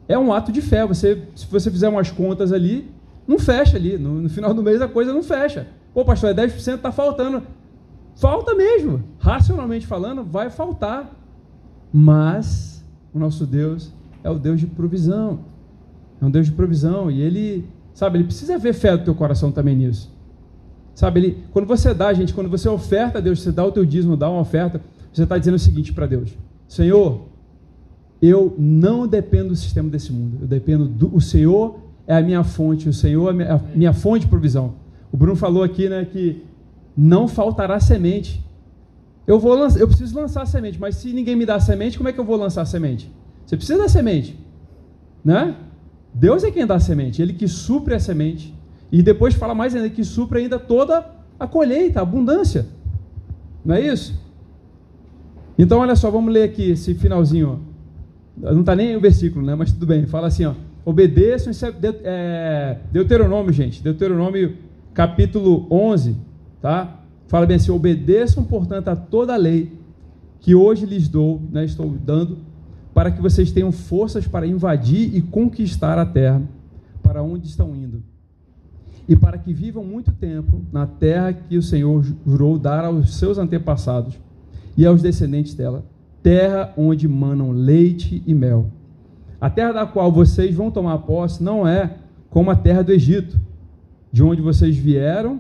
É 0.08 0.20
um 0.20 0.32
ato 0.32 0.52
de 0.52 0.62
fé. 0.62 0.86
Você, 0.86 1.24
se 1.34 1.48
você 1.48 1.72
fizer 1.72 1.90
umas 1.90 2.12
contas 2.12 2.54
ali, 2.54 2.92
não 3.28 3.40
fecha 3.40 3.76
ali. 3.76 3.98
No, 3.98 4.22
no 4.22 4.30
final 4.30 4.54
do 4.54 4.62
mês 4.62 4.80
a 4.84 4.88
coisa 4.88 5.12
não 5.12 5.24
fecha. 5.24 5.66
Pô, 5.96 6.06
pastor, 6.06 6.30
é 6.30 6.34
10%, 6.36 6.76
está 6.76 6.92
faltando. 6.92 7.42
Falta 8.16 8.54
mesmo. 8.54 9.04
Racionalmente 9.18 9.88
falando, 9.88 10.24
vai 10.24 10.52
faltar. 10.52 11.12
Mas 11.92 12.86
o 13.12 13.18
nosso 13.18 13.48
Deus 13.48 13.92
é 14.24 14.30
o 14.30 14.38
Deus 14.38 14.60
de 14.60 14.68
provisão. 14.68 15.40
É 16.22 16.26
um 16.26 16.30
Deus 16.30 16.46
de 16.46 16.52
provisão. 16.52 17.10
E 17.10 17.20
ele, 17.20 17.68
sabe, 17.96 18.20
ele 18.20 18.26
precisa 18.26 18.60
ver 18.60 18.74
fé 18.74 18.96
do 18.96 19.06
teu 19.06 19.16
coração 19.16 19.52
também 19.52 19.76
nisso. 19.76 20.21
Sabe, 20.94 21.20
ele, 21.20 21.38
quando 21.52 21.66
você 21.66 21.94
dá, 21.94 22.14
gente, 22.14 22.34
quando 22.34 22.50
você 22.50 22.68
oferta 22.68 23.18
a 23.18 23.22
Deus, 23.22 23.42
você 23.42 23.52
dá 23.52 23.66
o 23.66 23.72
teu 23.72 23.86
dízimo, 23.86 24.18
dá 24.18 24.30
uma 24.30 24.42
oferta, 24.42 24.82
você 25.12 25.24
está 25.24 25.38
dizendo 25.38 25.56
o 25.56 25.60
seguinte 25.60 25.94
para 25.94 26.06
Deus: 26.06 26.38
Senhor, 26.68 27.28
eu 28.22 28.54
não 28.58 29.08
dependo 29.08 29.50
do 29.50 29.56
sistema 29.56 29.90
desse 29.90 30.12
mundo. 30.12 30.38
Eu 30.42 30.48
dependo 30.48 30.86
do 30.88 31.16
o 31.16 31.20
Senhor 31.20 31.80
é 32.06 32.16
a 32.16 32.22
minha 32.22 32.44
fonte, 32.44 32.88
o 32.88 32.94
Senhor 32.94 33.28
é 33.28 33.32
a 33.32 33.34
minha, 33.34 33.64
minha 33.76 33.94
fonte 33.94 34.22
de 34.22 34.28
provisão. 34.28 34.76
O 35.12 35.18
Bruno 35.18 35.36
falou 35.36 35.64
aqui, 35.64 35.90
né, 35.90 36.06
que 36.06 36.44
não 36.96 37.28
faltará 37.28 37.80
semente. 37.80 38.46
Eu 39.26 39.40
vou 39.40 39.56
lançar, 39.56 39.80
eu 39.80 39.88
preciso 39.88 40.16
lançar 40.16 40.46
semente, 40.46 40.80
mas 40.80 40.96
se 40.96 41.14
ninguém 41.14 41.36
me 41.36 41.46
dá 41.46 41.60
semente, 41.60 41.98
como 41.98 42.10
é 42.10 42.14
que 42.14 42.20
eu 42.20 42.26
vou 42.26 42.38
lançar 42.38 42.66
semente? 42.66 43.12
Você 43.46 43.58
precisa 43.58 43.80
da 43.80 43.88
semente, 43.88 44.38
né? 45.24 45.56
Deus 46.14 46.44
é 46.44 46.52
quem 46.52 46.66
dá 46.66 46.80
semente, 46.80 47.22
ele 47.22 47.34
que 47.34 47.48
supre 47.48 47.94
a 47.94 48.00
semente. 48.00 48.54
E 48.92 49.02
depois 49.02 49.34
fala 49.34 49.56
mais 49.56 49.76
ainda 49.76 49.90
que 49.90 50.04
supre 50.04 50.40
ainda 50.40 50.60
toda 50.60 51.06
a 51.40 51.48
colheita, 51.48 52.00
a 52.00 52.04
abundância. 52.04 52.66
Não 53.64 53.76
é 53.76 53.82
isso? 53.82 54.20
Então, 55.58 55.80
olha 55.80 55.96
só, 55.96 56.10
vamos 56.10 56.34
ler 56.34 56.44
aqui 56.44 56.72
esse 56.72 56.94
finalzinho. 56.96 57.62
Não 58.36 58.62
está 58.62 58.76
nem 58.76 58.96
o 58.96 59.02
versículo, 59.02 59.46
né? 59.46 59.56
Mas 59.56 59.72
tudo 59.72 59.86
bem. 59.86 60.06
Fala 60.06 60.28
assim, 60.28 60.46
ó. 60.46 60.54
Obedeçam, 60.84 61.54
é, 62.04 62.80
Deuteronômio, 62.92 63.54
gente. 63.54 63.84
Deuteronômio 63.84 64.58
capítulo 64.94 65.68
11, 65.70 66.18
tá? 66.60 67.02
Fala 67.28 67.46
bem 67.46 67.58
assim: 67.58 67.72
obedeçam, 67.72 68.44
portanto, 68.44 68.90
a 68.90 68.96
toda 68.96 69.34
a 69.34 69.38
lei 69.38 69.80
que 70.40 70.56
hoje 70.56 70.86
lhes 70.86 71.08
dou, 71.08 71.42
né, 71.52 71.64
estou 71.64 71.90
dando, 71.90 72.40
para 72.94 73.12
que 73.12 73.22
vocês 73.22 73.52
tenham 73.52 73.72
forças 73.72 74.28
para 74.28 74.46
invadir 74.48 75.16
e 75.16 75.22
conquistar 75.22 76.00
a 76.00 76.06
terra 76.06 76.42
para 77.02 77.22
onde 77.22 77.48
estão 77.48 77.76
indo, 77.76 78.04
e 79.08 79.16
para 79.16 79.38
que 79.38 79.54
vivam 79.54 79.84
muito 79.84 80.12
tempo 80.12 80.62
na 80.72 80.86
terra 80.86 81.34
que 81.34 81.58
o 81.58 81.62
Senhor 81.62 82.04
jurou 82.26 82.58
dar 82.58 82.86
aos 82.86 83.16
seus 83.16 83.38
antepassados 83.38 84.20
e 84.78 84.86
aos 84.86 85.02
descendentes 85.02 85.54
dela, 85.54 85.84
terra 86.24 86.74
onde 86.78 87.08
manam 87.08 87.52
leite 87.52 88.24
e 88.26 88.34
mel. 88.34 88.68
A 89.40 89.50
terra 89.50 89.72
da 89.72 89.86
qual 89.86 90.12
vocês 90.12 90.54
vão 90.54 90.70
tomar 90.70 91.00
posse 91.00 91.44
não 91.44 91.68
é 91.68 91.96
como 92.30 92.52
a 92.52 92.56
terra 92.56 92.84
do 92.84 92.92
Egito, 92.92 93.40
de 94.12 94.24
onde 94.24 94.42
vocês 94.42 94.76
vieram 94.76 95.40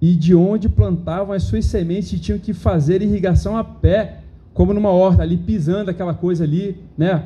e 0.00 0.14
de 0.14 0.34
onde 0.34 0.68
plantavam 0.68 1.34
as 1.34 1.42
suas 1.44 1.64
sementes 1.66 2.12
e 2.12 2.18
tinham 2.18 2.38
que 2.38 2.52
fazer 2.52 3.02
irrigação 3.02 3.56
a 3.56 3.64
pé, 3.64 4.20
como 4.54 4.72
numa 4.72 4.90
horta, 4.90 5.22
ali 5.22 5.36
pisando 5.36 5.90
aquela 5.90 6.14
coisa 6.14 6.44
ali, 6.44 6.76
né? 6.96 7.24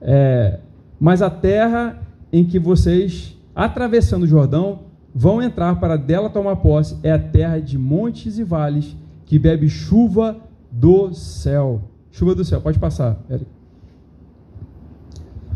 É, 0.00 0.58
mas 0.98 1.22
a 1.22 1.30
terra 1.30 2.00
em 2.32 2.44
que 2.44 2.58
vocês, 2.58 3.36
atravessando 3.54 4.24
o 4.24 4.26
Jordão, 4.26 4.80
vão 5.14 5.42
entrar 5.42 5.78
para 5.80 5.96
dela 5.96 6.30
tomar 6.30 6.56
posse 6.56 6.96
é 7.02 7.12
a 7.12 7.18
terra 7.18 7.58
de 7.58 7.78
montes 7.78 8.38
e 8.38 8.44
vales, 8.44 8.96
que 9.24 9.38
bebe 9.38 9.68
chuva 9.68 10.36
do 10.70 11.12
céu. 11.12 11.82
Chuva 12.10 12.34
do 12.34 12.44
céu, 12.44 12.60
pode 12.60 12.78
passar, 12.78 13.18
Eric. 13.30 13.46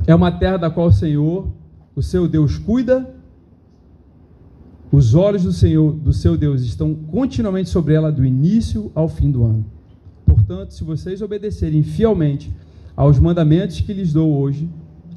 É 0.07 0.15
uma 0.15 0.33
terra 0.33 0.57
da 0.57 0.71
qual 0.71 0.89
o 0.89 0.93
Senhor, 0.93 1.49
o 1.95 2.03
seu 2.03 2.27
Deus, 2.27 2.59
cuida 2.59 3.15
os 4.91 5.15
olhos 5.15 5.45
do 5.45 5.53
Senhor, 5.53 5.93
do 5.93 6.13
seu 6.13 6.37
Deus, 6.37 6.63
estão 6.63 6.95
continuamente 6.95 7.71
sobre 7.71 7.95
ela 7.95 8.13
do 8.13 8.27
início 8.27 8.93
ao 8.95 9.09
fim 9.09 9.31
do 9.31 9.43
ano. 9.43 9.65
Portanto, 10.27 10.75
se 10.75 10.85
vocês 10.85 11.23
obedecerem 11.23 11.83
fielmente 11.83 12.53
aos 12.95 13.19
mandamentos 13.19 13.81
que 13.81 13.93
lhes 13.93 14.13
dou 14.13 14.31
hoje, 14.37 14.69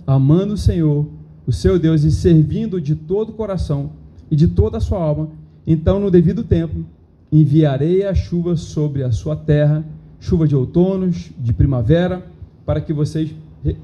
amando 0.08 0.54
o 0.54 0.58
Senhor, 0.58 1.08
o 1.46 1.52
seu 1.52 1.78
Deus, 1.78 2.04
e 2.04 2.12
servindo 2.12 2.80
de 2.80 2.96
todo 2.96 3.30
o 3.30 3.34
coração 3.34 3.92
e 4.30 4.36
de 4.36 4.48
toda 4.48 4.78
a 4.78 4.82
sua 4.82 5.02
alma, 5.02 5.30
então, 5.66 6.00
no 6.00 6.12
devido 6.12 6.44
tempo, 6.44 6.86
enviarei 7.32 8.06
a 8.06 8.14
chuva 8.14 8.56
sobre 8.56 9.04
a 9.04 9.12
sua 9.12 9.36
terra, 9.36 9.84
chuva 10.20 10.48
de 10.48 10.56
outonos, 10.56 11.32
de 11.38 11.54
primavera, 11.54 12.26
para 12.66 12.82
que 12.82 12.94
vocês 12.94 13.34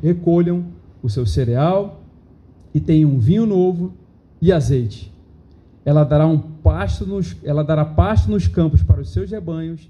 recolham 0.02 0.66
o 1.02 1.10
seu 1.10 1.26
cereal 1.26 2.02
e 2.74 2.80
tenham 2.80 3.20
vinho 3.20 3.46
novo 3.46 3.94
e 4.42 4.52
azeite 4.52 5.12
ela 5.84 6.04
dará 6.04 6.28
um 6.28 6.38
pasto 6.38 7.06
nos, 7.06 7.36
ela 7.44 7.64
dará 7.64 7.84
pasto 7.84 8.30
nos 8.30 8.48
campos 8.48 8.84
para 8.84 9.02
os 9.02 9.12
seus 9.12 9.32
rebanhos, 9.32 9.90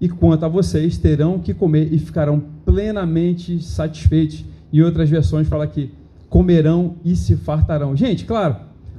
e 0.00 0.08
quanto 0.08 0.44
a 0.44 0.48
vocês 0.48 0.98
terão 0.98 1.38
que 1.38 1.54
comer 1.54 1.92
e 1.92 1.98
ficarão 1.98 2.42
plenamente 2.64 3.62
satisfeitos. 3.62 4.44
Em 4.70 4.82
outras 4.82 5.08
versões 5.08 5.48
fala 5.48 5.66
que 5.66 5.90
comerão 6.28 6.96
e 7.02 7.16
se 7.16 7.34
fartarão. 7.34 7.96
Gente, 7.96 8.26
claro, 8.26 8.56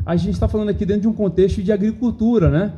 a 0.08 0.16
gente 0.16 0.36
está 0.36 0.48
falando 0.48 0.70
aqui 0.70 0.86
dentro 0.86 1.02
de 1.02 1.08
um 1.10 1.14
contexto 1.14 1.62
de 1.62 1.70
agricultura, 1.70 2.50
né? 2.50 2.74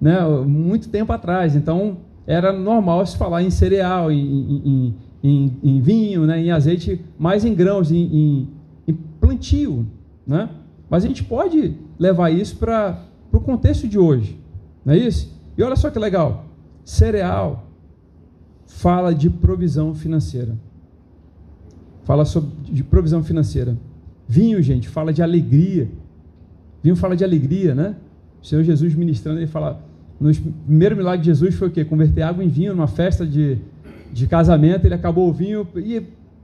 né? 0.00 0.20
Muito 0.46 0.88
tempo 0.88 1.12
atrás, 1.12 1.56
então 1.56 1.98
era 2.24 2.52
normal 2.52 3.04
se 3.04 3.16
falar 3.16 3.42
em 3.42 3.50
cereal, 3.50 4.12
em, 4.12 4.20
em, 4.22 4.94
em, 5.20 5.56
em 5.64 5.80
vinho, 5.80 6.24
né? 6.24 6.40
em 6.40 6.52
azeite, 6.52 7.04
mais 7.18 7.44
em 7.44 7.54
grãos, 7.56 7.90
em, 7.90 8.46
plantio, 9.20 9.84
né? 10.24 10.48
Mas 10.88 11.04
a 11.04 11.08
gente 11.08 11.24
pode 11.24 11.74
levar 11.98 12.30
isso 12.30 12.56
para 12.56 13.02
o 13.32 13.40
contexto 13.40 13.88
de 13.88 13.98
hoje, 13.98 14.38
não 14.84 14.94
é 14.94 14.98
isso? 14.98 15.32
E 15.58 15.62
olha 15.64 15.74
só 15.74 15.90
que 15.90 15.98
legal: 15.98 16.46
cereal 16.84 17.66
fala 18.64 19.12
de 19.12 19.28
provisão 19.28 19.92
financeira. 19.92 20.56
Fala 22.04 22.24
sobre 22.24 22.50
de 22.72 22.84
provisão 22.84 23.24
financeira. 23.24 23.76
Vinho, 24.28 24.62
gente, 24.62 24.88
fala 24.88 25.12
de 25.12 25.20
alegria. 25.20 25.90
Vinho 26.82 26.96
fala 26.96 27.16
de 27.16 27.24
alegria, 27.24 27.74
né? 27.74 27.96
O 28.42 28.46
Senhor 28.46 28.62
Jesus 28.62 28.94
ministrando, 28.94 29.38
ele 29.38 29.46
fala. 29.46 29.82
No 30.18 30.30
primeiro 30.34 30.96
milagre 30.96 31.20
de 31.20 31.26
Jesus 31.26 31.54
foi 31.54 31.68
o 31.68 31.70
quê? 31.70 31.84
Converter 31.84 32.22
água 32.22 32.44
em 32.44 32.48
vinho 32.48 32.74
numa 32.74 32.86
festa 32.86 33.26
de, 33.26 33.56
de 34.12 34.26
casamento. 34.26 34.84
Ele 34.84 34.94
acabou 34.94 35.28
o 35.28 35.32
vinho. 35.32 35.66
E 35.76 36.02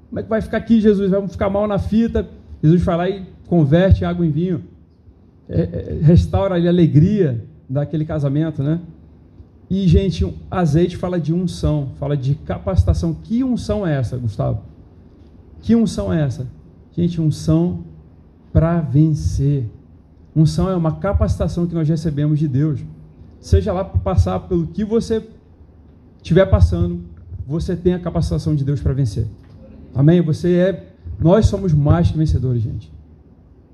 como 0.09 0.21
é 0.21 0.23
que 0.23 0.29
vai 0.29 0.41
ficar 0.41 0.57
aqui, 0.57 0.81
Jesus? 0.81 1.11
Vamos 1.11 1.33
ficar 1.33 1.51
mal 1.51 1.67
na 1.67 1.79
fita. 1.79 2.27
Jesus 2.63 2.83
vai 2.83 2.97
lá 2.97 3.09
e 3.09 3.27
converte 3.47 4.05
água 4.05 4.27
em 4.27 4.31
vinho, 4.31 4.65
é, 5.49 5.61
é, 5.61 5.99
restaura 6.03 6.57
a 6.57 6.69
alegria 6.69 7.45
daquele 7.69 8.05
casamento, 8.05 8.63
né? 8.63 8.81
E, 9.69 9.87
gente, 9.89 10.33
azeite 10.51 10.97
fala 10.97 11.19
de 11.19 11.33
unção, 11.33 11.91
fala 11.99 12.17
de 12.17 12.35
capacitação. 12.35 13.15
Que 13.15 13.43
unção 13.43 13.87
é 13.87 13.99
essa, 13.99 14.17
Gustavo? 14.17 14.63
Que 15.61 15.75
unção 15.75 16.13
é 16.13 16.23
essa? 16.23 16.47
Gente, 16.93 17.21
unção 17.21 17.85
para 18.53 18.81
vencer. 18.81 19.65
Unção 20.37 20.69
é 20.69 20.77
uma 20.77 20.93
capacitação 20.93 21.67
que 21.67 21.75
nós 21.75 21.89
recebemos 21.89 22.39
de 22.39 22.47
Deus. 22.47 22.85
Seja 23.41 23.73
lá 23.73 23.83
para 23.83 23.99
passar 24.01 24.39
pelo 24.41 24.67
que 24.67 24.85
você 24.85 25.27
estiver 26.19 26.45
passando, 26.45 27.01
você 27.47 27.75
tem 27.75 27.95
a 27.95 27.99
capacitação 27.99 28.55
de 28.55 28.63
Deus 28.63 28.83
para 28.83 28.93
vencer. 28.93 29.27
Amém? 29.95 30.21
Você 30.21 30.57
é. 30.57 30.93
Nós 31.19 31.47
somos 31.47 31.73
mais 31.73 32.11
que 32.11 32.19
vencedores, 32.19 32.63
gente. 32.63 32.93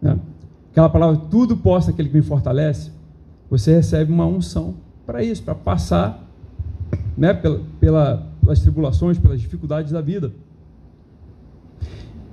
Né? 0.00 0.16
Aquela 0.70 0.88
palavra, 0.88 1.16
tudo 1.28 1.56
posso 1.56 1.90
aquele 1.90 2.08
que 2.08 2.14
me 2.14 2.22
fortalece. 2.22 2.92
Você 3.50 3.74
recebe 3.74 4.12
uma 4.12 4.24
unção 4.24 4.76
para 5.04 5.20
isso, 5.24 5.42
para 5.42 5.56
passar 5.56 6.24
né, 7.16 7.34
pela, 7.34 7.60
pela, 7.80 8.28
pelas 8.40 8.60
tribulações, 8.60 9.18
pelas 9.18 9.40
dificuldades 9.40 9.90
da 9.90 10.00
vida. 10.00 10.32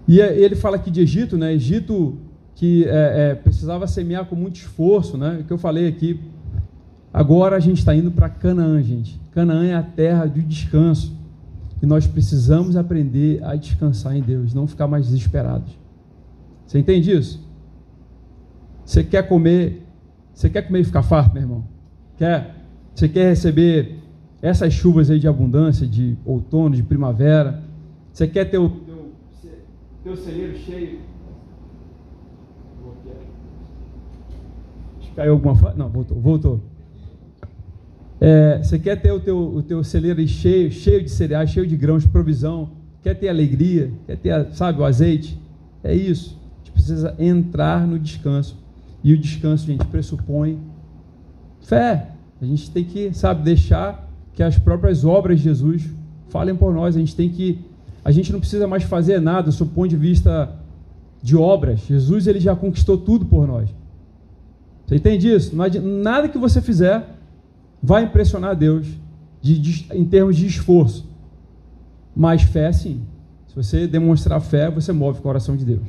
E 0.07 0.21
é, 0.21 0.37
ele 0.37 0.55
fala 0.55 0.75
aqui 0.75 0.91
de 0.91 1.01
Egito, 1.01 1.35
né? 1.35 1.53
Egito 1.53 2.17
que 2.59 2.83
é, 2.89 3.29
é, 3.29 3.35
precisava 3.35 3.87
semear 3.87 4.25
com 4.25 4.35
muito 4.35 4.57
esforço, 4.57 5.17
né? 5.17 5.45
Que 5.47 5.53
eu 5.53 5.57
falei 5.57 5.87
aqui. 5.87 6.19
Agora 7.13 7.55
a 7.55 7.59
gente 7.61 7.77
está 7.77 7.95
indo 7.95 8.11
para 8.11 8.27
Canaã, 8.27 8.83
gente. 8.83 9.17
Canaã 9.31 9.65
é 9.65 9.75
a 9.75 9.81
terra 9.81 10.25
do 10.25 10.41
descanso. 10.41 11.17
E 11.81 11.85
nós 11.85 12.05
precisamos 12.05 12.75
aprender 12.75 13.41
a 13.45 13.55
descansar 13.55 14.13
em 14.13 14.21
Deus, 14.21 14.53
não 14.53 14.67
ficar 14.67 14.87
mais 14.87 15.05
desesperados. 15.05 15.71
Você 16.67 16.79
entende 16.79 17.13
isso? 17.13 17.41
Você 18.83 19.05
quer 19.05 19.25
comer? 19.25 19.87
Você 20.33 20.49
quer 20.49 20.63
comer 20.63 20.81
e 20.81 20.83
ficar 20.83 21.01
farto, 21.01 21.33
meu 21.33 21.43
irmão? 21.43 21.63
Quer? 22.17 22.57
Você 22.93 23.07
quer 23.07 23.29
receber 23.29 23.99
essas 24.41 24.73
chuvas 24.73 25.09
aí 25.09 25.17
de 25.17 25.29
abundância, 25.29 25.87
de 25.87 26.17
outono, 26.25 26.75
de 26.75 26.83
primavera? 26.83 27.63
Você 28.11 28.27
quer 28.27 28.43
ter 28.51 28.57
o 28.57 28.69
teu, 28.69 29.13
teu 30.03 30.17
celeiro 30.17 30.57
cheio? 30.57 31.07
Caiu 35.15 35.33
alguma 35.33 35.55
fa... 35.55 35.73
Não, 35.75 35.89
voltou, 35.89 36.19
voltou. 36.19 36.61
É, 38.21 38.59
você 38.61 38.77
quer 38.77 39.01
ter 39.01 39.11
o 39.11 39.19
teu, 39.19 39.37
o 39.37 39.63
teu 39.63 39.83
celeiro 39.83 40.25
cheio, 40.27 40.71
cheio 40.71 41.03
de 41.03 41.09
cereais, 41.09 41.49
cheio 41.49 41.65
de 41.65 41.77
grãos, 41.77 42.03
de 42.03 42.09
provisão? 42.09 42.71
Quer 43.01 43.15
ter 43.15 43.29
alegria? 43.29 43.91
Quer 44.05 44.17
ter, 44.17 44.47
sabe, 44.53 44.81
o 44.81 44.85
azeite? 44.85 45.39
É 45.83 45.95
isso. 45.95 46.37
A 46.55 46.57
gente 46.59 46.71
precisa 46.71 47.15
entrar 47.17 47.87
no 47.87 47.97
descanso. 47.97 48.57
E 49.03 49.13
o 49.13 49.17
descanso, 49.17 49.65
gente, 49.65 49.85
pressupõe 49.85 50.59
fé. 51.61 52.09
A 52.41 52.45
gente 52.45 52.69
tem 52.71 52.83
que, 52.83 53.13
sabe, 53.13 53.43
deixar 53.43 54.09
que 54.33 54.43
as 54.43 54.57
próprias 54.57 55.05
obras 55.05 55.37
de 55.39 55.45
Jesus 55.45 55.89
falem 56.27 56.55
por 56.55 56.73
nós. 56.73 56.95
A 56.95 56.99
gente 56.99 57.15
tem 57.15 57.29
que. 57.29 57.59
A 58.03 58.11
gente 58.11 58.31
não 58.31 58.39
precisa 58.39 58.67
mais 58.67 58.83
fazer 58.83 59.19
nada 59.21 59.51
do 59.51 59.65
ponto 59.65 59.87
de 59.87 59.97
vista 59.97 60.53
de 61.21 61.35
obras. 61.35 61.81
Jesus 61.81 62.27
ele 62.27 62.39
já 62.39 62.55
conquistou 62.55 62.97
tudo 62.97 63.25
por 63.25 63.47
nós. 63.47 63.69
Você 64.89 64.95
entende 64.95 65.31
isso? 65.31 65.55
Nada 65.55 66.27
que 66.27 66.37
você 66.39 66.63
fizer 66.63 67.05
vai 67.79 68.05
impressionar 68.05 68.55
Deus 68.55 68.87
de, 69.39 69.59
de, 69.59 69.87
em 69.93 70.03
termos 70.03 70.35
de 70.35 70.47
esforço. 70.47 71.07
Mas 72.15 72.41
fé, 72.41 72.71
sim. 72.71 73.03
Se 73.45 73.55
você 73.55 73.85
demonstrar 73.85 74.41
fé, 74.41 74.67
você 74.67 74.91
move 74.91 75.19
o 75.19 75.21
coração 75.21 75.55
de 75.55 75.63
Deus. 75.63 75.83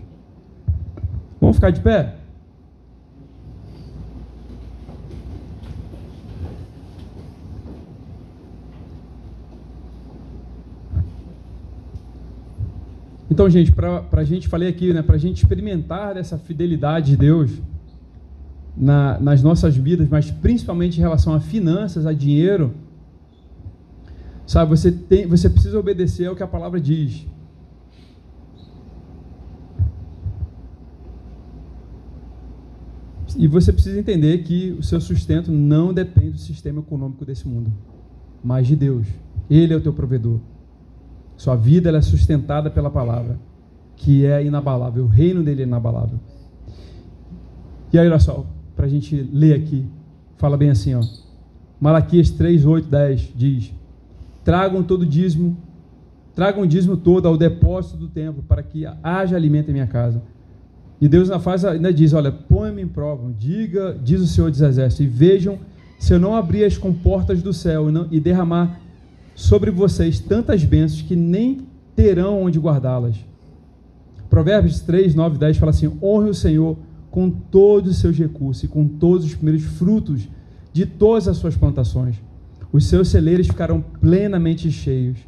Vamos 1.41 1.57
ficar 1.57 1.71
de 1.71 1.81
pé? 1.81 2.17
Então, 13.31 13.49
gente, 13.49 13.73
para 13.73 14.05
a 14.13 14.25
gente, 14.25 14.47
falei 14.47 14.69
aqui, 14.69 14.93
né, 14.93 15.01
para 15.01 15.15
a 15.15 15.19
gente 15.19 15.39
experimentar 15.39 16.19
essa 16.19 16.37
fidelidade 16.37 17.13
de 17.13 17.17
Deus 17.17 17.51
na, 18.81 19.21
nas 19.21 19.43
nossas 19.43 19.77
vidas, 19.77 20.09
mas 20.09 20.31
principalmente 20.31 20.97
em 20.97 21.03
relação 21.03 21.35
a 21.35 21.41
finanças, 21.41 22.07
a 22.07 22.15
dinheiro, 22.15 22.73
sabe, 24.47 24.71
você, 24.71 24.91
tem, 24.91 25.27
você 25.27 25.51
precisa 25.51 25.79
obedecer 25.79 26.27
ao 26.27 26.35
que 26.35 26.43
a 26.43 26.47
palavra 26.47 26.81
diz. 26.81 27.27
E 33.37 33.47
você 33.47 33.71
precisa 33.71 33.99
entender 33.99 34.39
que 34.39 34.73
o 34.73 34.83
seu 34.83 35.01
sustento 35.01 35.53
não 35.53 35.93
depende 35.93 36.31
do 36.31 36.39
sistema 36.39 36.81
econômico 36.81 37.25
desse 37.25 37.47
mundo, 37.47 37.71
mas 38.43 38.67
de 38.67 38.75
Deus. 38.75 39.07
Ele 39.49 39.75
é 39.75 39.77
o 39.77 39.81
teu 39.81 39.93
provedor. 39.93 40.41
Sua 41.37 41.55
vida 41.55 41.95
é 41.95 42.01
sustentada 42.01 42.71
pela 42.71 42.91
palavra, 42.91 43.39
que 43.95 44.25
é 44.25 44.45
inabalável. 44.45 45.05
O 45.05 45.09
reino 45.09 45.43
dele 45.43 45.63
é 45.63 45.67
inabalável. 45.67 46.19
E 47.93 47.99
aí, 47.99 48.07
olha 48.07 48.19
só, 48.19 48.47
para 48.75 48.87
a 48.87 48.89
gente 48.89 49.29
ler 49.33 49.55
aqui, 49.55 49.85
fala 50.37 50.57
bem 50.57 50.71
assim, 50.71 50.95
ó. 50.95 51.03
Malaquias 51.81 52.31
3, 52.31 52.65
8, 52.65 52.89
10 52.89 53.33
diz: 53.35 53.73
Tragam 54.45 54.83
todo 54.83 55.07
dízimo, 55.07 55.57
tragam 56.35 56.63
o 56.63 56.67
dízimo 56.67 56.97
todo 56.97 57.27
ao 57.27 57.37
depósito 57.37 57.97
do 57.97 58.09
templo, 58.09 58.43
para 58.47 58.63
que 58.63 58.85
haja 59.03 59.37
alimento 59.37 59.71
em 59.71 59.73
minha 59.73 59.87
casa. 59.87 60.23
E 61.01 61.09
Deus 61.09 61.31
ainda, 61.31 61.41
faz, 61.41 61.65
ainda 61.65 61.93
diz: 61.93 62.13
Olha, 62.13 62.31
põe-me 62.31 62.83
em 62.83 62.89
prova, 62.89 63.33
diga, 63.39 63.99
diz 64.03 64.21
o 64.21 64.27
Senhor 64.27 64.51
dos 64.51 64.61
Exércitos, 64.61 65.07
e 65.07 65.09
vejam 65.09 65.59
se 65.99 66.13
eu 66.13 66.19
não 66.19 66.35
abrir 66.35 66.65
as 66.65 66.77
comportas 66.77 67.43
do 67.43 67.53
céu 67.53 67.89
e, 67.89 67.93
não, 67.93 68.07
e 68.11 68.21
derramar 68.21 68.81
sobre 69.35 69.71
vocês 69.71 70.19
tantas 70.19 70.65
bênçãos 70.65 71.03
que 71.03 71.17
nem 71.17 71.61
terão 71.97 72.43
onde 72.43 72.59
guardá-las. 72.59 73.17
Provérbios 74.29 74.81
3, 74.81 75.15
9 75.15 75.39
10 75.39 75.57
fala 75.57 75.71
assim: 75.71 75.91
honre 76.03 76.31
o 76.31 76.35
Senhor 76.35 76.77
com 77.11 77.31
todos 77.31 77.91
os 77.91 77.99
seus 77.99 78.17
recursos 78.17 78.63
e 78.63 78.69
com 78.69 78.87
todos 78.87 79.27
os 79.27 79.35
primeiros 79.35 79.65
frutos 79.65 80.29
de 80.73 80.87
todas 80.87 81.27
as 81.27 81.37
suas 81.37 81.57
plantações. 81.57 82.17
Os 82.73 82.87
seus 82.87 83.09
celeiros 83.09 83.49
ficarão 83.49 83.81
plenamente 83.81 84.71
cheios 84.71 85.19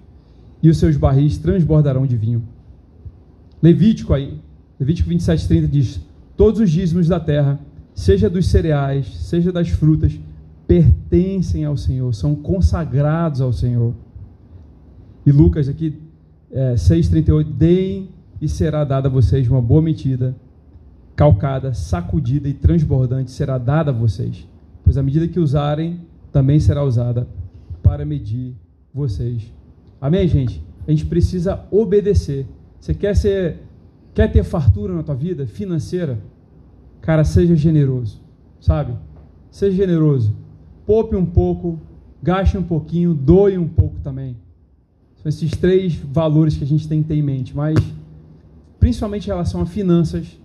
e 0.62 0.70
os 0.70 0.78
seus 0.78 0.96
barris 0.96 1.38
transbordarão 1.38 2.06
de 2.06 2.16
vinho. 2.16 2.42
Levítico 3.60 4.14
aí, 4.14 4.40
Levítico 4.78 5.08
27, 5.08 5.48
30 5.48 5.68
diz: 5.68 6.00
Todos 6.36 6.60
os 6.60 6.70
dízimos 6.70 7.08
da 7.08 7.18
terra, 7.18 7.60
seja 7.94 8.30
dos 8.30 8.46
cereais, 8.46 9.06
seja 9.06 9.52
das 9.52 9.68
frutas, 9.68 10.18
pertencem 10.66 11.64
ao 11.64 11.76
Senhor, 11.76 12.12
são 12.14 12.34
consagrados 12.34 13.40
ao 13.40 13.52
Senhor. 13.52 13.94
E 15.24 15.30
Lucas 15.30 15.68
aqui, 15.68 16.00
é, 16.50 16.74
6,38, 16.74 17.44
deem 17.44 18.08
e 18.40 18.48
será 18.48 18.84
dada 18.84 19.08
a 19.08 19.10
vocês 19.10 19.48
uma 19.48 19.62
boa 19.62 19.80
medida, 19.80 20.34
calcada, 21.14 21.74
sacudida 21.74 22.48
e 22.48 22.54
transbordante 22.54 23.30
será 23.30 23.58
dada 23.58 23.90
a 23.90 23.94
vocês, 23.94 24.48
pois 24.84 24.96
a 24.96 25.02
medida 25.02 25.28
que 25.28 25.38
usarem 25.38 26.00
também 26.30 26.58
será 26.58 26.82
usada 26.82 27.26
para 27.82 28.04
medir 28.04 28.54
vocês. 28.92 29.52
Amém, 30.00 30.26
gente? 30.26 30.64
A 30.86 30.90
gente 30.90 31.06
precisa 31.06 31.64
obedecer. 31.70 32.46
Você 32.80 32.94
quer 32.94 33.14
ser, 33.14 33.58
quer 34.14 34.32
ter 34.32 34.42
fartura 34.42 34.94
na 34.94 35.02
tua 35.02 35.14
vida 35.14 35.46
financeira? 35.46 36.18
Cara, 37.00 37.24
seja 37.24 37.54
generoso, 37.54 38.20
sabe? 38.60 38.94
Seja 39.50 39.76
generoso 39.76 40.42
poupe 40.86 41.16
um 41.16 41.24
pouco, 41.24 41.80
gaste 42.22 42.58
um 42.58 42.62
pouquinho, 42.62 43.14
doe 43.14 43.58
um 43.58 43.68
pouco 43.68 44.00
também. 44.00 44.36
São 45.16 45.28
esses 45.28 45.52
três 45.52 45.94
valores 45.94 46.56
que 46.56 46.64
a 46.64 46.66
gente 46.66 46.88
tem 46.88 47.02
que 47.02 47.08
ter 47.08 47.14
em 47.14 47.22
mente. 47.22 47.56
Mas, 47.56 47.76
principalmente 48.78 49.24
em 49.24 49.28
relação 49.28 49.60
a 49.60 49.66
finanças, 49.66 50.38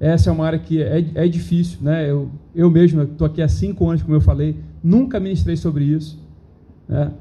essa 0.00 0.30
é 0.30 0.32
uma 0.32 0.46
área 0.46 0.58
que 0.58 0.82
é, 0.82 1.04
é 1.14 1.28
difícil. 1.28 1.78
Né? 1.82 2.10
Eu, 2.10 2.30
eu 2.54 2.70
mesmo 2.70 3.02
estou 3.02 3.26
aqui 3.26 3.42
há 3.42 3.48
cinco 3.48 3.86
anos, 3.88 4.02
como 4.02 4.16
eu 4.16 4.20
falei, 4.20 4.56
nunca 4.82 5.20
ministrei 5.20 5.56
sobre 5.56 5.84
isso. 5.84 6.18
Né? 6.88 7.12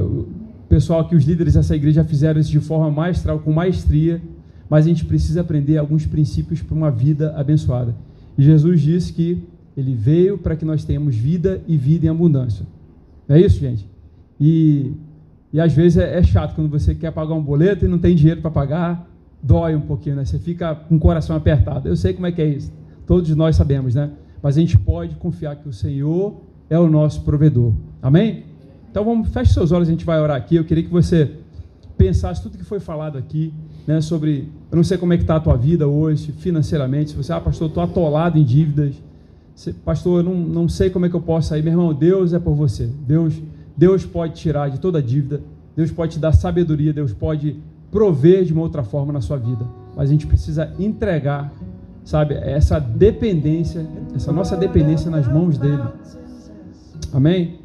O 0.00 0.26
pessoal 0.66 1.00
aqui, 1.00 1.14
os 1.14 1.24
líderes 1.24 1.52
dessa 1.52 1.76
igreja, 1.76 2.02
fizeram 2.02 2.40
isso 2.40 2.50
de 2.50 2.60
forma 2.60 2.90
maestral, 2.90 3.38
com 3.40 3.52
maestria, 3.52 4.22
mas 4.70 4.86
a 4.86 4.88
gente 4.88 5.04
precisa 5.04 5.42
aprender 5.42 5.76
alguns 5.76 6.06
princípios 6.06 6.62
para 6.62 6.74
uma 6.74 6.90
vida 6.90 7.34
abençoada. 7.36 7.94
E 8.38 8.42
Jesus 8.42 8.80
disse 8.80 9.12
que 9.12 9.42
ele 9.76 9.94
veio 9.94 10.38
para 10.38 10.56
que 10.56 10.64
nós 10.64 10.82
tenhamos 10.82 11.14
vida 11.14 11.60
e 11.68 11.76
vida 11.76 12.06
em 12.06 12.08
abundância. 12.08 12.64
Não 13.28 13.36
é 13.36 13.40
isso, 13.40 13.60
gente? 13.60 13.86
E, 14.40 14.92
e 15.52 15.60
às 15.60 15.74
vezes 15.74 15.98
é, 15.98 16.18
é 16.18 16.22
chato 16.22 16.54
quando 16.54 16.70
você 16.70 16.94
quer 16.94 17.12
pagar 17.12 17.34
um 17.34 17.42
boleto 17.42 17.84
e 17.84 17.88
não 17.88 17.98
tem 17.98 18.16
dinheiro 18.16 18.40
para 18.40 18.50
pagar, 18.50 19.08
dói 19.44 19.76
um 19.76 19.80
pouquinho, 19.82 20.16
né? 20.16 20.24
Você 20.24 20.38
fica 20.38 20.74
com 20.74 20.96
o 20.96 20.98
coração 20.98 21.36
apertado. 21.36 21.86
Eu 21.86 21.96
sei 21.96 22.14
como 22.14 22.26
é 22.26 22.32
que 22.32 22.40
é 22.40 22.48
isso. 22.48 22.72
Todos 23.06 23.34
nós 23.36 23.54
sabemos, 23.54 23.94
né? 23.94 24.10
Mas 24.42 24.56
a 24.56 24.60
gente 24.60 24.78
pode 24.78 25.14
confiar 25.16 25.56
que 25.56 25.68
o 25.68 25.72
Senhor 25.72 26.40
é 26.70 26.78
o 26.78 26.88
nosso 26.88 27.20
provedor. 27.20 27.72
Amém? 28.02 28.44
Então 28.90 29.04
vamos, 29.04 29.28
feche 29.28 29.52
seus 29.52 29.70
olhos, 29.70 29.88
a 29.88 29.90
gente 29.90 30.04
vai 30.04 30.18
orar 30.18 30.36
aqui. 30.36 30.56
Eu 30.56 30.64
queria 30.64 30.82
que 30.82 30.90
você 30.90 31.30
pensasse 31.96 32.42
tudo 32.42 32.56
que 32.56 32.64
foi 32.64 32.80
falado 32.80 33.18
aqui, 33.18 33.52
né, 33.86 34.00
sobre, 34.00 34.48
eu 34.70 34.76
não 34.76 34.82
sei 34.82 34.98
como 34.98 35.12
é 35.12 35.16
que 35.16 35.22
está 35.22 35.36
a 35.36 35.40
tua 35.40 35.56
vida 35.56 35.86
hoje, 35.86 36.32
financeiramente, 36.32 37.10
se 37.10 37.16
você, 37.16 37.32
ah, 37.32 37.40
pastor, 37.40 37.68
estou 37.68 37.82
atolado 37.82 38.36
em 38.36 38.42
dívidas, 38.42 38.96
pastor, 39.84 40.20
eu 40.20 40.24
não, 40.24 40.34
não 40.34 40.68
sei 40.68 40.90
como 40.90 41.06
é 41.06 41.08
que 41.08 41.14
eu 41.14 41.20
posso 41.20 41.50
sair. 41.50 41.62
Meu 41.62 41.72
irmão, 41.72 41.94
Deus 41.94 42.32
é 42.32 42.38
por 42.38 42.54
você. 42.54 42.86
Deus, 43.06 43.40
Deus 43.76 44.04
pode 44.04 44.34
tirar 44.34 44.68
de 44.70 44.80
toda 44.80 45.02
dívida. 45.02 45.40
Deus 45.76 45.90
pode 45.90 46.14
te 46.14 46.18
dar 46.18 46.32
sabedoria. 46.32 46.92
Deus 46.92 47.12
pode 47.12 47.56
prover 47.94 48.42
de 48.42 48.52
uma 48.52 48.62
outra 48.62 48.82
forma 48.82 49.12
na 49.12 49.20
sua 49.20 49.36
vida. 49.36 49.64
Mas 49.94 50.08
a 50.08 50.12
gente 50.12 50.26
precisa 50.26 50.72
entregar, 50.80 51.52
sabe, 52.04 52.34
essa 52.34 52.80
dependência, 52.80 53.86
essa 54.16 54.32
nossa 54.32 54.56
dependência 54.56 55.08
nas 55.08 55.28
mãos 55.28 55.56
dele. 55.56 55.84
Amém? 57.12 57.60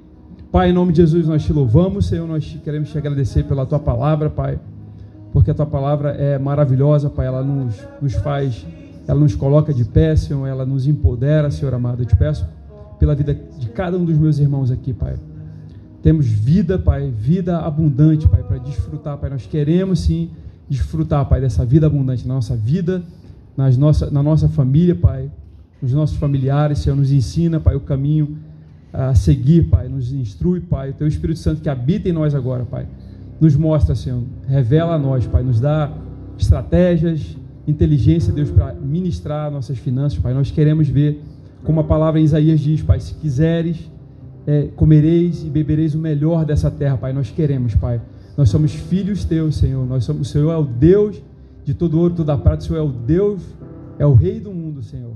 Pai, 0.52 0.70
em 0.70 0.74
nome 0.74 0.94
de 0.94 1.02
Jesus, 1.02 1.28
nós 1.28 1.44
te 1.44 1.52
louvamos, 1.52 2.06
Senhor, 2.06 2.28
nós 2.28 2.60
queremos 2.64 2.92
te 2.92 2.98
agradecer 3.00 3.46
pela 3.46 3.66
tua 3.66 3.80
palavra, 3.80 4.30
Pai, 4.30 4.60
porque 5.34 5.50
a 5.50 5.54
tua 5.56 5.66
palavra 5.66 6.12
é 6.12 6.38
maravilhosa, 6.38 7.10
Pai, 7.10 7.26
ela 7.26 7.42
nos, 7.42 7.76
nos 8.00 8.14
faz 8.14 8.64
ela 9.08 9.20
nos 9.20 9.34
coloca 9.34 9.74
de 9.74 9.84
pé, 9.84 10.16
Senhor, 10.16 10.46
ela 10.46 10.68
nos 10.68 10.86
empodera, 10.86 11.50
Senhor 11.50 11.74
amado. 11.74 12.04
Eu 12.04 12.06
te 12.06 12.16
peço 12.16 12.46
pela 13.00 13.16
vida 13.16 13.34
de 13.58 13.68
cada 13.70 13.98
um 13.98 14.06
dos 14.06 14.16
meus 14.16 14.38
irmãos 14.38 14.70
aqui, 14.70 14.94
Pai. 14.94 15.16
Temos 16.02 16.26
vida, 16.28 16.80
Pai, 16.80 17.12
vida 17.12 17.60
abundante, 17.60 18.28
Pai, 18.28 18.42
para 18.42 18.58
desfrutar, 18.58 19.18
Pai. 19.18 19.30
Nós 19.30 19.46
queremos 19.46 20.00
sim 20.00 20.30
desfrutar, 20.70 21.28
Pai, 21.28 21.42
dessa 21.42 21.66
vida 21.66 21.88
abundante 21.88 22.28
na 22.28 22.36
nossa 22.36 22.56
vida, 22.56 23.04
nas 23.58 23.78
nossa, 23.78 24.10
na 24.10 24.24
nossa 24.24 24.48
família, 24.48 24.96
Pai, 24.96 25.30
nos 25.82 25.92
nossos 25.92 26.18
familiares, 26.18 26.80
Senhor. 26.80 26.96
Nos 26.96 27.12
ensina, 27.12 27.60
Pai, 27.60 27.76
o 27.76 27.82
caminho 27.82 28.38
a 28.94 29.14
seguir, 29.14 29.70
Pai. 29.70 29.90
Nos 29.90 30.14
instrui, 30.14 30.62
Pai. 30.62 30.92
O 30.92 30.94
Teu 30.94 31.08
Espírito 31.08 31.40
Santo 31.40 31.62
que 31.62 31.70
habita 31.70 32.08
em 32.08 32.14
nós 32.14 32.34
agora, 32.34 32.64
Pai. 32.64 32.88
Nos 33.42 33.56
mostra, 33.56 33.94
Senhor. 33.94 34.24
Revela 34.48 34.96
a 34.96 34.98
nós, 34.98 35.28
Pai. 35.28 35.44
Nos 35.44 35.60
dá 35.60 35.92
estratégias, 36.38 37.36
inteligência, 37.68 38.32
Deus, 38.32 38.50
para 38.50 38.74
ministrar 38.74 39.52
nossas 39.52 39.78
finanças, 39.78 40.18
Pai. 40.18 40.34
Nós 40.34 40.50
queremos 40.50 40.88
ver, 40.88 41.22
como 41.64 41.82
a 41.82 41.84
palavra 41.84 42.22
em 42.22 42.24
Isaías 42.24 42.62
diz, 42.62 42.82
Pai, 42.82 43.02
se 43.02 43.14
quiseres, 43.16 43.90
é, 44.50 44.68
comereis 44.76 45.44
e 45.44 45.48
bebereis 45.48 45.94
o 45.94 46.00
melhor 46.00 46.44
dessa 46.44 46.72
terra, 46.72 46.98
Pai. 46.98 47.14
Nós 47.14 47.30
queremos, 47.30 47.76
Pai. 47.76 48.02
Nós 48.36 48.50
somos 48.50 48.74
filhos 48.74 49.24
teus, 49.24 49.58
Senhor. 49.58 49.86
Nós 49.86 50.04
somos, 50.04 50.28
o 50.28 50.32
Senhor 50.32 50.52
é 50.52 50.58
o 50.58 50.64
Deus 50.64 51.22
de 51.64 51.76
todo 51.76 52.00
ouro, 52.00 52.16
toda 52.16 52.36
prata. 52.36 52.64
O 52.64 52.66
Senhor 52.66 52.80
é 52.80 52.82
o 52.82 52.92
Deus, 52.92 53.44
é 54.00 54.08
o 54.08 54.16
Rei 54.16 54.40
do 54.40 54.52
mundo, 54.52 54.82
Senhor. 54.82 55.12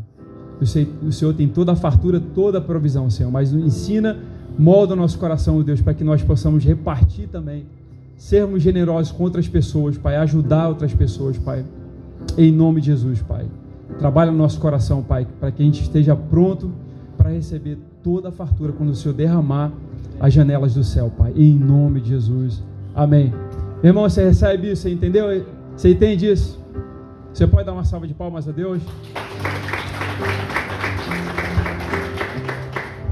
O 0.62 0.66
Senhor, 0.68 0.88
o 1.02 1.12
Senhor 1.12 1.34
tem 1.34 1.48
toda 1.48 1.72
a 1.72 1.76
fartura, 1.76 2.20
toda 2.20 2.60
a 2.60 2.62
provisão, 2.62 3.10
Senhor. 3.10 3.32
Mas 3.32 3.52
nos 3.52 3.66
ensina, 3.66 4.20
molda 4.56 4.94
o 4.94 4.96
nosso 4.96 5.18
coração, 5.18 5.60
Deus, 5.64 5.82
para 5.82 5.96
que 5.96 6.04
nós 6.04 6.22
possamos 6.22 6.64
repartir 6.64 7.28
também, 7.28 7.66
sermos 8.16 8.62
generosos 8.62 9.12
com 9.12 9.24
outras 9.24 9.48
pessoas, 9.48 9.98
Pai, 9.98 10.16
ajudar 10.18 10.70
outras 10.70 10.94
pessoas, 10.94 11.40
Pai. 11.40 11.66
Em 12.38 12.52
nome 12.52 12.82
de 12.82 12.88
Jesus, 12.88 13.20
Pai. 13.24 13.48
Trabalha 13.98 14.32
no 14.32 14.38
nosso 14.38 14.60
coração, 14.60 15.02
Pai, 15.02 15.26
para 15.40 15.52
que 15.52 15.64
a 15.64 15.66
gente 15.66 15.82
esteja 15.82 16.16
pronto 16.16 16.83
para 17.18 17.30
receber 17.30 17.78
toda 18.04 18.30
a 18.30 18.32
fartura 18.32 18.74
quando 18.74 18.90
o 18.90 18.96
Senhor 18.96 19.14
derramar 19.14 19.72
as 20.20 20.34
janelas 20.34 20.74
do 20.74 20.84
céu, 20.84 21.12
Pai. 21.18 21.34
Em 21.36 21.54
nome 21.54 22.02
de 22.02 22.10
Jesus. 22.10 22.64
Amém. 22.96 23.34
Meu 23.82 23.90
irmão, 23.90 24.10
você 24.10 24.24
recebe 24.24 24.72
isso? 24.72 24.84
Você 24.84 24.92
entendeu? 24.92 25.46
Você 25.76 25.92
entende 25.92 26.32
isso? 26.32 26.62
Você 27.34 27.48
pode 27.48 27.66
dar 27.66 27.74
uma 27.74 27.84
salva 27.84 28.08
de 28.08 28.14
palmas 28.14 28.48
a 28.48 28.52
Deus? 28.52 28.82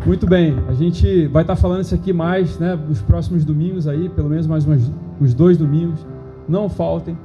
Muito 0.06 0.26
bem, 0.26 0.56
a 0.68 0.74
gente 0.74 1.28
vai 1.28 1.44
estar 1.44 1.56
falando 1.56 1.82
isso 1.82 1.94
aqui 1.94 2.12
mais, 2.12 2.58
né, 2.58 2.76
nos 2.76 3.02
próximos 3.04 3.46
domingos 3.46 3.88
aí, 3.88 4.10
pelo 4.10 4.30
menos 4.30 4.48
mais 4.48 4.66
uns, 4.66 4.92
uns 5.20 5.34
dois 5.34 5.58
domingos. 5.58 6.06
Não 6.50 6.68
faltem. 6.68 7.16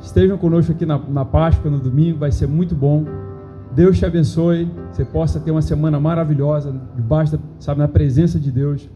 Estejam 0.00 0.36
conosco 0.36 0.72
aqui 0.72 0.84
na, 0.84 0.98
na 0.98 1.24
Páscoa, 1.24 1.70
no 1.70 1.80
domingo, 1.80 2.18
vai 2.18 2.30
ser 2.30 2.46
muito 2.46 2.74
bom. 2.74 3.04
Deus 3.72 3.98
te 3.98 4.04
abençoe, 4.04 4.70
você 4.90 5.04
possa 5.04 5.38
ter 5.38 5.50
uma 5.50 5.62
semana 5.62 6.00
maravilhosa, 6.00 6.74
debaixo, 6.96 7.32
da, 7.32 7.38
sabe, 7.58 7.80
na 7.80 7.88
presença 7.88 8.38
de 8.38 8.50
Deus. 8.50 8.88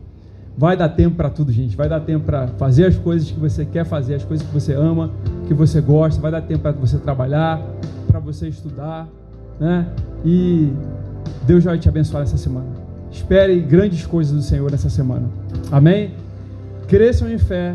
Vai 0.56 0.76
dar 0.76 0.88
tempo 0.90 1.16
para 1.16 1.30
tudo, 1.30 1.50
gente. 1.52 1.76
Vai 1.76 1.88
dar 1.88 2.00
tempo 2.00 2.26
para 2.26 2.48
fazer 2.48 2.86
as 2.86 2.96
coisas 2.96 3.30
que 3.30 3.38
você 3.38 3.64
quer 3.64 3.84
fazer, 3.84 4.14
as 4.14 4.24
coisas 4.24 4.46
que 4.46 4.52
você 4.52 4.74
ama, 4.74 5.10
que 5.46 5.54
você 5.54 5.80
gosta. 5.80 6.20
Vai 6.20 6.30
dar 6.30 6.42
tempo 6.42 6.60
para 6.60 6.72
você 6.72 6.98
trabalhar, 6.98 7.62
para 8.06 8.20
você 8.20 8.48
estudar, 8.48 9.08
né? 9.58 9.86
E 10.24 10.70
Deus 11.46 11.64
vai 11.64 11.78
te 11.78 11.88
abençoar 11.88 12.22
nessa 12.22 12.36
semana. 12.36 12.66
Espere 13.10 13.58
grandes 13.60 14.04
coisas 14.04 14.34
do 14.34 14.42
Senhor 14.42 14.70
nessa 14.70 14.90
semana. 14.90 15.28
Amém? 15.70 16.14
Cresçam 16.86 17.30
em 17.30 17.38
fé, 17.38 17.74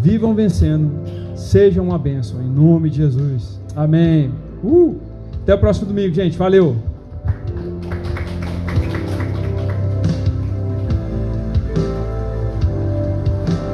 vivam 0.00 0.34
vencendo 0.34 0.90
Seja 1.36 1.82
uma 1.82 1.98
bênção, 1.98 2.40
em 2.40 2.48
nome 2.48 2.88
de 2.88 2.96
Jesus. 2.96 3.60
Amém. 3.76 4.32
Uh! 4.64 4.96
Até 5.46 5.54
o 5.54 5.58
próximo 5.58 5.86
domingo, 5.86 6.12
gente. 6.12 6.36
Valeu! 6.36 6.95